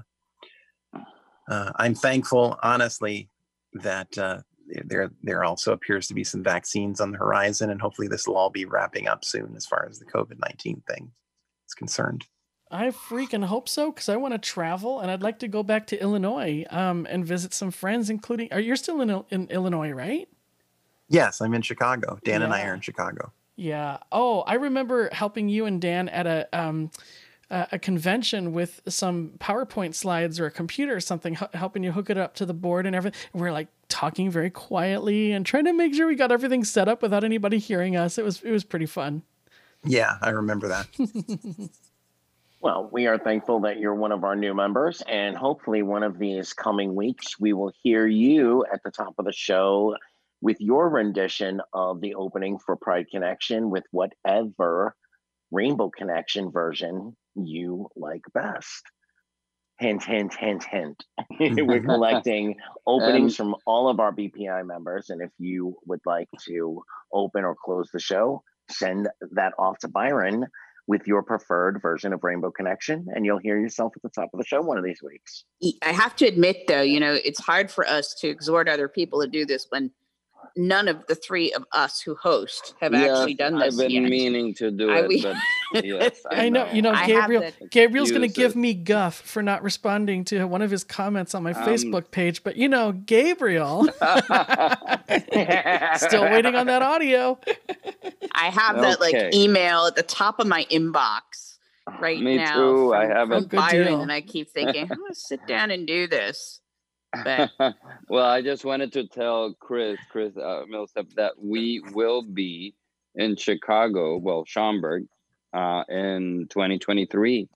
uh, 1.47 1.71
I'm 1.75 1.93
thankful, 1.93 2.57
honestly, 2.63 3.29
that 3.73 4.17
uh, 4.17 4.39
there 4.85 5.11
there 5.23 5.43
also 5.43 5.73
appears 5.73 6.07
to 6.07 6.13
be 6.13 6.23
some 6.23 6.43
vaccines 6.43 7.01
on 7.01 7.11
the 7.11 7.17
horizon, 7.17 7.69
and 7.69 7.81
hopefully 7.81 8.07
this 8.07 8.27
will 8.27 8.37
all 8.37 8.49
be 8.49 8.65
wrapping 8.65 9.07
up 9.07 9.23
soon 9.23 9.55
as 9.55 9.65
far 9.65 9.87
as 9.89 9.99
the 9.99 10.05
COVID 10.05 10.39
nineteen 10.39 10.81
thing 10.87 11.11
is 11.67 11.73
concerned. 11.73 12.25
I 12.69 12.87
freaking 12.89 13.45
hope 13.45 13.69
so 13.69 13.91
because 13.91 14.09
I 14.09 14.17
want 14.17 14.33
to 14.33 14.37
travel 14.37 14.99
and 14.99 15.09
I'd 15.09 15.23
like 15.23 15.39
to 15.39 15.47
go 15.47 15.63
back 15.63 15.87
to 15.87 16.01
Illinois 16.01 16.65
um, 16.69 17.07
and 17.09 17.25
visit 17.25 17.53
some 17.53 17.71
friends, 17.71 18.09
including. 18.09 18.51
Are 18.51 18.59
you 18.59 18.75
still 18.75 18.99
in, 19.01 19.23
in 19.29 19.47
Illinois, 19.47 19.91
right? 19.91 20.27
Yes, 21.07 21.39
I'm 21.39 21.53
in 21.53 21.61
Chicago. 21.61 22.19
Dan 22.25 22.41
and 22.41 22.53
I 22.53 22.65
are 22.65 22.73
in 22.73 22.81
Chicago. 22.81 23.31
Yeah. 23.55 23.99
Oh, 24.11 24.41
I 24.41 24.55
remember 24.55 25.09
helping 25.13 25.47
you 25.47 25.65
and 25.65 25.81
Dan 25.81 26.09
at 26.09 26.27
a 26.27 26.47
um, 26.51 26.91
a 27.49 27.67
a 27.73 27.79
convention 27.79 28.53
with 28.53 28.81
some 28.87 29.33
PowerPoint 29.39 29.95
slides 29.95 30.39
or 30.39 30.45
a 30.45 30.51
computer 30.51 30.95
or 30.95 30.99
something, 30.99 31.33
h- 31.33 31.49
helping 31.53 31.83
you 31.83 31.91
hook 31.91 32.09
it 32.09 32.17
up 32.17 32.35
to 32.35 32.45
the 32.45 32.53
board 32.53 32.85
and 32.85 32.95
everything. 32.95 33.19
We 33.33 33.47
are 33.47 33.51
like 33.51 33.67
talking 33.89 34.29
very 34.29 34.49
quietly 34.49 35.31
and 35.31 35.45
trying 35.45 35.65
to 35.65 35.73
make 35.73 35.93
sure 35.93 36.07
we 36.07 36.15
got 36.15 36.31
everything 36.31 36.63
set 36.63 36.87
up 36.87 37.01
without 37.01 37.23
anybody 37.23 37.57
hearing 37.57 37.95
us. 37.95 38.17
It 38.17 38.25
was 38.25 38.41
it 38.41 38.51
was 38.51 38.63
pretty 38.63 38.85
fun. 38.85 39.23
Yeah, 39.83 40.17
I 40.21 40.29
remember 40.31 40.67
that. 40.67 40.87
Well, 42.59 42.89
we 42.91 43.05
are 43.05 43.19
thankful 43.19 43.61
that 43.61 43.79
you're 43.79 43.93
one 43.93 44.11
of 44.11 44.23
our 44.23 44.35
new 44.35 44.55
members, 44.55 45.03
and 45.07 45.37
hopefully, 45.37 45.83
one 45.83 46.01
of 46.01 46.17
these 46.17 46.53
coming 46.53 46.95
weeks, 46.95 47.39
we 47.39 47.53
will 47.53 47.71
hear 47.83 48.07
you 48.07 48.65
at 48.73 48.81
the 48.83 48.89
top 48.89 49.13
of 49.19 49.25
the 49.25 49.31
show 49.31 49.95
with 50.41 50.59
your 50.59 50.89
rendition 50.89 51.61
of 51.73 52.01
the 52.01 52.15
opening 52.15 52.57
for 52.57 52.75
Pride 52.75 53.05
Connection 53.11 53.69
with 53.69 53.83
whatever 53.91 54.95
Rainbow 55.51 55.89
Connection 55.89 56.51
version 56.51 57.15
you 57.35 57.87
like 57.95 58.23
best. 58.33 58.83
Hint, 59.79 60.03
hint, 60.03 60.33
hint, 60.33 60.63
hint. 60.63 61.03
We're 61.39 61.81
collecting 61.83 62.55
openings 62.87 63.35
from 63.35 63.55
all 63.65 63.89
of 63.89 63.99
our 63.99 64.11
BPI 64.11 64.65
members, 64.65 65.09
and 65.09 65.21
if 65.21 65.29
you 65.37 65.75
would 65.85 66.01
like 66.05 66.29
to 66.47 66.81
open 67.13 67.43
or 67.43 67.55
close 67.63 67.89
the 67.93 67.99
show, 67.99 68.41
send 68.69 69.07
that 69.33 69.53
off 69.59 69.77
to 69.79 69.87
Byron 69.87 70.47
with 70.87 71.05
your 71.05 71.21
preferred 71.21 71.79
version 71.81 72.13
of 72.13 72.23
Rainbow 72.23 72.49
Connection, 72.49 73.05
and 73.13 73.25
you'll 73.25 73.39
hear 73.39 73.59
yourself 73.59 73.93
at 73.95 74.01
the 74.01 74.09
top 74.09 74.29
of 74.33 74.39
the 74.39 74.45
show 74.45 74.61
one 74.61 74.77
of 74.77 74.83
these 74.83 75.01
weeks. 75.03 75.43
I 75.83 75.91
have 75.91 76.15
to 76.17 76.25
admit, 76.25 76.63
though, 76.67 76.81
you 76.81 76.99
know, 76.99 77.17
it's 77.23 77.41
hard 77.41 77.69
for 77.69 77.85
us 77.85 78.15
to 78.21 78.29
exhort 78.29 78.69
other 78.69 78.87
people 78.87 79.21
to 79.21 79.27
do 79.27 79.45
this 79.45 79.67
when 79.69 79.91
none 80.55 80.87
of 80.87 81.05
the 81.07 81.15
three 81.15 81.51
of 81.53 81.65
us 81.73 81.99
who 82.01 82.15
host 82.15 82.73
have 82.79 82.93
actually 82.93 83.33
done 83.33 83.57
this 83.59 83.73
I've 83.79 83.87
been 83.87 84.03
yet. 84.03 84.09
meaning 84.09 84.53
to 84.55 84.71
do 84.71 84.89
I- 84.91 84.99
it, 85.01 85.07
we- 85.07 85.21
but 85.21 85.35
yes, 85.85 86.21
I, 86.31 86.45
I 86.45 86.49
know, 86.49 86.69
you 86.71 86.81
know, 86.81 86.91
I 86.93 87.05
Gabriel. 87.07 87.51
Gabriel's 87.69 88.09
going 88.11 88.21
to 88.21 88.27
give 88.29 88.55
me 88.55 88.73
guff 88.73 89.15
for 89.15 89.43
not 89.43 89.63
responding 89.63 90.23
to 90.25 90.45
one 90.45 90.61
of 90.61 90.71
his 90.71 90.83
comments 90.85 91.35
on 91.35 91.43
my 91.43 91.51
Um, 91.51 91.67
Facebook 91.67 92.09
page, 92.11 92.41
but 92.43 92.55
you 92.55 92.69
know, 92.69 92.93
Gabriel, 92.93 93.83
still 95.97 96.23
waiting 96.23 96.55
on 96.55 96.67
that 96.67 96.81
audio. 96.81 97.37
I 98.33 98.49
have 98.49 98.77
that 98.81 98.99
like 99.01 99.33
email 99.33 99.85
at 99.87 99.95
the 99.95 100.03
top 100.03 100.39
of 100.39 100.47
my 100.47 100.65
inbox 100.71 101.57
right 101.99 102.19
Me 102.21 102.37
now. 102.37 102.55
too, 102.55 102.93
I 102.93 103.07
from- 103.07 103.15
have 103.15 103.27
from 103.29 103.43
Byron, 103.59 103.87
deal. 103.87 104.01
and 104.01 104.11
I 104.11 104.21
keep 104.21 104.49
thinking, 104.49 104.83
I'm 104.89 104.97
going 104.97 105.13
to 105.13 105.19
sit 105.19 105.45
down 105.47 105.71
and 105.71 105.85
do 105.87 106.07
this. 106.07 106.61
But 107.11 107.51
well, 108.09 108.25
I 108.25 108.41
just 108.41 108.65
wanted 108.65 108.93
to 108.93 109.07
tell 109.07 109.53
Chris, 109.59 109.97
Chris 110.09 110.35
uh, 110.37 110.63
Millsap, 110.67 111.07
that 111.15 111.33
we 111.41 111.81
will 111.93 112.21
be 112.21 112.75
in 113.15 113.35
Chicago, 113.35 114.17
well, 114.17 114.45
Schaumburg, 114.45 115.07
uh, 115.53 115.83
in 115.89 116.47
2023. 116.49 117.49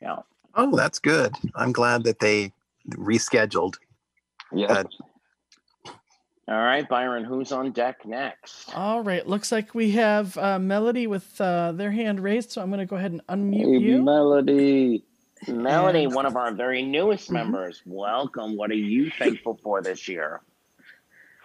Yeah. 0.00 0.16
Oh, 0.54 0.74
that's 0.76 0.98
good. 0.98 1.34
I'm 1.54 1.72
glad 1.72 2.04
that 2.04 2.18
they 2.18 2.52
rescheduled. 2.90 3.74
Yeah. 4.52 4.66
Uh, 4.66 4.84
All 6.48 6.62
right, 6.62 6.88
Byron, 6.88 7.24
who's 7.24 7.52
on 7.52 7.72
deck 7.72 8.06
next? 8.06 8.74
All 8.74 9.02
right, 9.02 9.26
looks 9.26 9.50
like 9.50 9.74
we 9.74 9.90
have 9.92 10.36
uh, 10.38 10.58
Melody 10.58 11.06
with 11.06 11.40
uh, 11.40 11.72
their 11.72 11.90
hand 11.90 12.20
raised, 12.20 12.52
so 12.52 12.62
I'm 12.62 12.68
going 12.68 12.78
to 12.78 12.86
go 12.86 12.96
ahead 12.96 13.12
and 13.12 13.26
unmute 13.26 13.80
Hey, 13.80 13.84
you. 13.84 14.02
Melody. 14.02 15.04
Melody, 15.48 16.06
one 16.06 16.26
of 16.26 16.36
our 16.36 16.52
very 16.52 16.82
newest 16.82 17.26
mm-hmm. 17.26 17.34
members. 17.34 17.82
Welcome. 17.86 18.56
What 18.56 18.70
are 18.70 18.74
you 18.74 19.10
thankful 19.10 19.58
for 19.62 19.82
this 19.82 20.08
year? 20.08 20.40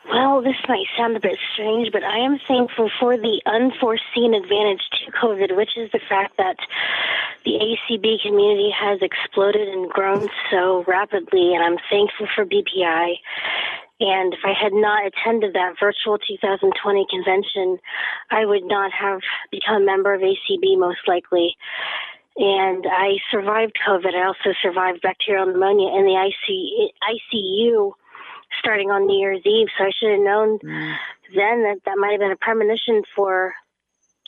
Well, 0.10 0.42
this 0.42 0.56
might 0.68 0.86
sound 0.98 1.16
a 1.16 1.20
bit 1.20 1.38
strange, 1.54 1.92
but 1.92 2.04
I 2.04 2.26
am 2.26 2.40
thankful 2.48 2.90
for 3.00 3.18
the 3.18 3.40
unforeseen 3.46 4.34
advantage 4.34 4.82
to 5.06 5.12
COVID, 5.12 5.56
which 5.56 5.78
is 5.78 5.92
the 5.92 6.02
fact 6.10 6.38
that 6.38 6.58
the 7.46 7.52
ACB 7.52 8.22
community 8.22 8.72
has 8.72 9.00
exploded 9.02 9.68
and 9.68 9.90
grown 9.90 10.28
so 10.50 10.84
rapidly, 10.88 11.54
and 11.54 11.64
I'm 11.64 11.78
thankful 11.90 12.28
for 12.36 12.46
BPI. 12.46 13.16
And 14.00 14.34
if 14.34 14.40
I 14.44 14.54
had 14.60 14.74
not 14.74 15.06
attended 15.06 15.54
that 15.54 15.76
virtual 15.80 16.18
2020 16.18 17.06
convention, 17.08 17.78
I 18.32 18.46
would 18.46 18.64
not 18.64 18.92
have 18.92 19.22
become 19.52 19.84
a 19.84 19.86
member 19.86 20.16
of 20.16 20.22
ACB 20.22 20.80
most 20.80 21.08
likely. 21.08 21.56
And 22.38 22.86
I 22.90 23.18
survived 23.30 23.74
COVID. 23.86 24.14
I 24.16 24.26
also 24.26 24.56
survived 24.62 25.02
bacterial 25.02 25.46
pneumonia 25.46 25.90
in 25.98 26.06
the 26.06 26.32
ICU 27.04 27.92
starting 28.60 28.92
on 28.92 29.06
New 29.06 29.20
Year's 29.20 29.42
Eve. 29.46 29.68
So 29.78 29.86
I 29.86 29.92
should 29.92 30.12
have 30.12 30.20
known 30.20 30.60
mm. 30.60 30.96
then 31.36 31.64
that 31.64 31.80
that 31.86 31.98
might 31.98 32.12
have 32.12 32.20
been 32.20 32.32
a 32.32 32.38
premonition 32.38 33.04
for 33.16 33.54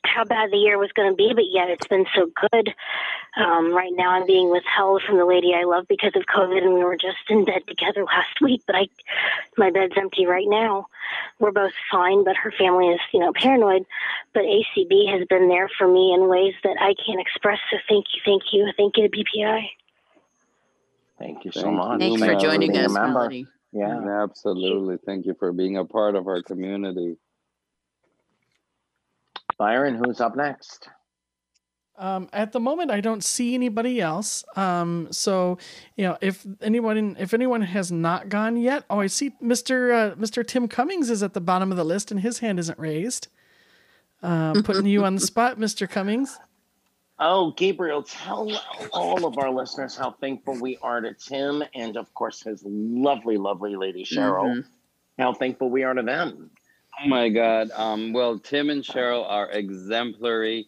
how 0.04 0.24
bad 0.24 0.52
the 0.52 0.58
year 0.58 0.78
was 0.78 0.92
going 0.92 1.12
to 1.12 1.16
be. 1.16 1.34
But 1.34 1.46
yet 1.50 1.70
it's 1.70 1.88
been 1.88 2.06
so 2.16 2.30
good. 2.52 2.74
Um, 3.36 3.74
right 3.74 3.92
now 3.94 4.12
I'm 4.12 4.28
being 4.28 4.52
withheld 4.52 5.02
from 5.04 5.18
the 5.18 5.26
lady 5.26 5.54
I 5.56 5.64
love 5.64 5.88
because 5.88 6.14
of 6.16 6.24
COVID, 6.24 6.62
and 6.64 6.74
we 6.74 6.84
were 6.84 6.98
just 6.98 7.30
in 7.30 7.46
bed 7.46 7.64
together 7.68 8.04
last 8.06 8.42
week. 8.42 8.64
But 8.68 8.76
I, 8.76 8.88
my 9.58 9.72
bed's 9.72 9.94
empty 9.98 10.26
right 10.26 10.48
now. 10.48 10.88
We're 11.40 11.52
both 11.52 11.74
fine, 11.92 12.24
but 12.24 12.36
her 12.38 12.52
family 12.52 12.88
is, 12.90 13.00
you 13.12 13.20
know, 13.20 13.34
paranoid. 13.34 13.86
But 14.34 14.44
ACB 14.44 15.12
has 15.12 15.28
been 15.28 15.50
there 15.50 15.70
for 15.78 15.88
me 15.88 16.14
in 16.14 16.30
ways 16.30 16.54
that 16.64 16.78
I 16.80 16.94
can't 17.06 17.20
express. 17.20 17.60
So 17.72 17.78
thank 17.88 18.06
you, 18.14 18.22
thank 18.26 18.44
you, 18.52 18.72
thank 18.78 18.98
you 18.98 19.10
to 19.10 19.18
BPI. 19.18 19.70
Thank 21.20 21.46
you 21.46 21.52
so 21.52 21.62
Thank 21.62 21.76
much. 21.78 22.00
thanks 22.00 22.22
you, 22.22 22.28
for 22.28 22.34
for 22.34 22.40
joining 22.40 22.76
us, 22.76 22.92
member. 22.92 23.14
Melody. 23.14 23.48
Yeah. 23.72 24.24
Absolutely. 24.24 24.98
Thank 25.06 25.26
you 25.26 25.36
for 25.40 25.52
being 25.52 25.78
a 25.78 25.86
part 25.86 26.16
of 26.16 26.28
our 26.28 26.44
community. 26.44 27.18
Byron, 29.58 29.96
who's 29.96 30.22
up 30.22 30.36
next? 30.36 30.90
Um, 31.96 32.28
at 32.34 32.52
the 32.52 32.60
moment, 32.60 32.90
I 32.90 33.02
don't 33.02 33.24
see 33.24 33.54
anybody 33.54 34.02
else. 34.02 34.44
Um, 34.56 35.10
so 35.12 35.60
you 35.96 36.06
know, 36.06 36.18
if 36.22 36.46
anyone 36.62 37.16
if 37.20 37.34
anyone 37.34 37.62
has 37.62 37.92
not 37.92 38.30
gone 38.30 38.58
yet, 38.58 38.84
oh, 38.90 39.00
I 39.00 39.08
see 39.08 39.32
Mr. 39.42 40.12
Uh, 40.12 40.16
Mr. 40.16 40.46
Tim 40.46 40.68
Cummings 40.68 41.10
is 41.10 41.22
at 41.22 41.34
the 41.34 41.42
bottom 41.42 41.70
of 41.72 41.78
the 41.78 41.84
list, 41.84 42.10
and 42.10 42.20
his 42.20 42.40
hand 42.40 42.60
isn't 42.60 42.80
raised. 42.80 43.28
Uh, 44.24 44.54
putting 44.64 44.86
you 44.86 45.04
on 45.04 45.16
the 45.16 45.22
spot, 45.22 45.60
Mr. 45.60 45.88
Cummings. 45.88 46.40
Oh, 47.20 47.52
Gabriel, 47.52 48.02
tell 48.04 48.50
all 48.92 49.26
of 49.26 49.38
our 49.38 49.52
listeners 49.52 49.96
how 49.96 50.12
thankful 50.12 50.60
we 50.60 50.78
are 50.82 51.00
to 51.02 51.14
Tim 51.14 51.64
and, 51.76 51.96
of 51.96 52.12
course, 52.14 52.42
his 52.42 52.64
lovely, 52.66 53.38
lovely 53.38 53.76
lady 53.76 54.04
Cheryl. 54.04 54.64
how 55.20 55.34
thankful 55.34 55.70
we 55.70 55.84
are 55.84 55.94
to 55.94 56.02
them. 56.02 56.50
Oh 57.02 57.08
my 57.08 57.30
God. 57.30 57.72
Um, 57.72 58.14
well, 58.14 58.38
Tim 58.40 58.70
and 58.70 58.84
Cheryl 58.84 59.26
are 59.28 59.50
exemplary 59.50 60.68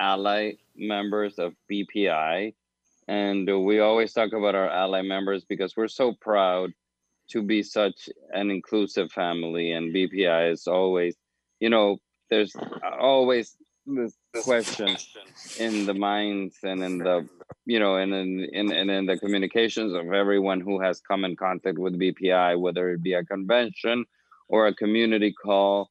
ally 0.00 0.52
members 0.76 1.38
of 1.38 1.54
BPI. 1.70 2.54
And 3.08 3.64
we 3.64 3.80
always 3.80 4.12
talk 4.12 4.32
about 4.32 4.54
our 4.54 4.70
ally 4.70 5.02
members 5.02 5.44
because 5.44 5.76
we're 5.76 5.88
so 5.88 6.14
proud 6.20 6.72
to 7.30 7.42
be 7.42 7.62
such 7.62 8.08
an 8.32 8.50
inclusive 8.50 9.12
family. 9.12 9.72
And 9.72 9.94
BPI 9.94 10.52
is 10.52 10.66
always, 10.66 11.16
you 11.60 11.70
know, 11.70 11.98
there's 12.30 12.54
always 12.98 13.56
this 13.86 14.16
question 14.42 14.96
in 15.58 15.86
the 15.86 15.94
minds 15.94 16.56
and 16.62 16.82
in 16.82 16.98
the 16.98 17.28
you 17.66 17.78
know 17.78 17.96
and 17.96 18.14
in, 18.14 18.48
in 18.52 18.72
and 18.72 18.90
in 18.90 19.06
the 19.06 19.18
communications 19.18 19.92
of 19.92 20.10
everyone 20.12 20.60
who 20.60 20.80
has 20.80 21.00
come 21.00 21.24
in 21.24 21.36
contact 21.36 21.78
with 21.78 21.98
bpi 22.00 22.58
whether 22.58 22.90
it 22.90 23.02
be 23.02 23.12
a 23.12 23.24
convention 23.24 24.04
or 24.48 24.66
a 24.66 24.74
community 24.74 25.32
call 25.32 25.90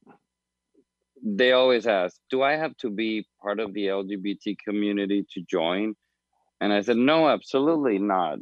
they 1.25 1.53
always 1.53 1.87
ask 1.87 2.17
do 2.29 2.41
i 2.41 2.55
have 2.55 2.75
to 2.77 2.89
be 2.89 3.25
part 3.41 3.59
of 3.59 3.73
the 3.73 3.87
lgbt 3.87 4.57
community 4.65 5.25
to 5.33 5.41
join? 5.49 5.95
And 6.61 6.71
i 6.73 6.81
said 6.81 6.97
no 6.97 7.29
absolutely 7.29 7.99
not. 7.99 8.39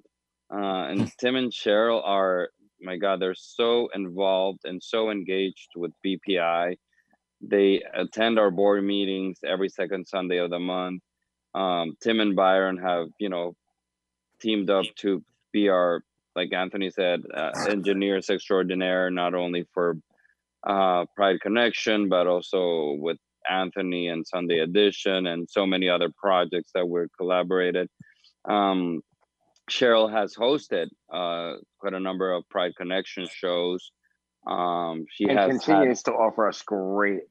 Uh, 0.54 0.86
and 0.90 1.12
tim 1.20 1.36
and 1.36 1.52
cheryl 1.52 2.02
are 2.04 2.50
my 2.82 2.98
god 2.98 3.20
they're 3.20 3.36
so 3.36 3.90
involved 3.94 4.62
and 4.66 4.82
so 4.82 5.12
engaged 5.12 5.70
with 5.76 5.92
bpi 6.06 6.76
they 7.42 7.84
attend 7.94 8.38
our 8.38 8.52
board 8.52 8.84
meetings 8.84 9.40
every 9.46 9.70
second 9.70 10.06
Sunday 10.08 10.38
of 10.38 10.50
the 10.50 10.60
month. 10.60 11.02
Um, 11.54 11.96
Tim 12.02 12.20
and 12.20 12.36
Byron 12.36 12.78
have, 12.78 13.08
you 13.20 13.30
know, 13.30 13.56
teamed 14.42 14.70
up 14.70 14.86
to 14.98 15.24
be 15.52 15.70
our, 15.70 16.04
like 16.36 16.54
Anthony 16.54 16.90
said, 16.90 17.22
uh, 17.36 17.52
engineers 17.70 18.30
extraordinaire, 18.30 19.10
not 19.10 19.34
only 19.34 19.66
for 19.74 19.98
uh, 20.66 21.06
Pride 21.16 21.42
Connection, 21.42 22.10
but 22.10 22.28
also 22.28 22.96
with 23.00 23.18
Anthony 23.50 24.08
and 24.08 24.26
Sunday 24.26 24.60
Edition 24.60 25.28
and 25.28 25.50
so 25.50 25.66
many 25.66 25.90
other 25.90 26.10
projects 26.16 26.72
that 26.76 26.88
we're 26.88 27.08
collaborated. 27.18 27.90
Um, 28.48 29.02
Cheryl 29.70 30.12
has 30.12 30.36
hosted 30.36 30.88
uh, 31.12 31.58
quite 31.80 31.94
a 31.94 32.00
number 32.00 32.32
of 32.32 32.48
Pride 32.50 32.74
Connection 32.76 33.28
shows. 33.34 33.92
Um, 34.48 35.06
she 35.10 35.26
and 35.26 35.38
has 35.38 35.50
continues 35.50 36.00
had, 36.00 36.12
to 36.12 36.18
offer 36.18 36.48
us 36.48 36.62
great 36.62 37.22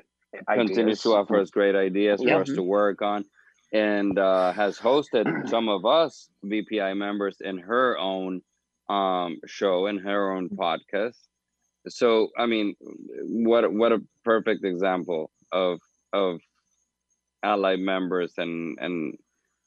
continues 0.48 0.80
ideas. 0.80 1.02
to 1.02 1.14
offer 1.14 1.40
us 1.40 1.50
great 1.50 1.74
ideas 1.74 2.22
for 2.22 2.40
us 2.40 2.48
to 2.48 2.62
work 2.62 3.02
on 3.02 3.24
and 3.72 4.18
uh, 4.18 4.52
has 4.52 4.78
hosted 4.78 5.26
some 5.48 5.68
of 5.68 5.84
us 5.84 6.28
BPI 6.44 6.96
members 6.96 7.36
in 7.40 7.58
her 7.58 7.98
own 7.98 8.42
um, 8.90 9.38
show 9.46 9.86
and 9.86 10.00
her 10.00 10.32
own 10.32 10.48
podcast. 10.48 11.16
So 11.88 12.28
I 12.36 12.46
mean, 12.46 12.74
what 13.22 13.72
what 13.72 13.92
a 13.92 14.02
perfect 14.24 14.64
example 14.64 15.30
of 15.52 15.78
of 16.12 16.40
ally 17.42 17.76
members 17.76 18.34
and 18.36 18.78
and 18.80 19.16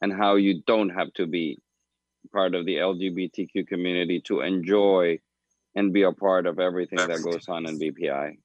and 0.01 0.13
how 0.13 0.36
you 0.36 0.61
don't 0.67 0.89
have 0.89 1.11
to 1.13 1.26
be 1.26 1.59
part 2.32 2.53
of 2.55 2.65
the 2.65 2.76
LGBTQ 2.76 3.67
community 3.67 4.21
to 4.21 4.41
enjoy 4.41 5.19
and 5.76 5.91
be 5.93 6.03
a 6.03 6.11
part 6.11 6.45
of 6.45 6.59
everything 6.59 6.99
that 6.99 7.21
goes 7.24 7.47
on 7.47 7.65
in 7.65 7.80
BPI. 7.80 8.38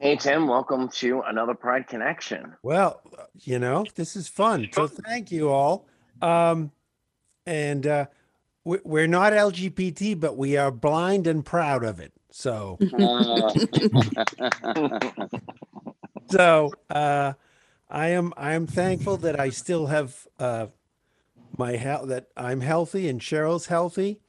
Hey 0.00 0.16
Tim, 0.16 0.48
welcome 0.48 0.88
to 0.88 1.20
another 1.22 1.54
Pride 1.54 1.86
Connection. 1.86 2.54
Well, 2.62 3.00
you 3.40 3.58
know, 3.58 3.84
this 3.94 4.16
is 4.16 4.26
fun. 4.26 4.68
So 4.72 4.88
thank 4.88 5.30
you 5.30 5.50
all. 5.50 5.86
Um, 6.20 6.72
and 7.46 7.86
uh, 7.86 8.06
we- 8.06 8.21
we're 8.64 9.08
not 9.08 9.32
LGBT, 9.32 10.18
but 10.18 10.36
we 10.36 10.56
are 10.56 10.70
blind 10.70 11.26
and 11.26 11.44
proud 11.44 11.84
of 11.84 11.98
it. 12.00 12.12
So, 12.30 12.78
so 16.30 16.72
uh, 16.88 17.34
I 17.90 18.08
am 18.08 18.32
I 18.36 18.52
am 18.54 18.66
thankful 18.66 19.18
that 19.18 19.38
I 19.38 19.50
still 19.50 19.86
have 19.86 20.26
uh, 20.38 20.66
my 21.58 21.72
health 21.76 22.08
that 22.08 22.28
I'm 22.36 22.60
healthy 22.60 23.08
and 23.08 23.20
Cheryl's 23.20 23.66
healthy, 23.66 24.20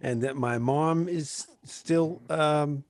and 0.00 0.22
that 0.22 0.36
my 0.36 0.58
mom 0.58 1.08
is 1.08 1.46
still 1.64 2.22
um, 2.30 2.84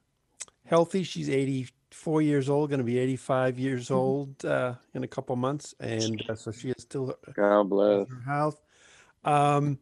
healthy. 0.66 1.04
She's 1.04 1.30
84 1.30 2.20
years 2.22 2.50
old, 2.50 2.68
going 2.68 2.78
to 2.78 2.84
be 2.84 2.98
85 2.98 3.58
years 3.58 3.90
old 3.90 4.44
uh, 4.44 4.74
in 4.94 5.04
a 5.04 5.08
couple 5.08 5.36
months, 5.36 5.74
and 5.80 6.22
uh, 6.28 6.34
so 6.34 6.52
she 6.52 6.68
is 6.70 6.82
still 6.82 7.16
God 7.34 7.70
bless 7.70 8.08
her 8.08 8.22
health. 8.26 8.60
Um, 9.24 9.78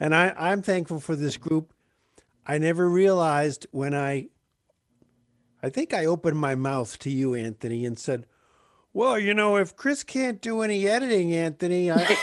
and 0.00 0.14
I, 0.14 0.34
I'm 0.36 0.62
thankful 0.62 0.98
for 0.98 1.14
this 1.14 1.36
group. 1.36 1.72
I 2.46 2.56
never 2.58 2.88
realized 2.88 3.66
when 3.70 3.94
I, 3.94 4.28
I 5.62 5.68
think 5.68 5.92
I 5.92 6.06
opened 6.06 6.38
my 6.38 6.54
mouth 6.54 6.98
to 7.00 7.10
you, 7.10 7.34
Anthony, 7.34 7.84
and 7.84 7.98
said, 7.98 8.24
"Well, 8.94 9.18
you 9.18 9.34
know, 9.34 9.56
if 9.56 9.76
Chris 9.76 10.02
can't 10.02 10.40
do 10.40 10.62
any 10.62 10.88
editing, 10.88 11.34
Anthony, 11.34 11.92
I." 11.92 12.16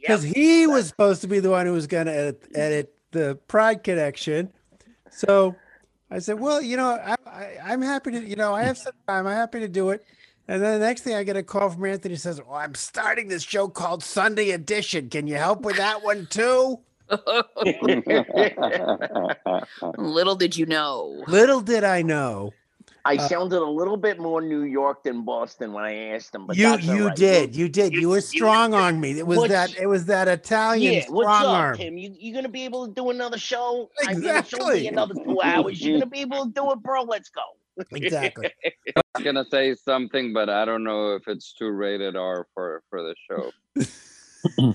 because 0.00 0.22
he 0.34 0.66
was 0.66 0.88
supposed 0.88 1.20
to 1.20 1.28
be 1.28 1.40
the 1.40 1.50
one 1.50 1.66
who 1.66 1.72
was 1.72 1.86
going 1.86 2.06
to 2.06 2.12
edit, 2.12 2.48
edit 2.54 2.94
the 3.12 3.38
Pride 3.46 3.84
Connection. 3.84 4.50
So 5.10 5.54
I 6.10 6.20
said, 6.20 6.40
"Well, 6.40 6.62
you 6.62 6.78
know, 6.78 6.88
I, 6.88 7.16
I, 7.26 7.56
I'm 7.64 7.82
happy 7.82 8.12
to, 8.12 8.26
you 8.26 8.36
know, 8.36 8.54
I 8.54 8.62
have 8.62 8.78
some 8.78 8.94
time. 9.06 9.26
I'm 9.26 9.36
happy 9.36 9.60
to 9.60 9.68
do 9.68 9.90
it." 9.90 10.02
And 10.48 10.60
then 10.62 10.80
the 10.80 10.86
next 10.86 11.02
thing 11.02 11.14
I 11.14 11.22
get 11.22 11.36
a 11.36 11.42
call 11.42 11.70
from 11.70 11.84
Anthony 11.84 12.16
says, 12.16 12.40
"Oh, 12.48 12.54
I'm 12.54 12.74
starting 12.74 13.28
this 13.28 13.42
show 13.42 13.68
called 13.68 14.02
Sunday 14.02 14.50
Edition. 14.50 15.08
Can 15.08 15.26
you 15.26 15.36
help 15.36 15.62
with 15.62 15.76
that 15.76 16.02
one 16.02 16.26
too?" 16.30 16.80
Little 19.98 20.34
did 20.36 20.56
you 20.56 20.66
know. 20.66 21.22
Little 21.26 21.60
did 21.60 21.84
I 21.84 22.02
know. 22.02 22.52
I 23.04 23.16
Uh, 23.16 23.28
sounded 23.28 23.58
a 23.60 23.64
little 23.68 23.96
bit 23.96 24.20
more 24.20 24.40
New 24.40 24.62
York 24.62 25.02
than 25.02 25.24
Boston 25.24 25.72
when 25.72 25.82
I 25.84 25.94
asked 26.14 26.32
him, 26.34 26.46
but 26.46 26.56
you 26.56 26.68
that's 26.68 26.84
you 26.84 27.08
right. 27.08 27.16
did 27.16 27.56
you 27.56 27.68
did 27.68 27.92
you, 27.94 28.08
were 28.10 28.20
strong 28.20 28.74
on 28.74 29.00
me. 29.00 29.18
It 29.18 29.26
was 29.26 29.38
What's- 29.38 29.50
that 29.52 29.74
it 29.76 29.86
was 29.86 30.04
that 30.06 30.28
Italian 30.28 30.94
Yeah, 30.94 31.04
what's 31.08 31.26
up, 31.28 31.46
arm. 31.48 31.76
Tim? 31.78 31.98
You 31.98 32.14
you 32.16 32.32
gonna 32.32 32.48
be 32.48 32.64
able 32.64 32.86
to 32.86 32.92
do 32.94 33.10
another 33.10 33.38
show? 33.38 33.90
I 34.06 34.14
mean, 34.14 34.18
it's 34.24 34.26
Exactly. 34.52 34.60
only 34.62 34.86
another 34.88 35.14
two 35.14 35.40
hours. 35.42 35.80
You're 35.80 35.98
gonna 35.98 36.06
be 36.10 36.20
able 36.20 36.44
to 36.46 36.50
do 36.52 36.70
it, 36.72 36.80
bro. 36.82 37.02
Let's 37.02 37.28
go. 37.30 37.42
Exactly. 37.92 38.50
I 38.96 39.00
was 39.16 39.24
gonna 39.24 39.44
say 39.50 39.74
something, 39.74 40.32
but 40.32 40.48
I 40.50 40.64
don't 40.64 40.84
know 40.84 41.14
if 41.14 41.26
it's 41.28 41.52
too 41.54 41.70
rated 41.70 42.16
R 42.16 42.46
for 42.54 42.82
for 42.90 43.02
the 43.02 43.14
show. 43.28 44.74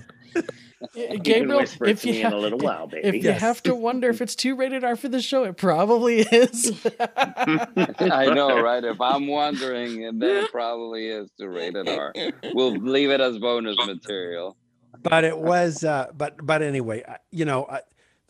Gabriel, 1.22 1.58
whisper 1.60 1.86
if 1.86 2.04
you 2.04 2.12
me 2.12 2.22
in 2.22 2.32
a 2.32 2.38
little 2.38 2.58
while, 2.58 2.84
if 2.86 2.90
baby. 3.02 3.18
you 3.18 3.24
Yes. 3.24 3.40
have 3.40 3.62
to 3.64 3.74
wonder 3.74 4.08
if 4.10 4.20
it's 4.22 4.34
too 4.36 4.54
rated 4.56 4.84
R 4.84 4.94
for 4.96 5.08
the 5.08 5.20
show, 5.20 5.44
it 5.44 5.56
probably 5.56 6.20
is. 6.20 6.72
I 6.98 8.32
know, 8.34 8.60
right? 8.62 8.82
If 8.84 9.00
I'm 9.00 9.26
wondering, 9.26 10.04
and 10.04 10.20
then 10.22 10.44
it 10.44 10.50
probably 10.52 11.08
is 11.08 11.30
too 11.38 11.48
rated 11.48 11.88
R. 11.88 12.12
We'll 12.54 12.76
leave 12.76 13.10
it 13.10 13.20
as 13.20 13.38
bonus 13.38 13.76
material. 13.84 14.56
but 15.02 15.22
it 15.24 15.36
was 15.38 15.84
uh 15.84 16.06
but 16.16 16.34
but 16.44 16.62
anyway 16.62 17.04
you 17.30 17.44
know 17.44 17.66
I, 17.70 17.80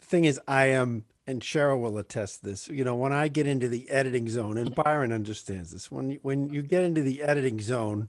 the 0.00 0.06
thing 0.06 0.24
is 0.26 0.38
i 0.48 0.66
am 0.66 1.04
and 1.28 1.42
cheryl 1.42 1.80
will 1.80 1.98
attest 1.98 2.42
this 2.42 2.68
you 2.68 2.82
know 2.82 2.96
when 2.96 3.12
i 3.12 3.28
get 3.28 3.46
into 3.46 3.68
the 3.68 3.88
editing 3.90 4.28
zone 4.28 4.58
and 4.58 4.74
byron 4.74 5.12
understands 5.12 5.70
this 5.70 5.90
when 5.90 6.10
you, 6.10 6.18
when 6.22 6.48
you 6.48 6.62
get 6.62 6.82
into 6.82 7.02
the 7.02 7.22
editing 7.22 7.60
zone 7.60 8.08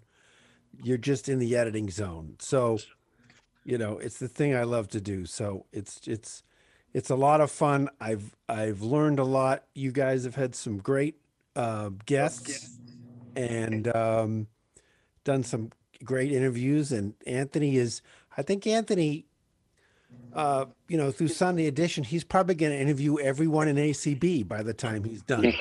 you're 0.84 0.98
just 0.98 1.30
in 1.30 1.40
the 1.40 1.56
editing 1.56 1.90
zone. 1.90 2.36
So 2.40 2.80
you 3.66 3.78
know 3.78 3.98
it's 3.98 4.18
the 4.20 4.28
thing 4.28 4.56
i 4.56 4.64
love 4.64 4.88
to 4.90 5.02
do. 5.02 5.26
So 5.26 5.66
it's 5.72 6.02
it's 6.08 6.44
it's 6.94 7.10
a 7.10 7.16
lot 7.16 7.42
of 7.42 7.52
fun. 7.52 7.90
I've 8.00 8.36
i've 8.48 8.82
learned 8.82 9.20
a 9.20 9.24
lot. 9.24 9.64
You 9.74 9.92
guys 9.92 10.24
have 10.24 10.36
had 10.36 10.56
some 10.56 10.78
great 10.78 11.16
uh 11.56 11.90
guests 12.06 12.78
and 13.36 13.94
um 13.96 14.48
done 15.24 15.44
some 15.44 15.72
great 16.04 16.32
interviews. 16.32 16.92
And 16.92 17.14
anthony 17.28 17.78
is 17.78 18.02
i 18.38 18.42
think 18.42 18.66
anthony 18.66 19.26
uh 20.34 20.66
you 20.88 20.98
know 20.98 21.12
through 21.12 21.28
sunday 21.28 21.66
edition 21.66 22.04
he's 22.04 22.24
probably 22.24 22.54
going 22.54 22.72
to 22.72 22.78
interview 22.78 23.18
everyone 23.20 23.68
in 23.68 23.78
acb 23.78 24.48
by 24.48 24.62
the 24.62 24.74
time 24.74 25.04
he's 25.04 25.24
done 25.24 25.44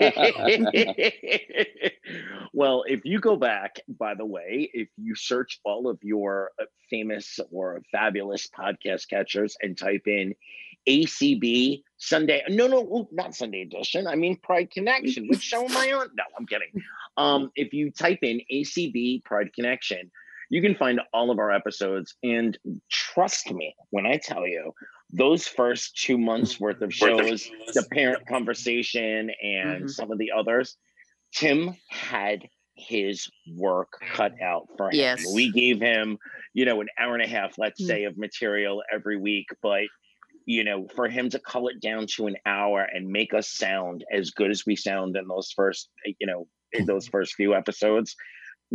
well, 2.52 2.84
if 2.86 3.04
you 3.04 3.20
go 3.20 3.36
back, 3.36 3.80
by 3.88 4.14
the 4.14 4.24
way, 4.24 4.70
if 4.72 4.88
you 4.96 5.14
search 5.14 5.60
all 5.64 5.88
of 5.88 5.98
your 6.02 6.50
uh, 6.60 6.64
famous 6.90 7.38
or 7.50 7.82
fabulous 7.92 8.48
podcast 8.48 9.08
catchers 9.08 9.56
and 9.62 9.76
type 9.76 10.06
in 10.06 10.34
ACB 10.88 11.82
Sunday, 11.98 12.42
no, 12.48 12.66
no, 12.66 13.08
not 13.12 13.34
Sunday 13.34 13.62
edition. 13.62 14.06
I 14.06 14.14
mean 14.14 14.38
Pride 14.42 14.70
Connection. 14.70 15.28
Which 15.28 15.42
show 15.42 15.64
am 15.64 15.76
I 15.76 15.92
on? 15.92 16.08
No, 16.16 16.24
I'm 16.38 16.46
kidding. 16.46 16.72
Um, 17.16 17.50
if 17.56 17.72
you 17.72 17.90
type 17.90 18.20
in 18.22 18.40
ACB 18.48 19.24
Pride 19.24 19.52
Connection, 19.52 20.12
you 20.50 20.62
can 20.62 20.74
find 20.74 21.00
all 21.12 21.30
of 21.30 21.38
our 21.38 21.50
episodes. 21.50 22.14
And 22.22 22.58
trust 22.90 23.50
me 23.52 23.74
when 23.90 24.06
I 24.06 24.16
tell 24.16 24.46
you, 24.46 24.72
those 25.10 25.46
first 25.46 25.96
two 25.96 26.18
months 26.18 26.58
worth 26.60 26.80
of 26.82 26.92
shows, 26.92 27.50
the 27.74 27.82
parent 27.82 28.26
conversation 28.28 29.30
and 29.42 29.84
Mhm. 29.84 29.90
some 29.90 30.12
of 30.12 30.18
the 30.18 30.32
others, 30.32 30.76
Tim 31.34 31.76
had 31.90 32.48
his 32.76 33.28
work 33.56 34.00
cut 34.12 34.40
out 34.40 34.68
for 34.76 34.88
him. 34.88 34.98
Yes. 34.98 35.24
We 35.34 35.50
gave 35.50 35.80
him, 35.80 36.18
you 36.54 36.64
know, 36.64 36.80
an 36.80 36.88
hour 36.98 37.14
and 37.14 37.22
a 37.22 37.26
half, 37.26 37.58
let's 37.58 37.82
Mm. 37.82 37.86
say, 37.86 38.04
of 38.04 38.16
material 38.16 38.82
every 38.92 39.16
week, 39.16 39.46
but 39.62 39.84
you 40.46 40.64
know, 40.64 40.88
for 40.96 41.08
him 41.08 41.28
to 41.28 41.38
cull 41.38 41.68
it 41.68 41.78
down 41.78 42.06
to 42.06 42.26
an 42.26 42.34
hour 42.46 42.80
and 42.80 43.06
make 43.06 43.34
us 43.34 43.50
sound 43.50 44.02
as 44.10 44.30
good 44.30 44.50
as 44.50 44.64
we 44.64 44.74
sound 44.74 45.14
in 45.14 45.28
those 45.28 45.52
first, 45.52 45.90
you 46.18 46.26
know, 46.26 46.48
in 46.72 46.86
those 46.86 47.06
first 47.14 47.34
few 47.34 47.54
episodes, 47.54 48.16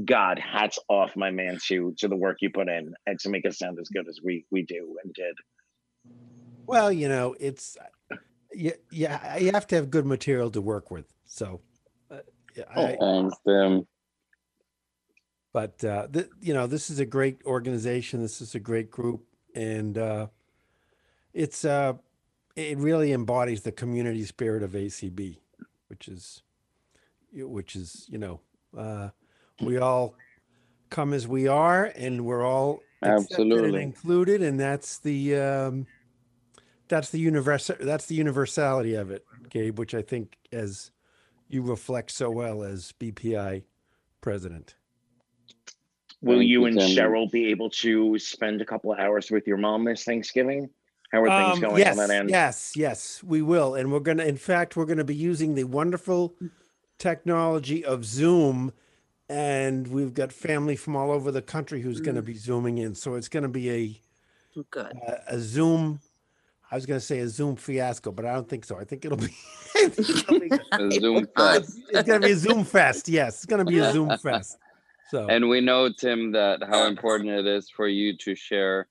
God, 0.03 0.39
hats 0.39 0.79
off, 0.87 1.15
my 1.15 1.29
man, 1.31 1.59
to 1.67 1.93
to 1.99 2.07
the 2.07 2.15
work 2.15 2.37
you 2.41 2.49
put 2.49 2.67
in 2.67 2.93
and 3.05 3.19
to 3.19 3.29
make 3.29 3.45
us 3.45 3.59
sound 3.59 3.77
as 3.79 3.89
good 3.89 4.07
as 4.07 4.19
we 4.23 4.45
we 4.51 4.63
do 4.63 4.97
and 5.03 5.13
did. 5.13 5.35
Well, 6.65 6.91
you 6.91 7.09
know, 7.09 7.35
it's 7.39 7.77
yeah, 8.53 8.73
yeah, 8.91 9.37
you 9.37 9.51
have 9.51 9.67
to 9.67 9.75
have 9.75 9.89
good 9.89 10.05
material 10.05 10.49
to 10.51 10.61
work 10.61 10.91
with. 10.91 11.05
So, 11.25 11.61
uh, 12.09 12.19
yeah, 12.55 12.63
I, 12.75 12.97
Thanks, 12.99 13.35
Tim. 13.47 13.87
but 15.51 15.83
uh, 15.83 16.07
th- 16.07 16.29
you 16.41 16.53
know, 16.53 16.67
this 16.67 16.89
is 16.89 16.99
a 16.99 17.05
great 17.05 17.39
organization. 17.45 18.21
This 18.21 18.41
is 18.41 18.55
a 18.55 18.59
great 18.59 18.89
group, 18.89 19.23
and 19.55 19.97
uh, 19.97 20.27
it's 21.33 21.65
uh, 21.65 21.93
it 22.55 22.77
really 22.77 23.11
embodies 23.11 23.61
the 23.61 23.71
community 23.71 24.23
spirit 24.25 24.63
of 24.63 24.71
ACB, 24.71 25.37
which 25.87 26.07
is 26.07 26.41
which 27.31 27.75
is 27.75 28.07
you 28.09 28.17
know, 28.17 28.39
uh, 28.77 29.09
we 29.61 29.77
all 29.77 30.15
come 30.89 31.13
as 31.13 31.27
we 31.27 31.47
are, 31.47 31.85
and 31.95 32.25
we're 32.25 32.45
all 32.45 32.81
accepted 33.01 33.39
and 33.39 33.51
Absolutely. 33.51 33.81
included, 33.81 34.41
and 34.41 34.59
that's 34.59 34.99
the 34.99 35.35
um, 35.35 35.87
that's 36.87 37.09
the 37.09 37.19
universal 37.19 37.75
that's 37.79 38.05
the 38.05 38.15
universality 38.15 38.95
of 38.95 39.11
it, 39.11 39.25
Gabe, 39.49 39.77
which 39.77 39.93
I 39.93 40.01
think 40.01 40.37
as 40.51 40.91
you 41.47 41.61
reflect 41.61 42.11
so 42.11 42.31
well 42.31 42.63
as 42.63 42.93
BPI 42.99 43.63
president. 44.21 44.75
Will 46.21 46.37
Thank 46.37 46.49
you 46.49 46.61
you, 46.61 46.65
and 46.67 46.79
Tim. 46.79 46.89
Cheryl 46.89 47.29
be 47.29 47.47
able 47.47 47.69
to 47.71 48.17
spend 48.17 48.61
a 48.61 48.65
couple 48.65 48.93
of 48.93 48.99
hours 48.99 49.29
with 49.29 49.45
your 49.45 49.57
mom 49.57 49.83
this 49.83 50.05
Thanksgiving? 50.05 50.69
How 51.11 51.21
are 51.21 51.27
things 51.27 51.57
Um, 51.57 51.69
going 51.69 51.77
yes, 51.79 51.99
on 51.99 52.07
that 52.07 52.15
end? 52.15 52.29
Yes, 52.29 52.73
yes, 52.75 53.21
we 53.23 53.41
will. 53.41 53.75
And 53.75 53.91
we're 53.91 53.99
going 53.99 54.17
to, 54.17 54.27
in 54.27 54.37
fact, 54.37 54.75
we're 54.75 54.85
going 54.85 54.97
to 54.97 55.03
be 55.03 55.13
using 55.13 55.53
the 55.53 55.65
wonderful 55.65 56.33
technology 56.97 57.83
of 57.83 58.05
Zoom. 58.05 58.71
And 59.29 59.87
we've 59.87 60.13
got 60.13 60.31
family 60.33 60.75
from 60.75 60.95
all 60.95 61.11
over 61.11 61.31
the 61.31 61.41
country 61.41 61.81
who's 61.81 62.01
going 62.01 62.15
to 62.15 62.21
Mm. 62.21 62.25
be 62.25 62.33
Zooming 62.35 62.77
in. 62.77 62.93
So 62.95 63.15
it's 63.15 63.29
going 63.29 63.43
to 63.43 63.49
be 63.49 63.69
a, 63.71 64.01
Good. 64.69 64.97
a, 65.07 65.35
a 65.35 65.39
Zoom. 65.39 65.99
I 66.69 66.75
was 66.75 66.85
going 66.85 66.99
to 66.99 67.05
say 67.05 67.19
a 67.19 67.27
Zoom 67.27 67.55
fiasco, 67.55 68.11
but 68.11 68.25
I 68.25 68.33
don't 68.33 68.49
think 68.49 68.65
so. 68.65 68.77
I 68.77 68.83
think 68.83 69.05
it'll 69.05 69.17
be, 69.17 69.33
it'll 69.75 70.39
be- 70.39 70.49
A 70.71 70.91
Zoom 70.91 71.27
fest. 71.37 71.79
it's 71.89 72.07
going 72.07 72.21
to 72.21 72.27
be 72.27 72.33
a 72.33 72.35
Zoom 72.37 72.63
fest. 72.65 73.07
Yes, 73.07 73.35
it's 73.35 73.45
going 73.45 73.65
to 73.65 73.71
be 73.71 73.79
a 73.79 73.91
Zoom 73.91 74.17
fest. 74.17 74.57
So, 75.09 75.27
And 75.29 75.47
we 75.47 75.61
know, 75.61 75.89
Tim, 75.91 76.31
that 76.31 76.63
how 76.67 76.87
important 76.87 77.29
it 77.29 77.45
is 77.45 77.69
for 77.69 77.87
you 77.87 78.17
to 78.17 78.33
share 78.35 78.87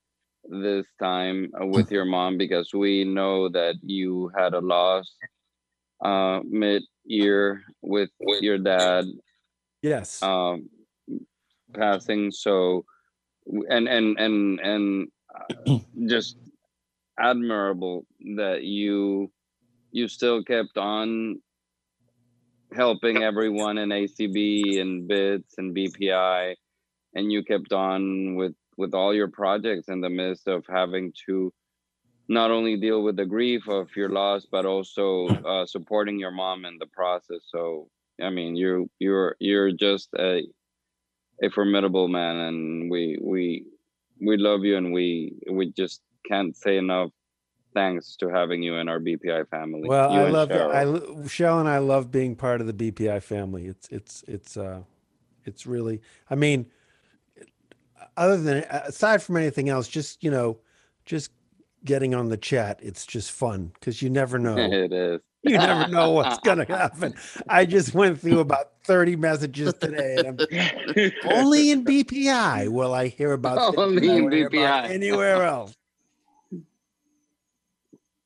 this 0.48 0.86
time 1.00 1.50
uh, 1.60 1.66
with 1.66 1.90
your 1.90 2.04
mom 2.04 2.38
because 2.38 2.72
we 2.72 3.04
know 3.04 3.48
that 3.48 3.76
you 3.82 4.30
had 4.36 4.54
a 4.54 4.60
loss 4.60 5.10
uh, 6.04 6.40
mid 6.44 6.82
year 7.04 7.62
with 7.80 8.10
your 8.40 8.58
dad 8.58 9.06
yes. 9.82 10.22
um, 10.22 10.68
passing. 11.74 12.30
So, 12.30 12.84
and 13.68 13.88
and 13.88 14.18
and 14.18 14.60
and 14.60 15.08
uh, 15.34 15.78
just 16.06 16.36
admirable 17.18 18.06
that 18.36 18.62
you 18.62 19.30
you 19.90 20.08
still 20.08 20.42
kept 20.42 20.78
on 20.78 21.40
helping 22.74 23.22
everyone 23.22 23.76
in 23.78 23.90
ACB 23.90 24.80
and 24.80 25.06
BITS 25.06 25.54
and 25.58 25.76
BPI, 25.76 26.54
and 27.14 27.30
you 27.30 27.44
kept 27.44 27.72
on 27.72 28.34
with 28.36 28.54
with 28.76 28.94
all 28.94 29.14
your 29.14 29.28
projects 29.28 29.88
in 29.88 30.00
the 30.00 30.08
midst 30.08 30.48
of 30.48 30.64
having 30.68 31.12
to 31.26 31.52
not 32.28 32.50
only 32.50 32.76
deal 32.76 33.02
with 33.02 33.16
the 33.16 33.26
grief 33.26 33.68
of 33.68 33.88
your 33.94 34.08
loss, 34.08 34.46
but 34.50 34.64
also 34.64 35.28
uh, 35.28 35.66
supporting 35.66 36.18
your 36.18 36.30
mom 36.30 36.64
in 36.64 36.78
the 36.78 36.86
process. 36.86 37.40
So, 37.48 37.88
I 38.22 38.30
mean, 38.30 38.56
you 38.56 38.90
you're 38.98 39.36
you're 39.38 39.72
just 39.72 40.08
a 40.18 40.42
a 41.42 41.50
formidable 41.50 42.08
man, 42.08 42.36
and 42.36 42.90
we 42.90 43.18
we 43.20 43.66
we 44.20 44.36
love 44.36 44.64
you, 44.64 44.76
and 44.76 44.92
we 44.92 45.34
we 45.50 45.72
just 45.72 46.02
can't 46.28 46.56
say 46.56 46.76
enough 46.76 47.10
thanks 47.74 48.16
to 48.16 48.28
having 48.28 48.62
you 48.62 48.76
in 48.76 48.88
our 48.88 49.00
BPI 49.00 49.48
family. 49.48 49.88
Well, 49.88 50.12
You 50.12 50.20
I 50.20 50.30
love. 50.30 50.48
Cheryl. 50.48 51.24
I 51.24 51.26
Shell 51.28 51.60
and 51.60 51.68
I 51.68 51.78
love 51.78 52.10
being 52.10 52.36
part 52.36 52.60
of 52.60 52.66
the 52.66 52.72
BPI 52.72 53.22
family. 53.22 53.66
It's 53.66 53.88
it's 53.88 54.24
it's 54.28 54.56
uh 54.56 54.82
it's 55.44 55.66
really 55.66 56.00
I 56.30 56.34
mean 56.34 56.66
other 58.16 58.36
than 58.36 58.58
aside 58.70 59.22
from 59.22 59.36
anything 59.36 59.68
else 59.68 59.88
just 59.88 60.22
you 60.22 60.30
know 60.30 60.58
just 61.04 61.30
getting 61.84 62.14
on 62.14 62.28
the 62.28 62.36
chat 62.36 62.78
it's 62.82 63.04
just 63.06 63.30
fun 63.32 63.72
cuz 63.80 64.02
you 64.02 64.10
never 64.10 64.38
know. 64.46 64.56
it 64.56 64.92
is. 64.92 65.20
You 65.44 65.58
never 65.58 65.88
know 65.90 66.12
what's 66.12 66.38
going 66.44 66.58
to 66.64 66.64
happen. 66.64 67.14
I 67.48 67.64
just 67.66 67.94
went 67.94 68.20
through 68.20 68.38
about 68.38 68.70
30 68.84 69.16
messages 69.16 69.74
today 69.74 70.14
and 70.18 70.40
I'm 70.40 71.10
only 71.24 71.72
in 71.72 71.84
BPI 71.84 72.68
will 72.68 72.94
I 72.94 73.08
hear 73.08 73.32
about 73.32 73.76
Only 73.76 74.08
in 74.08 74.22
won't 74.30 74.34
about 74.34 74.84
BPI. 74.84 74.90
anywhere 74.90 75.42
else. 75.42 75.74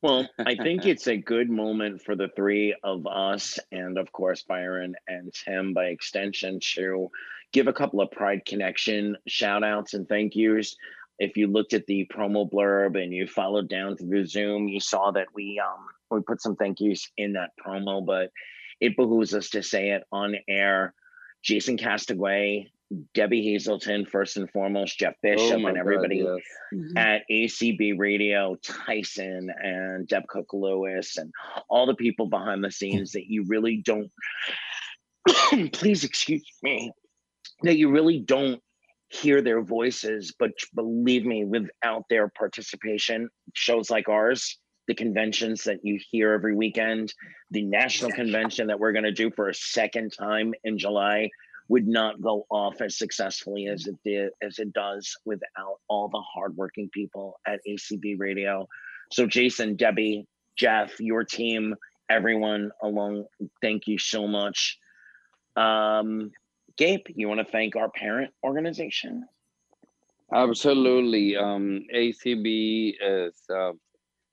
Well, 0.02 0.28
I 0.38 0.54
think 0.56 0.84
it's 0.86 1.06
a 1.08 1.16
good 1.16 1.48
moment 1.50 2.02
for 2.02 2.14
the 2.14 2.28
three 2.36 2.76
of 2.84 3.06
us, 3.06 3.58
and 3.72 3.98
of 3.98 4.12
course, 4.12 4.42
Byron 4.42 4.94
and 5.08 5.32
Tim 5.32 5.72
by 5.72 5.86
extension, 5.86 6.60
to 6.74 7.10
give 7.52 7.66
a 7.66 7.72
couple 7.72 8.00
of 8.00 8.10
Pride 8.10 8.44
Connection 8.44 9.16
shout 9.26 9.64
outs 9.64 9.94
and 9.94 10.08
thank 10.08 10.36
yous. 10.36 10.76
If 11.18 11.36
you 11.36 11.46
looked 11.46 11.72
at 11.72 11.86
the 11.86 12.06
promo 12.14 12.50
blurb 12.50 13.02
and 13.02 13.12
you 13.12 13.26
followed 13.26 13.68
down 13.68 13.96
through 13.96 14.22
the 14.22 14.28
Zoom, 14.28 14.68
you 14.68 14.80
saw 14.80 15.10
that 15.12 15.28
we 15.34 15.60
um 15.64 15.86
we 16.10 16.20
put 16.22 16.42
some 16.42 16.56
thank 16.56 16.80
yous 16.80 17.10
in 17.16 17.32
that 17.34 17.50
promo, 17.64 18.04
but 18.04 18.30
it 18.80 18.96
behooves 18.96 19.34
us 19.34 19.50
to 19.50 19.62
say 19.62 19.90
it 19.90 20.04
on 20.12 20.36
air. 20.48 20.94
Jason 21.42 21.76
Castonguay, 21.76 22.66
Debbie 23.14 23.42
Hazelton, 23.42 24.04
first 24.06 24.36
and 24.36 24.50
foremost, 24.50 24.98
Jeff 24.98 25.14
Bishop, 25.22 25.56
Oh 25.56 25.58
my 25.58 25.70
and 25.70 25.76
God, 25.76 25.80
everybody 25.80 26.26
yes. 26.72 26.92
at 26.96 27.22
ACB 27.30 27.98
Radio, 27.98 28.56
Tyson 28.62 29.50
and 29.62 30.06
Deb 30.06 30.26
Cook 30.28 30.52
Lewis, 30.52 31.16
and 31.16 31.32
all 31.68 31.86
the 31.86 31.94
people 31.94 32.26
behind 32.26 32.62
the 32.62 32.70
scenes 32.70 33.12
that 33.12 33.26
you 33.26 33.44
really 33.48 33.82
don't, 33.84 34.10
please 35.72 36.04
excuse 36.04 36.44
me, 36.62 36.92
that 37.62 37.76
you 37.76 37.90
really 37.90 38.20
don't 38.20 38.62
hear 39.08 39.40
their 39.42 39.62
voices. 39.62 40.34
But 40.38 40.52
believe 40.74 41.24
me, 41.24 41.44
without 41.44 42.04
their 42.10 42.28
participation, 42.28 43.28
shows 43.54 43.90
like 43.90 44.08
ours, 44.08 44.58
the 44.86 44.94
conventions 44.94 45.64
that 45.64 45.80
you 45.84 45.98
hear 46.10 46.32
every 46.32 46.54
weekend, 46.54 47.12
the 47.50 47.62
national 47.62 48.12
convention 48.12 48.68
that 48.68 48.78
we're 48.78 48.92
going 48.92 49.04
to 49.04 49.12
do 49.12 49.30
for 49.30 49.48
a 49.48 49.54
second 49.54 50.12
time 50.12 50.54
in 50.64 50.78
July 50.78 51.30
would 51.68 51.88
not 51.88 52.20
go 52.20 52.46
off 52.50 52.80
as 52.80 52.96
successfully 52.96 53.66
as 53.66 53.86
it 53.86 53.96
did 54.04 54.30
as 54.42 54.58
it 54.58 54.72
does 54.72 55.16
without 55.24 55.80
all 55.88 56.08
the 56.08 56.20
hardworking 56.20 56.88
people 56.90 57.40
at 57.46 57.60
ACB 57.68 58.16
Radio. 58.18 58.68
So 59.10 59.26
Jason, 59.26 59.76
Debbie, 59.76 60.26
Jeff, 60.56 61.00
your 61.00 61.24
team, 61.24 61.74
everyone 62.08 62.70
along, 62.82 63.26
thank 63.60 63.86
you 63.86 63.98
so 63.98 64.28
much. 64.28 64.78
Um, 65.56 66.30
Gabe, 66.76 67.06
you 67.08 67.28
want 67.28 67.40
to 67.40 67.50
thank 67.50 67.74
our 67.74 67.90
parent 67.90 68.32
organization? 68.44 69.26
Absolutely. 70.32 71.36
Um, 71.36 71.86
ACB 71.94 72.94
is 73.00 73.34
uh, 73.48 73.72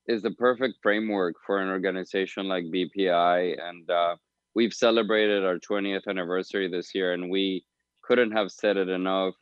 is 0.08 0.22
the 0.24 0.32
perfect 0.32 0.76
framework 0.82 1.36
for 1.46 1.60
an 1.60 1.70
organization 1.70 2.48
like 2.48 2.66
BPI, 2.66 3.56
and 3.62 3.90
uh, 3.90 4.16
we've 4.56 4.74
celebrated 4.74 5.46
our 5.46 5.60
20th 5.60 6.08
anniversary 6.08 6.70
this 6.70 6.94
year, 6.94 7.14
and 7.14 7.30
we 7.30 7.64
couldn't 8.02 8.32
have 8.32 8.52
said 8.52 8.76
it 8.76 8.90
enough. 8.90 9.36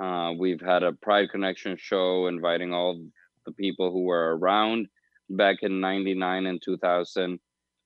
Uh, 0.00 0.32
we've 0.36 0.60
had 0.60 0.82
a 0.82 0.92
Pride 0.92 1.30
Connection 1.30 1.76
show 1.78 2.26
inviting 2.26 2.74
all 2.74 3.00
the 3.46 3.52
people 3.52 3.90
who 3.90 4.02
were 4.02 4.36
around 4.36 4.88
back 5.30 5.58
in 5.62 5.80
'99 5.80 6.46
and 6.46 6.60
2000, 6.62 7.38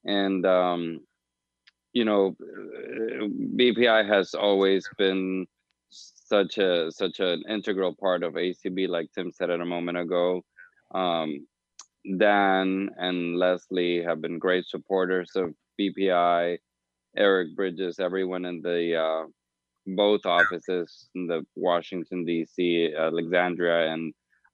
and 0.07 0.47
um, 0.47 1.01
you 1.93 2.05
know, 2.05 2.37
BPI 3.57 4.09
has 4.09 4.35
always 4.35 4.89
been 4.99 5.47
such 5.91 6.59
a 6.59 6.91
such 6.93 7.21
an 7.21 7.43
integral 7.49 7.95
part 7.95 8.23
of 8.23 8.35
ACB, 8.35 8.89
like 8.89 9.09
Tim 9.15 9.33
said 9.33 9.51
it 9.51 9.61
a 9.61 9.65
moment 9.65 9.99
ago. 9.99 10.43
Um, 10.95 11.47
Dan 12.19 12.91
and 12.97 13.37
Leslie 13.37 14.03
have 14.03 14.21
been 14.21 14.39
great 14.39 14.67
supporters 14.67 15.31
of 15.35 15.55
BPI. 15.81 16.59
Eric 17.17 17.57
Bridges, 17.57 17.99
everyone 17.99 18.45
in 18.45 18.61
the 18.63 18.97
uh, 18.97 19.25
both 19.87 20.27
offices 20.27 21.09
in 21.15 21.27
the 21.27 21.45
Washington 21.57 22.25
D.C., 22.25 22.95
Alexandria, 22.97 23.93
and 23.93 24.13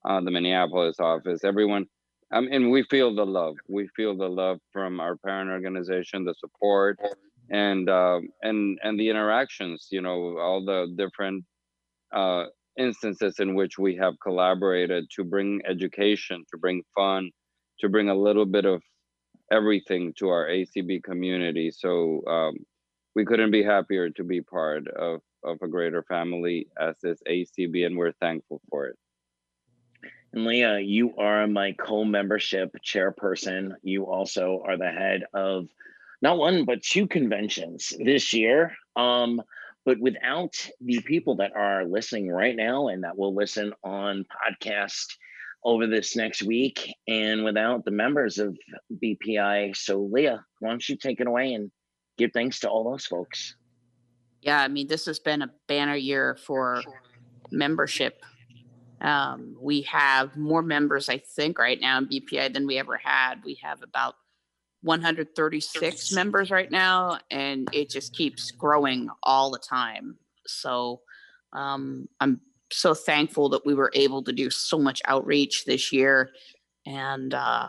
uh, 0.08 0.20
the 0.20 0.30
Minneapolis 0.30 1.00
office. 1.00 1.44
Everyone, 1.44 1.86
I 2.34 2.40
mean, 2.40 2.70
we 2.70 2.82
feel 2.82 3.14
the 3.14 3.24
love. 3.24 3.54
We 3.68 3.88
feel 3.96 4.16
the 4.16 4.28
love 4.28 4.58
from 4.72 4.98
our 4.98 5.16
parent 5.16 5.50
organization, 5.50 6.24
the 6.24 6.34
support, 6.34 6.98
and 7.50 7.88
uh, 7.88 8.20
and 8.42 8.78
and 8.82 8.98
the 8.98 9.08
interactions. 9.08 9.86
You 9.92 10.02
know, 10.02 10.36
all 10.38 10.64
the 10.64 10.92
different 10.96 11.44
uh, 12.12 12.46
instances 12.76 13.38
in 13.38 13.54
which 13.54 13.78
we 13.78 13.94
have 13.96 14.14
collaborated 14.20 15.04
to 15.16 15.22
bring 15.22 15.60
education, 15.64 16.44
to 16.50 16.58
bring 16.58 16.82
fun, 16.96 17.30
to 17.80 17.88
bring 17.88 18.08
a 18.08 18.14
little 18.14 18.46
bit 18.46 18.64
of 18.64 18.82
everything 19.52 20.12
to 20.18 20.28
our 20.28 20.46
ACB 20.48 21.04
community. 21.04 21.70
So 21.70 22.22
um, 22.26 22.56
we 23.14 23.24
couldn't 23.24 23.52
be 23.52 23.62
happier 23.62 24.10
to 24.10 24.24
be 24.24 24.40
part 24.40 24.88
of, 24.88 25.20
of 25.44 25.58
a 25.62 25.68
greater 25.68 26.02
family 26.02 26.66
as 26.80 26.96
this 27.02 27.20
ACB, 27.28 27.86
and 27.86 27.96
we're 27.96 28.12
thankful 28.20 28.60
for 28.70 28.86
it. 28.86 28.96
And 30.34 30.46
Leah, 30.46 30.80
you 30.80 31.14
are 31.16 31.46
my 31.46 31.72
co-membership 31.78 32.74
chairperson. 32.84 33.74
You 33.84 34.06
also 34.06 34.64
are 34.66 34.76
the 34.76 34.90
head 34.90 35.22
of 35.32 35.68
not 36.22 36.38
one 36.38 36.64
but 36.64 36.82
two 36.82 37.06
conventions 37.06 37.92
this 38.00 38.32
year. 38.32 38.72
Um, 38.96 39.40
but 39.84 40.00
without 40.00 40.56
the 40.80 41.00
people 41.02 41.36
that 41.36 41.52
are 41.54 41.84
listening 41.84 42.32
right 42.32 42.56
now 42.56 42.88
and 42.88 43.04
that 43.04 43.16
will 43.16 43.32
listen 43.32 43.74
on 43.84 44.24
podcast 44.24 45.06
over 45.62 45.86
this 45.86 46.16
next 46.16 46.42
week, 46.42 46.92
and 47.06 47.44
without 47.44 47.84
the 47.84 47.92
members 47.92 48.38
of 48.38 48.58
BPI, 48.92 49.76
so 49.76 50.00
Leah, 50.10 50.44
why 50.58 50.68
don't 50.68 50.88
you 50.88 50.96
take 50.96 51.20
it 51.20 51.28
away 51.28 51.54
and 51.54 51.70
give 52.18 52.32
thanks 52.32 52.58
to 52.60 52.68
all 52.68 52.90
those 52.90 53.06
folks? 53.06 53.54
Yeah, 54.42 54.60
I 54.60 54.66
mean, 54.66 54.88
this 54.88 55.06
has 55.06 55.20
been 55.20 55.42
a 55.42 55.50
banner 55.68 55.94
year 55.94 56.36
for 56.44 56.82
membership. 57.52 58.20
Um, 59.04 59.54
we 59.60 59.82
have 59.82 60.34
more 60.34 60.62
members, 60.62 61.10
I 61.10 61.18
think, 61.18 61.58
right 61.58 61.78
now 61.78 61.98
in 61.98 62.08
BPI 62.08 62.54
than 62.54 62.66
we 62.66 62.78
ever 62.78 62.96
had. 62.96 63.44
We 63.44 63.58
have 63.62 63.82
about 63.82 64.14
136 64.80 66.12
members 66.12 66.50
right 66.50 66.70
now, 66.70 67.18
and 67.30 67.68
it 67.72 67.90
just 67.90 68.16
keeps 68.16 68.50
growing 68.50 69.10
all 69.22 69.50
the 69.50 69.58
time. 69.58 70.16
So 70.46 71.02
um, 71.52 72.08
I'm 72.20 72.40
so 72.72 72.94
thankful 72.94 73.50
that 73.50 73.66
we 73.66 73.74
were 73.74 73.90
able 73.94 74.22
to 74.22 74.32
do 74.32 74.48
so 74.48 74.78
much 74.78 75.02
outreach 75.04 75.66
this 75.66 75.92
year 75.92 76.30
and 76.86 77.34
uh, 77.34 77.68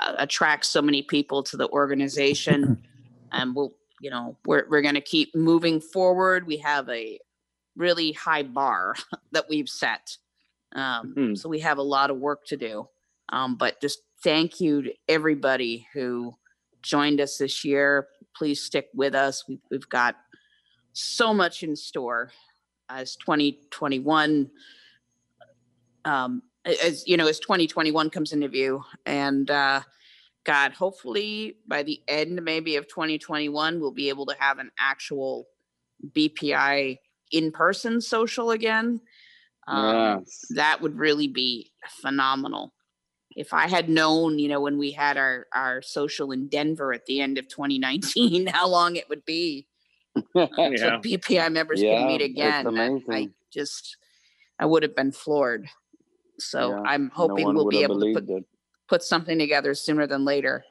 attract 0.00 0.64
so 0.64 0.80
many 0.80 1.02
people 1.02 1.42
to 1.44 1.56
the 1.56 1.68
organization. 1.68 2.82
And 3.30 3.54
we'll, 3.54 3.74
you 4.00 4.08
know, 4.08 4.38
we're, 4.46 4.64
we're 4.70 4.80
going 4.80 4.94
to 4.94 5.02
keep 5.02 5.36
moving 5.36 5.82
forward. 5.82 6.46
We 6.46 6.56
have 6.56 6.88
a 6.88 7.18
really 7.76 8.12
high 8.12 8.42
bar 8.42 8.94
that 9.32 9.50
we've 9.50 9.68
set. 9.68 10.16
Um, 10.72 11.12
Hmm. 11.14 11.34
So 11.34 11.48
we 11.48 11.60
have 11.60 11.78
a 11.78 11.82
lot 11.82 12.10
of 12.10 12.18
work 12.18 12.44
to 12.46 12.56
do. 12.56 12.88
Um, 13.30 13.56
but 13.56 13.80
just 13.80 14.00
thank 14.22 14.60
you 14.60 14.82
to 14.82 14.94
everybody 15.08 15.86
who 15.92 16.34
joined 16.82 17.20
us 17.20 17.38
this 17.38 17.64
year. 17.64 18.08
Please 18.34 18.62
stick 18.62 18.88
with 18.94 19.14
us. 19.14 19.44
We've, 19.48 19.60
we've 19.70 19.88
got 19.88 20.16
so 20.92 21.32
much 21.32 21.62
in 21.62 21.76
store 21.76 22.32
as 22.88 23.16
2021 23.16 24.50
um 26.04 26.42
as 26.64 27.06
you 27.06 27.16
know 27.16 27.26
as 27.26 27.38
2021 27.38 28.10
comes 28.10 28.32
into 28.32 28.48
view 28.48 28.82
and 29.06 29.50
uh 29.50 29.80
god 30.44 30.72
hopefully 30.72 31.56
by 31.66 31.82
the 31.82 32.00
end 32.08 32.42
maybe 32.42 32.76
of 32.76 32.88
2021 32.88 33.80
we'll 33.80 33.90
be 33.90 34.08
able 34.08 34.26
to 34.26 34.34
have 34.38 34.58
an 34.58 34.70
actual 34.78 35.46
bpi 36.12 36.98
in-person 37.30 38.00
social 38.00 38.50
again 38.52 39.00
um, 39.68 40.20
Yes. 40.20 40.46
that 40.50 40.80
would 40.80 40.96
really 40.96 41.28
be 41.28 41.70
phenomenal 42.00 42.72
if 43.36 43.52
i 43.52 43.68
had 43.68 43.88
known 43.88 44.38
you 44.38 44.48
know 44.48 44.60
when 44.60 44.78
we 44.78 44.90
had 44.90 45.16
our 45.16 45.46
our 45.52 45.82
social 45.82 46.32
in 46.32 46.48
denver 46.48 46.92
at 46.92 47.04
the 47.06 47.20
end 47.20 47.38
of 47.38 47.46
2019 47.48 48.46
how 48.58 48.66
long 48.66 48.96
it 48.96 49.08
would 49.08 49.24
be 49.24 49.66
until 50.34 50.48
Yeah. 50.72 50.98
bpi 50.98 51.52
members 51.52 51.82
Yeah, 51.82 51.96
can 51.96 52.06
meet 52.06 52.22
again 52.22 52.78
I- 52.78 53.00
i 53.10 53.28
just 53.52 53.96
i 54.58 54.66
would 54.66 54.82
have 54.82 54.96
been 54.96 55.12
floored 55.12 55.68
so 56.38 56.70
Yeah, 56.70 56.82
i'm 56.90 57.10
hoping 57.10 57.46
one 57.46 57.54
we'll 57.54 57.68
be 57.68 57.82
able 57.82 58.00
to 58.00 58.12
put, 58.12 58.28
it. 58.28 58.44
put 58.88 59.02
something 59.02 59.38
together 59.38 59.74
sooner 59.74 60.06
than 60.06 60.24
later 60.24 60.64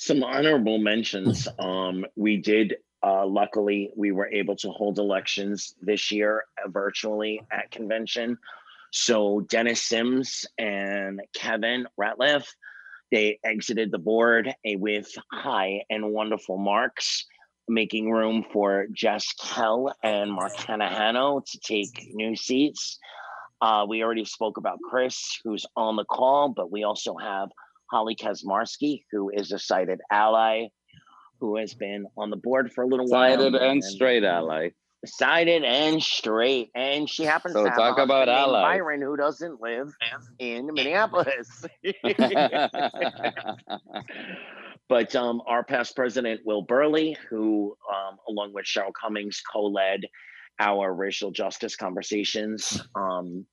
some 0.00 0.22
honorable 0.22 0.78
mentions. 0.78 1.48
Um, 1.58 2.06
we 2.14 2.36
did 2.36 2.76
uh, 3.02 3.26
luckily 3.26 3.90
we 3.96 4.12
were 4.12 4.28
able 4.28 4.56
to 4.56 4.70
hold 4.70 4.98
elections 4.98 5.74
this 5.80 6.10
year 6.10 6.44
uh, 6.64 6.68
virtually 6.68 7.40
at 7.52 7.70
convention. 7.70 8.38
So 8.90 9.40
Dennis 9.40 9.82
Sims 9.82 10.46
and 10.58 11.20
Kevin 11.34 11.86
Ratliff, 12.00 12.46
they 13.10 13.38
exited 13.44 13.90
the 13.90 13.98
board 13.98 14.52
eh, 14.64 14.76
with 14.76 15.10
high 15.32 15.82
and 15.90 16.12
wonderful 16.12 16.58
marks, 16.58 17.26
making 17.68 18.10
room 18.10 18.44
for 18.52 18.86
Jess 18.92 19.32
Kell 19.34 19.94
and 20.02 20.32
Mark 20.32 20.54
Hanahano 20.56 21.44
to 21.44 21.58
take 21.60 22.08
new 22.14 22.34
seats. 22.34 22.98
Uh, 23.60 23.84
we 23.88 24.02
already 24.02 24.24
spoke 24.24 24.56
about 24.56 24.78
Chris, 24.88 25.40
who's 25.44 25.66
on 25.76 25.96
the 25.96 26.04
call, 26.04 26.48
but 26.48 26.70
we 26.70 26.84
also 26.84 27.16
have 27.16 27.50
Holly 27.90 28.14
Kazmarski, 28.14 29.04
who 29.10 29.30
is 29.30 29.52
a 29.52 29.58
sighted 29.58 30.00
ally, 30.10 30.68
who 31.40 31.56
has 31.56 31.74
been 31.74 32.06
on 32.16 32.30
the 32.30 32.36
board 32.36 32.72
for 32.72 32.84
a 32.84 32.86
little 32.86 33.06
while. 33.06 33.36
Sided 33.36 33.54
and 33.54 33.82
straight 33.82 34.24
ally. 34.24 34.70
Sided 35.06 35.64
and 35.64 36.02
straight. 36.02 36.70
And 36.74 37.08
she 37.08 37.24
happens 37.24 37.54
So 37.54 37.64
to 37.64 37.70
talk 37.70 37.98
a 37.98 38.02
about 38.02 38.28
ally. 38.28 38.62
named. 38.62 38.80
Byron, 38.80 39.02
who 39.02 39.16
doesn't 39.16 39.60
live 39.60 39.92
in 40.38 40.72
Minneapolis. 40.72 41.64
but 44.88 45.14
um, 45.14 45.40
our 45.46 45.62
past 45.62 45.94
president, 45.94 46.40
Will 46.44 46.62
Burley, 46.62 47.16
who, 47.30 47.76
um, 47.88 48.16
along 48.28 48.52
with 48.54 48.64
Cheryl 48.64 48.92
Cummings, 49.00 49.40
co 49.52 49.66
led 49.66 50.00
our 50.60 50.92
racial 50.92 51.30
justice 51.30 51.76
conversations. 51.76 52.82
Um, 52.94 53.46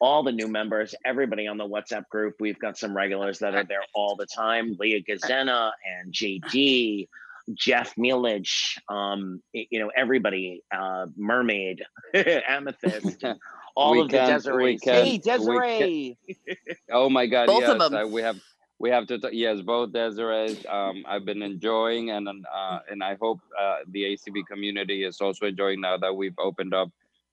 all 0.00 0.22
the 0.22 0.32
new 0.32 0.48
members, 0.48 0.94
everybody 1.04 1.46
on 1.46 1.56
the 1.56 1.66
WhatsApp 1.66 2.08
group. 2.10 2.34
We've 2.40 2.58
got 2.58 2.76
some 2.76 2.96
regulars 2.96 3.38
that 3.38 3.54
are 3.54 3.64
there 3.64 3.82
all 3.94 4.16
the 4.16 4.26
time. 4.26 4.76
Leah 4.78 5.00
Gazena 5.02 5.70
and 5.98 6.12
JD, 6.12 7.08
Jeff 7.52 7.94
Mielich, 7.96 8.78
um, 8.88 9.42
you 9.52 9.78
know, 9.80 9.90
everybody, 9.94 10.62
uh, 10.74 11.06
Mermaid, 11.16 11.82
Amethyst, 12.14 13.22
all 13.76 13.92
We 13.92 14.00
of 14.00 14.08
the 14.08 14.16
can't- 14.16 14.44
we 14.46 14.50
Desirees. 14.78 14.80
can't- 14.82 15.06
Hey, 15.06 15.18
Desiree! 15.18 16.18
Oh 16.90 17.10
my 17.10 17.26
God! 17.26 17.46
Both 17.46 17.60
yes, 17.62 17.70
of 17.70 17.80
'em. 17.92 17.94
uh, 17.94 18.06
we 18.06 18.22
have 18.22 18.40
we 18.78 18.90
have 18.90 19.06
to. 19.08 19.18
T- 19.18 19.28
yes, 19.32 19.60
both 19.60 19.92
Desirees. 19.92 20.64
Um, 20.72 21.04
I've 21.06 21.24
been 21.24 21.42
enjoying, 21.42 22.10
and 22.10 22.28
uh, 22.28 22.78
and 22.90 23.02
I 23.02 23.16
hope 23.20 23.40
uh, 23.60 23.78
the 23.90 24.04
ACB 24.04 24.46
community 24.50 25.04
is 25.04 25.20
also 25.20 25.46
enjoying 25.46 25.80
now 25.80 25.96
that 25.98 26.14
we've 26.14 26.38
opened 26.38 26.72
up 26.74 26.90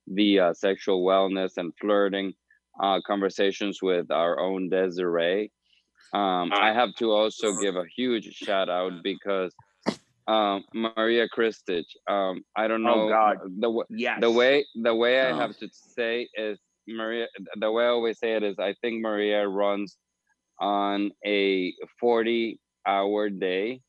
the 0.07 0.39
uh, 0.39 0.53
sexual 0.53 1.03
wellness 1.05 1.57
and 1.57 1.74
flirting 1.80 2.34
uh, 2.82 2.99
conversations 3.05 3.82
with 3.82 4.12
our 4.12 4.39
own 4.39 4.70
Desiree. 4.70 5.51
Um, 6.14 6.51
I 6.53 6.74
have 6.74 6.93
to 6.95 7.12
also 7.12 7.53
give 7.62 7.76
a 7.76 7.86
huge 7.95 8.34
shout 8.36 8.70
out 8.70 9.01
because 9.03 9.53
um, 10.32 10.63
Maria 10.73 11.27
Kristich. 11.36 11.89
Um, 12.07 12.36
I 12.55 12.67
don't 12.69 12.84
know 12.84 13.01
Oh, 13.05 13.09
God. 13.09 13.38
the 13.63 13.69
Yes. 13.89 14.19
the 14.21 14.32
way 14.32 14.65
the 14.75 14.95
way 14.95 15.13
I 15.21 15.32
Oh. 15.32 15.36
have 15.43 15.57
to 15.57 15.67
say 15.71 16.15
is 16.36 16.57
Maria. 16.88 17.27
The 17.63 17.71
way 17.71 17.86
I 17.86 17.88
always 17.89 18.17
say 18.19 18.34
it 18.39 18.43
is, 18.43 18.55
I 18.59 18.73
think 18.82 19.01
Maria 19.01 19.47
runs 19.47 19.97
on 20.59 21.11
a 21.25 21.73
forty-hour 21.99 23.29
day, 23.29 23.82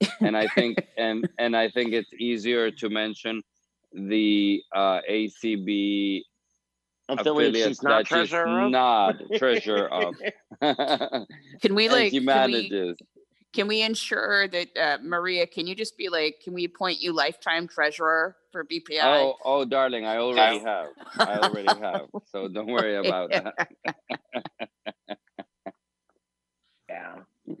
and 0.20 0.36
I 0.36 0.46
think 0.56 0.78
and 0.96 1.18
and 1.38 1.56
I 1.56 1.68
think 1.70 1.92
it's 1.92 2.12
easier 2.18 2.70
to 2.80 2.88
mention 2.88 3.42
the 3.92 4.62
uh, 4.74 5.00
ACB 5.10 6.22
Affiliate 7.08 7.54
she's 7.56 7.80
affiliates 7.80 7.82
not 7.82 8.08
that 8.08 8.08
she's 8.08 8.32
of? 8.32 8.70
not 8.70 9.16
treasurer 9.36 9.88
of. 9.92 10.14
can 11.62 11.74
we 11.74 11.88
And 11.88 11.92
like 11.92 12.12
can 12.12 12.44
we. 12.44 12.86
Can 13.52 13.68
we 13.68 13.82
ensure 13.82 14.48
that 14.48 14.68
uh, 14.76 14.98
maria 15.02 15.46
can 15.46 15.66
you 15.66 15.74
just 15.74 15.96
be 15.96 16.08
like 16.08 16.40
can 16.42 16.54
we 16.54 16.64
appoint 16.64 17.00
you 17.00 17.12
lifetime 17.12 17.68
treasurer 17.68 18.36
for 18.50 18.64
bpi 18.64 19.00
Oh, 19.02 19.36
oh, 19.44 19.64
darling, 19.64 20.04
I 20.04 20.18
already 20.18 20.58
have. 20.58 20.88
I 21.18 21.38
already 21.42 21.80
have. 21.80 22.08
So 22.30 22.48
don't 22.48 22.66
worry 22.66 22.96
about 22.96 23.30
that. 23.30 23.68
Yeah. 26.92 27.56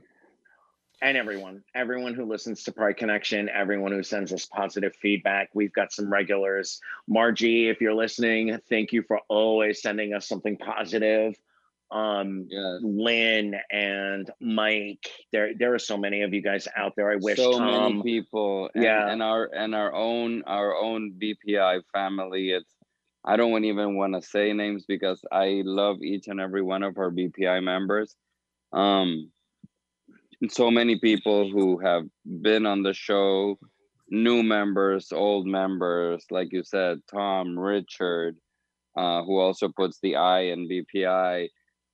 And 1.00 1.16
everyone, 1.16 1.64
everyone 1.74 2.14
who 2.14 2.24
listens 2.24 2.62
to 2.64 2.72
Pride 2.72 2.96
Connection, 2.96 3.48
everyone 3.48 3.90
who 3.90 4.04
sends 4.04 4.32
us 4.32 4.46
positive 4.46 4.94
feedback. 4.94 5.48
We've 5.52 5.72
got 5.72 5.90
some 5.90 6.12
regulars. 6.12 6.80
Margie, 7.08 7.68
if 7.68 7.80
you're 7.80 7.94
listening, 7.94 8.56
thank 8.68 8.92
you 8.92 9.02
for 9.02 9.18
always 9.28 9.82
sending 9.82 10.14
us 10.14 10.28
something 10.28 10.56
positive. 10.56 11.34
Um, 11.92 12.48
Lynn 12.80 13.54
and 13.70 14.30
Mike, 14.40 15.06
there 15.30 15.52
there 15.58 15.74
are 15.74 15.78
so 15.78 15.98
many 15.98 16.22
of 16.22 16.32
you 16.32 16.40
guys 16.40 16.66
out 16.74 16.94
there. 16.96 17.10
I 17.12 17.16
wish 17.16 17.36
so 17.36 17.58
Tom, 17.58 17.98
many 17.98 18.02
people. 18.02 18.70
And, 18.74 18.82
Yeah. 18.82 19.10
and 19.10 19.22
our 19.22 19.50
and 19.54 19.74
our 19.74 19.92
own 19.94 20.42
our 20.46 20.74
own 20.74 21.12
bpi 21.20 21.82
family 21.92 22.50
it's 22.50 22.72
i 23.24 23.36
don't 23.36 23.64
even 23.64 23.94
want 23.96 24.14
to 24.14 24.22
say 24.22 24.52
names 24.52 24.84
because 24.88 25.20
i 25.30 25.62
love 25.64 26.02
each 26.02 26.28
and 26.28 26.40
every 26.40 26.62
one 26.62 26.82
of 26.82 26.96
our 26.96 27.10
bpi 27.10 27.62
members. 27.62 28.16
Um 28.72 29.30
so 30.48 30.70
many 30.70 30.98
people 30.98 31.50
who 31.50 31.78
have 31.78 32.04
been 32.24 32.66
on 32.66 32.82
the 32.82 32.94
show 32.94 33.58
new 34.08 34.42
members 34.42 35.12
old 35.12 35.46
members 35.46 36.24
like 36.30 36.52
you 36.52 36.64
said 36.64 36.98
tom 37.10 37.58
richard 37.58 38.36
uh, 38.96 39.22
who 39.24 39.38
also 39.38 39.68
puts 39.68 39.98
the 40.02 40.16
i 40.16 40.40
in 40.40 40.68
bpi 40.68 41.48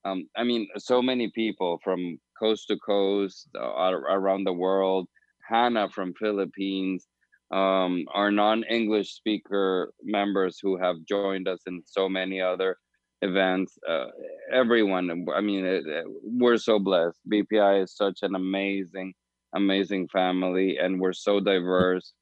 um, 0.04 0.28
I 0.36 0.44
mean, 0.44 0.68
so 0.76 1.02
many 1.02 1.30
people 1.30 1.80
from 1.82 2.18
coast 2.38 2.68
to 2.68 2.78
coast 2.78 3.48
uh, 3.58 3.92
around 4.10 4.44
the 4.44 4.52
world. 4.52 5.08
Hannah 5.48 5.88
from 5.88 6.12
Philippines, 6.14 7.08
um, 7.50 8.04
our 8.12 8.30
non-English 8.30 9.14
speaker 9.14 9.92
members 10.02 10.58
who 10.62 10.76
have 10.76 10.96
joined 11.08 11.48
us 11.48 11.60
in 11.66 11.82
so 11.86 12.08
many 12.08 12.40
other 12.40 12.76
events. 13.22 13.78
Uh, 13.88 14.06
everyone, 14.52 15.26
I 15.34 15.40
mean, 15.40 15.64
it, 15.64 15.86
it, 15.86 16.04
we're 16.22 16.58
so 16.58 16.78
blessed. 16.78 17.18
BPI 17.32 17.84
is 17.84 17.96
such 17.96 18.18
an 18.22 18.34
amazing, 18.34 19.14
amazing 19.54 20.08
family, 20.08 20.76
and 20.78 21.00
we're 21.00 21.14
so 21.14 21.40
diverse. 21.40 22.12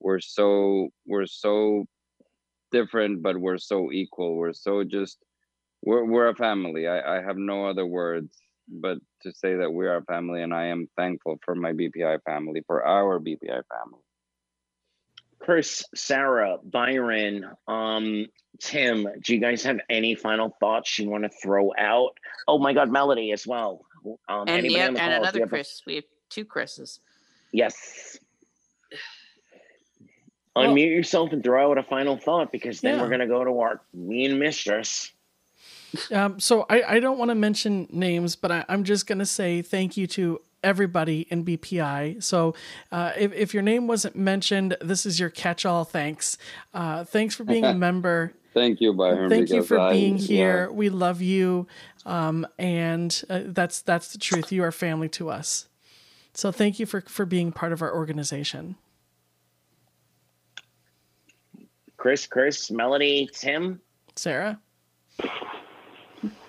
We're 0.00 0.20
so 0.20 0.90
we're 1.06 1.26
so 1.26 1.86
different, 2.70 3.22
but 3.22 3.38
we're 3.38 3.58
so 3.58 3.90
equal. 3.90 4.36
We're 4.36 4.52
so 4.52 4.84
just 4.84 5.18
we're 5.84 6.04
we're 6.04 6.28
a 6.28 6.34
family. 6.34 6.86
I, 6.88 7.18
I 7.18 7.22
have 7.22 7.36
no 7.36 7.66
other 7.66 7.86
words 7.86 8.36
but 8.68 8.98
to 9.22 9.32
say 9.32 9.56
that 9.56 9.70
we 9.72 9.86
are 9.86 9.96
a 9.98 10.04
family, 10.04 10.42
and 10.42 10.54
I 10.54 10.66
am 10.66 10.88
thankful 10.96 11.38
for 11.44 11.54
my 11.54 11.72
BPI 11.72 12.22
family, 12.24 12.62
for 12.66 12.84
our 12.84 13.20
BPI 13.20 13.48
family. 13.70 14.00
Chris, 15.38 15.84
Sarah, 15.94 16.56
Byron, 16.64 17.50
um, 17.68 18.24
Tim, 18.60 19.06
do 19.22 19.34
you 19.34 19.40
guys 19.40 19.62
have 19.64 19.78
any 19.90 20.14
final 20.14 20.56
thoughts 20.58 20.98
you 20.98 21.10
want 21.10 21.24
to 21.24 21.30
throw 21.42 21.72
out? 21.78 22.16
Oh 22.48 22.58
my 22.58 22.72
God, 22.72 22.90
Melody 22.90 23.32
as 23.32 23.46
well. 23.46 23.84
Um, 24.06 24.42
and 24.42 24.50
anybody 24.50 24.74
yeah, 24.74 24.86
and 24.86 24.96
call, 24.96 25.06
another 25.10 25.40
have 25.40 25.48
a- 25.48 25.50
Chris. 25.50 25.82
We 25.86 25.96
have 25.96 26.04
two 26.30 26.46
Chris's. 26.46 27.00
Yes. 27.52 28.18
Unmute 30.56 30.94
yourself 30.96 31.32
and 31.32 31.42
throw 31.42 31.70
out 31.72 31.78
a 31.78 31.82
final 31.82 32.16
thought 32.16 32.52
because 32.52 32.80
then 32.80 32.96
Yeah. 32.96 33.02
we're 33.02 33.08
going 33.08 33.20
to 33.20 33.26
go 33.26 33.44
to 33.44 33.60
our 33.60 33.82
mean 33.92 34.38
mistress. 34.38 35.12
Um, 36.12 36.40
so 36.40 36.66
I, 36.68 36.82
I 36.82 37.00
don't 37.00 37.18
want 37.18 37.30
to 37.30 37.34
mention 37.34 37.88
names, 37.90 38.36
but 38.36 38.50
I, 38.50 38.64
I'm 38.68 38.84
just 38.84 39.06
going 39.06 39.18
to 39.18 39.26
say 39.26 39.62
thank 39.62 39.96
you 39.96 40.06
to 40.08 40.40
everybody 40.62 41.26
in 41.30 41.44
BPI. 41.44 42.22
So 42.22 42.54
uh, 42.90 43.12
if, 43.16 43.32
if 43.32 43.54
your 43.54 43.62
name 43.62 43.86
wasn't 43.86 44.16
mentioned, 44.16 44.76
this 44.80 45.06
is 45.06 45.20
your 45.20 45.30
catch-all 45.30 45.84
thanks. 45.84 46.38
Uh, 46.72 47.04
thanks 47.04 47.34
for 47.34 47.44
being 47.44 47.64
a 47.64 47.74
member. 47.88 48.32
Thank 48.54 48.80
you, 48.80 48.92
Byron. 48.92 49.28
Thank 49.28 49.50
you 49.50 49.62
for 49.62 49.78
I- 49.78 49.92
being 49.92 50.16
yeah. 50.16 50.26
here. 50.26 50.72
We 50.72 50.88
love 50.88 51.20
you, 51.20 51.66
um, 52.06 52.46
and 52.56 53.22
uh, 53.28 53.40
that's 53.46 53.82
that's 53.82 54.12
the 54.12 54.18
truth. 54.18 54.52
You 54.52 54.62
are 54.62 54.70
family 54.70 55.08
to 55.10 55.28
us. 55.28 55.66
So 56.34 56.52
thank 56.52 56.78
you 56.78 56.86
for 56.86 57.00
for 57.00 57.26
being 57.26 57.50
part 57.50 57.72
of 57.72 57.82
our 57.82 57.92
organization. 57.92 58.76
Chris, 61.96 62.26
Chris, 62.26 62.70
Melody, 62.70 63.28
Tim. 63.32 63.80
Sarah. 64.14 64.60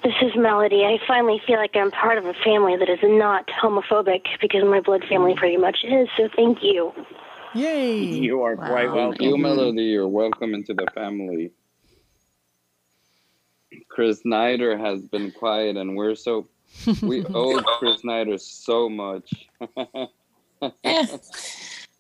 This 0.05 0.13
is 0.21 0.35
Melody. 0.35 0.83
I 0.83 0.99
finally 1.07 1.41
feel 1.47 1.55
like 1.55 1.71
I'm 1.73 1.89
part 1.89 2.19
of 2.19 2.27
a 2.27 2.35
family 2.43 2.77
that 2.77 2.87
is 2.87 2.99
not 3.01 3.47
homophobic 3.47 4.21
because 4.39 4.63
my 4.63 4.79
blood 4.79 5.03
family 5.09 5.33
pretty 5.33 5.57
much 5.57 5.77
is. 5.83 6.07
So 6.15 6.29
thank 6.35 6.59
you. 6.61 6.93
Yay! 7.55 8.03
You 8.03 8.43
are 8.43 8.55
quite 8.55 8.93
welcome. 8.93 9.25
you, 9.25 9.35
Melody. 9.35 9.81
You're 9.81 10.07
welcome 10.07 10.53
into 10.53 10.75
the 10.75 10.85
family. 10.93 11.53
Chris 13.89 14.21
Snyder 14.21 14.77
has 14.77 15.01
been 15.01 15.31
quiet, 15.31 15.75
and 15.75 15.95
we're 15.95 16.13
so 16.13 16.47
we 17.01 17.25
owe 17.25 17.59
Chris 17.79 18.01
Snyder 18.01 18.37
so 18.37 18.87
much. 18.87 19.33
I 19.81 20.07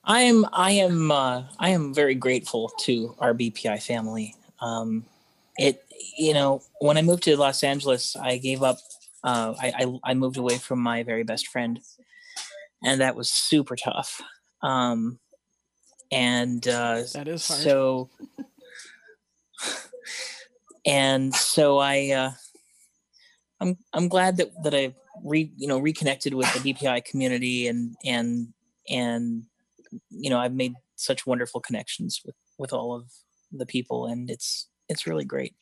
am 0.05 0.45
I 0.53 0.71
am 0.73 1.09
uh, 1.09 1.45
I 1.57 1.71
am 1.71 1.91
very 1.91 2.13
grateful 2.13 2.69
to 2.81 3.15
our 3.17 3.33
BPI 3.33 3.81
family. 3.81 4.35
Um, 4.61 5.05
it 5.57 5.84
you 6.17 6.33
know 6.33 6.61
when 6.79 6.97
I 6.97 7.01
moved 7.01 7.23
to 7.23 7.37
Los 7.37 7.63
Angeles, 7.63 8.15
I 8.15 8.37
gave 8.37 8.63
up. 8.63 8.77
Uh, 9.23 9.53
I, 9.59 9.73
I 9.79 10.11
I 10.11 10.13
moved 10.13 10.37
away 10.37 10.57
from 10.57 10.79
my 10.79 11.03
very 11.03 11.23
best 11.23 11.47
friend, 11.47 11.79
and 12.83 13.01
that 13.01 13.15
was 13.15 13.29
super 13.29 13.75
tough. 13.75 14.21
Um, 14.61 15.19
and 16.11 16.67
uh, 16.67 17.03
That 17.13 17.27
is 17.27 17.47
hard. 17.47 17.61
so. 17.61 18.09
and 20.85 21.33
so 21.33 21.79
I, 21.79 22.11
uh, 22.11 22.31
I'm 23.59 23.77
I'm 23.93 24.07
glad 24.07 24.37
that 24.37 24.51
that 24.63 24.75
I 24.75 24.93
re 25.23 25.51
you 25.57 25.67
know 25.67 25.79
reconnected 25.79 26.33
with 26.33 26.51
the 26.53 26.73
BPI 26.73 27.05
community 27.05 27.67
and 27.67 27.95
and 28.05 28.53
and 28.89 29.43
you 30.09 30.29
know 30.29 30.37
I've 30.37 30.53
made 30.53 30.73
such 30.95 31.25
wonderful 31.25 31.61
connections 31.61 32.21
with 32.25 32.35
with 32.57 32.73
all 32.73 32.93
of 32.95 33.09
the 33.51 33.65
people 33.65 34.05
and 34.05 34.29
it's 34.29 34.67
it's 34.89 35.07
really 35.07 35.25
great. 35.25 35.55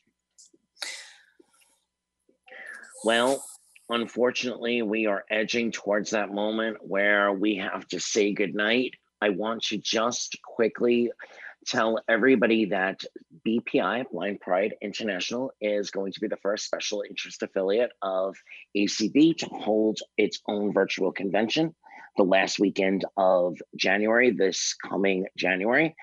Well, 3.04 3.44
unfortunately, 3.90 4.80
we 4.80 5.04
are 5.04 5.26
edging 5.30 5.72
towards 5.72 6.12
that 6.12 6.32
moment 6.32 6.78
where 6.80 7.34
we 7.34 7.56
have 7.56 7.86
to 7.88 8.00
say 8.00 8.32
goodnight. 8.32 8.94
I 9.20 9.28
want 9.28 9.64
to 9.64 9.76
just 9.76 10.38
quickly 10.42 11.12
tell 11.66 11.98
everybody 12.08 12.64
that 12.66 13.04
BPI, 13.46 14.10
Blind 14.10 14.40
Pride 14.40 14.76
International, 14.80 15.52
is 15.60 15.90
going 15.90 16.12
to 16.12 16.20
be 16.20 16.28
the 16.28 16.38
first 16.38 16.64
special 16.64 17.04
interest 17.06 17.42
affiliate 17.42 17.92
of 18.00 18.36
ACB 18.74 19.36
to 19.36 19.46
hold 19.46 19.98
its 20.16 20.40
own 20.48 20.72
virtual 20.72 21.12
convention 21.12 21.74
the 22.16 22.22
last 22.22 22.58
weekend 22.58 23.04
of 23.18 23.58
January, 23.76 24.30
this 24.30 24.74
coming 24.82 25.26
January. 25.36 25.94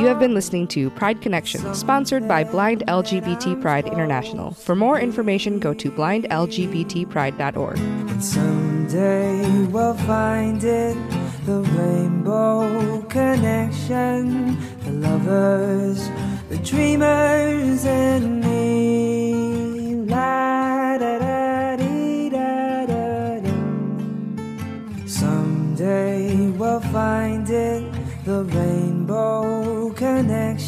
You 0.00 0.06
have 0.06 0.18
been 0.18 0.32
listening 0.32 0.66
to 0.68 0.88
Pride 0.88 1.20
Connection, 1.20 1.74
sponsored 1.74 2.26
by 2.26 2.42
Blind 2.42 2.82
LGBT 2.88 3.60
Pride 3.60 3.86
International. 3.86 4.52
For 4.52 4.74
more 4.74 4.98
information, 4.98 5.58
go 5.58 5.74
to 5.74 5.90
blindlgbtpride.org. 5.90 7.78
And 7.78 8.24
someday 8.24 9.66
we'll 9.66 9.92
find 9.92 10.64
it 10.64 10.96
the 11.44 11.60
rainbow 11.60 13.02
connection, 13.10 14.56
the 14.84 14.92
lovers, 14.92 16.08
the 16.48 16.56
dreamers, 16.64 17.84
and 17.84 18.40
me. 18.40 19.96
La, 20.06 20.96
da, 20.96 21.18
da, 21.18 21.76
dee, 21.76 22.30
da, 22.30 22.86
da, 22.86 23.40
da. 23.40 25.06
Someday 25.06 26.48
we'll 26.52 26.80
find 26.80 27.50
it 27.50 27.84
the 28.24 28.44
rainbow 28.44 29.59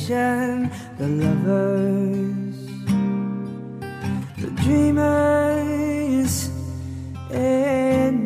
nation, 0.09 0.71
the 0.99 1.07
lovers, 1.07 2.57
the 4.39 4.51
dreamers, 4.63 6.51
and 7.31 8.22